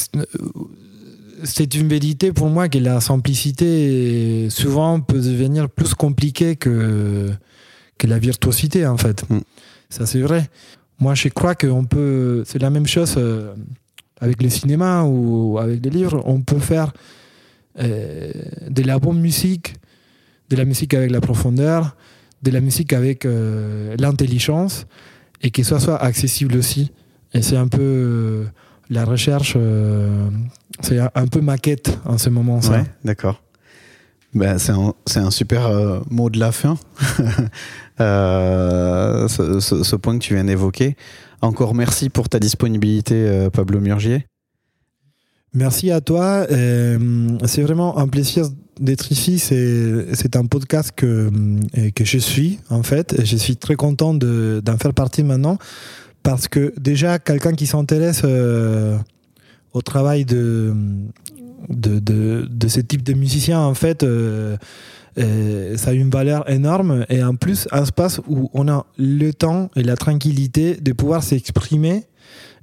c'est- 1.44 1.74
une 1.74 1.88
vérité 1.88 2.32
pour 2.32 2.48
moi 2.48 2.68
que 2.68 2.78
la 2.78 3.00
simplicité 3.00 4.48
souvent 4.50 5.00
peut 5.00 5.20
devenir 5.20 5.68
plus 5.68 5.94
compliquée 5.94 6.56
que, 6.56 7.30
que 7.98 8.06
la 8.06 8.18
virtuosité 8.18 8.86
en 8.86 8.96
fait. 8.96 9.24
Mm. 9.30 9.38
Ça 9.90 10.06
c'est 10.06 10.20
vrai. 10.22 10.48
Moi 10.98 11.14
je 11.14 11.28
crois 11.28 11.54
qu'on 11.54 11.84
peut, 11.84 12.42
c'est 12.46 12.60
la 12.60 12.70
même 12.70 12.86
chose 12.86 13.18
avec 14.20 14.42
le 14.42 14.48
cinéma 14.50 15.02
ou 15.04 15.58
avec 15.58 15.84
les 15.84 15.90
livres, 15.90 16.22
on 16.26 16.40
peut 16.40 16.58
faire 16.58 16.92
euh, 17.78 18.32
de 18.68 18.82
la 18.82 18.98
bonne 18.98 19.20
musique, 19.20 19.74
de 20.50 20.56
la 20.56 20.64
musique 20.64 20.94
avec 20.94 21.10
la 21.10 21.20
profondeur, 21.20 21.96
de 22.42 22.50
la 22.50 22.60
musique 22.60 22.92
avec 22.92 23.24
euh, 23.24 23.96
l'intelligence 23.98 24.86
et 25.42 25.50
que 25.50 25.62
ça 25.62 25.80
soit 25.80 26.02
accessible 26.02 26.56
aussi. 26.56 26.92
Et 27.32 27.42
c'est 27.42 27.56
un 27.56 27.68
peu 27.68 27.80
euh, 27.80 28.44
la 28.88 29.04
recherche, 29.04 29.54
euh, 29.56 30.28
c'est 30.80 30.98
un, 30.98 31.26
peu 31.26 31.40
ma 31.40 31.58
quête 31.58 31.98
en 32.04 32.18
ce 32.18 32.30
moment. 32.30 32.60
Ça. 32.60 32.72
Ouais, 32.72 32.84
d'accord. 33.04 33.42
Ben, 34.32 34.58
c'est 34.58 34.72
un, 35.18 35.30
super 35.30 35.68
mot 36.08 36.30
de 36.30 36.38
la 36.38 36.52
fin, 36.52 36.78
ce 37.98 39.96
point 39.96 40.16
que 40.18 40.22
tu 40.22 40.34
viens 40.34 40.44
d'évoquer. 40.44 40.96
Encore 41.42 41.74
merci 41.74 42.10
pour 42.10 42.28
ta 42.28 42.38
disponibilité, 42.38 43.14
euh, 43.14 43.50
Pablo 43.50 43.80
Murgier. 43.80 44.26
Merci 45.54 45.90
à 45.90 46.00
toi. 46.00 46.46
Euh, 46.50 47.38
c'est 47.46 47.62
vraiment 47.62 47.98
un 47.98 48.08
plaisir 48.08 48.46
d'être 48.78 49.10
ici. 49.10 49.38
C'est, 49.38 50.36
un 50.36 50.44
podcast 50.44 50.92
que, 50.94 51.30
euh, 51.78 51.90
que 51.94 52.04
je 52.04 52.18
suis, 52.18 52.60
en 52.68 52.82
fait. 52.82 53.24
Je 53.24 53.36
suis 53.36 53.56
très 53.56 53.74
content 53.74 54.14
de, 54.14 54.60
d'en 54.64 54.76
faire 54.76 54.92
partie 54.92 55.22
maintenant. 55.22 55.58
Parce 56.22 56.46
que 56.46 56.74
déjà, 56.78 57.18
quelqu'un 57.18 57.54
qui 57.54 57.66
s'intéresse 57.66 58.22
au 59.72 59.82
travail 59.82 60.26
de, 60.26 60.74
ce 62.68 62.80
type 62.80 63.02
de 63.02 63.14
musicien, 63.14 63.58
en 63.60 63.74
fait, 63.74 64.04
euh, 65.18 65.76
ça 65.76 65.90
a 65.90 65.92
une 65.92 66.10
valeur 66.10 66.48
énorme. 66.50 67.04
Et 67.08 67.22
en 67.22 67.34
plus, 67.34 67.68
un 67.72 67.82
espace 67.82 68.20
où 68.28 68.50
on 68.54 68.68
a 68.68 68.86
le 68.98 69.32
temps 69.32 69.70
et 69.76 69.82
la 69.82 69.96
tranquillité 69.96 70.76
de 70.76 70.92
pouvoir 70.92 71.22
s'exprimer 71.22 72.04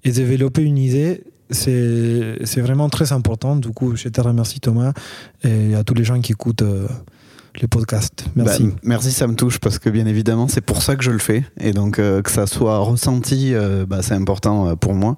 et 0.03 0.11
développer 0.11 0.63
une 0.63 0.77
idée 0.77 1.23
c'est 1.49 2.61
vraiment 2.61 2.89
très 2.89 3.13
important. 3.13 3.55
Du 3.55 3.69
coup, 3.69 3.95
je 3.95 4.09
te 4.09 4.21
remercie 4.21 4.59
Thomas 4.59 4.93
et 5.43 5.75
à 5.75 5.83
tous 5.83 5.93
les 5.93 6.03
gens 6.03 6.19
qui 6.19 6.33
écoutent 6.33 6.61
euh, 6.61 6.87
le 7.61 7.67
podcast. 7.67 8.25
Merci. 8.35 8.63
Bah, 8.65 8.75
merci, 8.83 9.11
ça 9.11 9.27
me 9.27 9.35
touche 9.35 9.59
parce 9.59 9.79
que 9.79 9.89
bien 9.89 10.05
évidemment, 10.05 10.47
c'est 10.47 10.61
pour 10.61 10.81
ça 10.81 10.95
que 10.95 11.03
je 11.03 11.11
le 11.11 11.19
fais. 11.19 11.43
Et 11.59 11.71
donc, 11.71 11.99
euh, 11.99 12.21
que 12.21 12.31
ça 12.31 12.47
soit 12.47 12.79
ressenti, 12.79 13.53
euh, 13.53 13.85
bah, 13.85 14.01
c'est 14.01 14.13
important 14.13 14.75
pour 14.75 14.93
moi. 14.93 15.17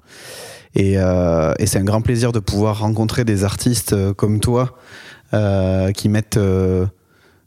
Et, 0.76 0.92
et 0.92 1.66
c'est 1.66 1.80
un 1.80 1.84
grand 1.84 2.00
plaisir 2.00 2.30
de 2.30 2.38
pouvoir 2.38 2.78
rencontrer 2.78 3.24
des 3.24 3.42
artistes 3.42 3.96
comme 4.12 4.38
toi 4.38 4.76
qui 5.32 6.08
mettent 6.08 6.38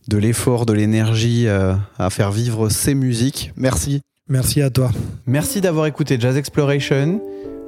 de 0.07 0.17
l'effort, 0.17 0.65
de 0.65 0.73
l'énergie 0.73 1.47
euh, 1.47 1.73
à 1.97 2.09
faire 2.09 2.31
vivre 2.31 2.69
ces 2.69 2.95
musiques. 2.95 3.51
Merci. 3.55 4.01
Merci 4.29 4.61
à 4.61 4.69
toi. 4.69 4.91
Merci 5.25 5.61
d'avoir 5.61 5.85
écouté 5.85 6.17
Jazz 6.19 6.37
Exploration. 6.37 7.21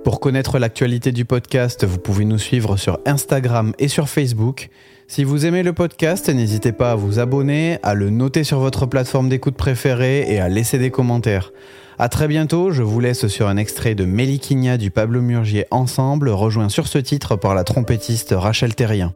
Pour 0.04 0.20
connaître 0.20 0.60
l'actualité 0.60 1.12
du 1.12 1.26
podcast, 1.26 1.84
vous 1.84 1.98
pouvez 1.98 2.26
nous 2.26 2.38
suivre 2.38 2.78
sur 2.78 3.00
Instagram 3.06 3.74
et 3.80 3.88
sur 3.88 4.08
Facebook. 4.08 4.70
Si 5.08 5.24
vous 5.24 5.46
aimez 5.46 5.64
le 5.64 5.74
podcast, 5.74 6.30
n'hésitez 6.30 6.72
pas 6.72 6.92
à 6.92 6.96
vous 6.96 7.20
abonner, 7.20 7.80
à 7.84 7.94
le 7.94 8.10
noter 8.10 8.44
sur 8.44 8.60
votre 8.60 8.86
plateforme 8.86 9.30
d'écoute 9.30 9.56
préférée 9.56 10.32
et 10.32 10.40
à 10.40 10.48
laisser 10.48 10.78
des 10.78 10.92
commentaires. 10.92 11.52
A 11.98 12.10
très 12.10 12.28
bientôt, 12.28 12.72
je 12.72 12.84
vous 12.84 13.00
laisse 13.00 13.28
sur 13.28 13.48
un 13.48 13.58
extrait 13.58 13.96
de 13.96 14.06
Meliquinia 14.06 14.78
du 14.78 14.92
Pablo 14.92 15.22
Murgier 15.22 15.66
Ensemble, 15.72 16.30
rejoint 16.30 16.70
sur 16.70 16.88
ce 16.88 16.98
titre 16.98 17.36
par 17.36 17.56
la 17.56 17.64
trompettiste 17.64 18.34
Rachel 18.38 18.76
Terrien. 18.76 19.14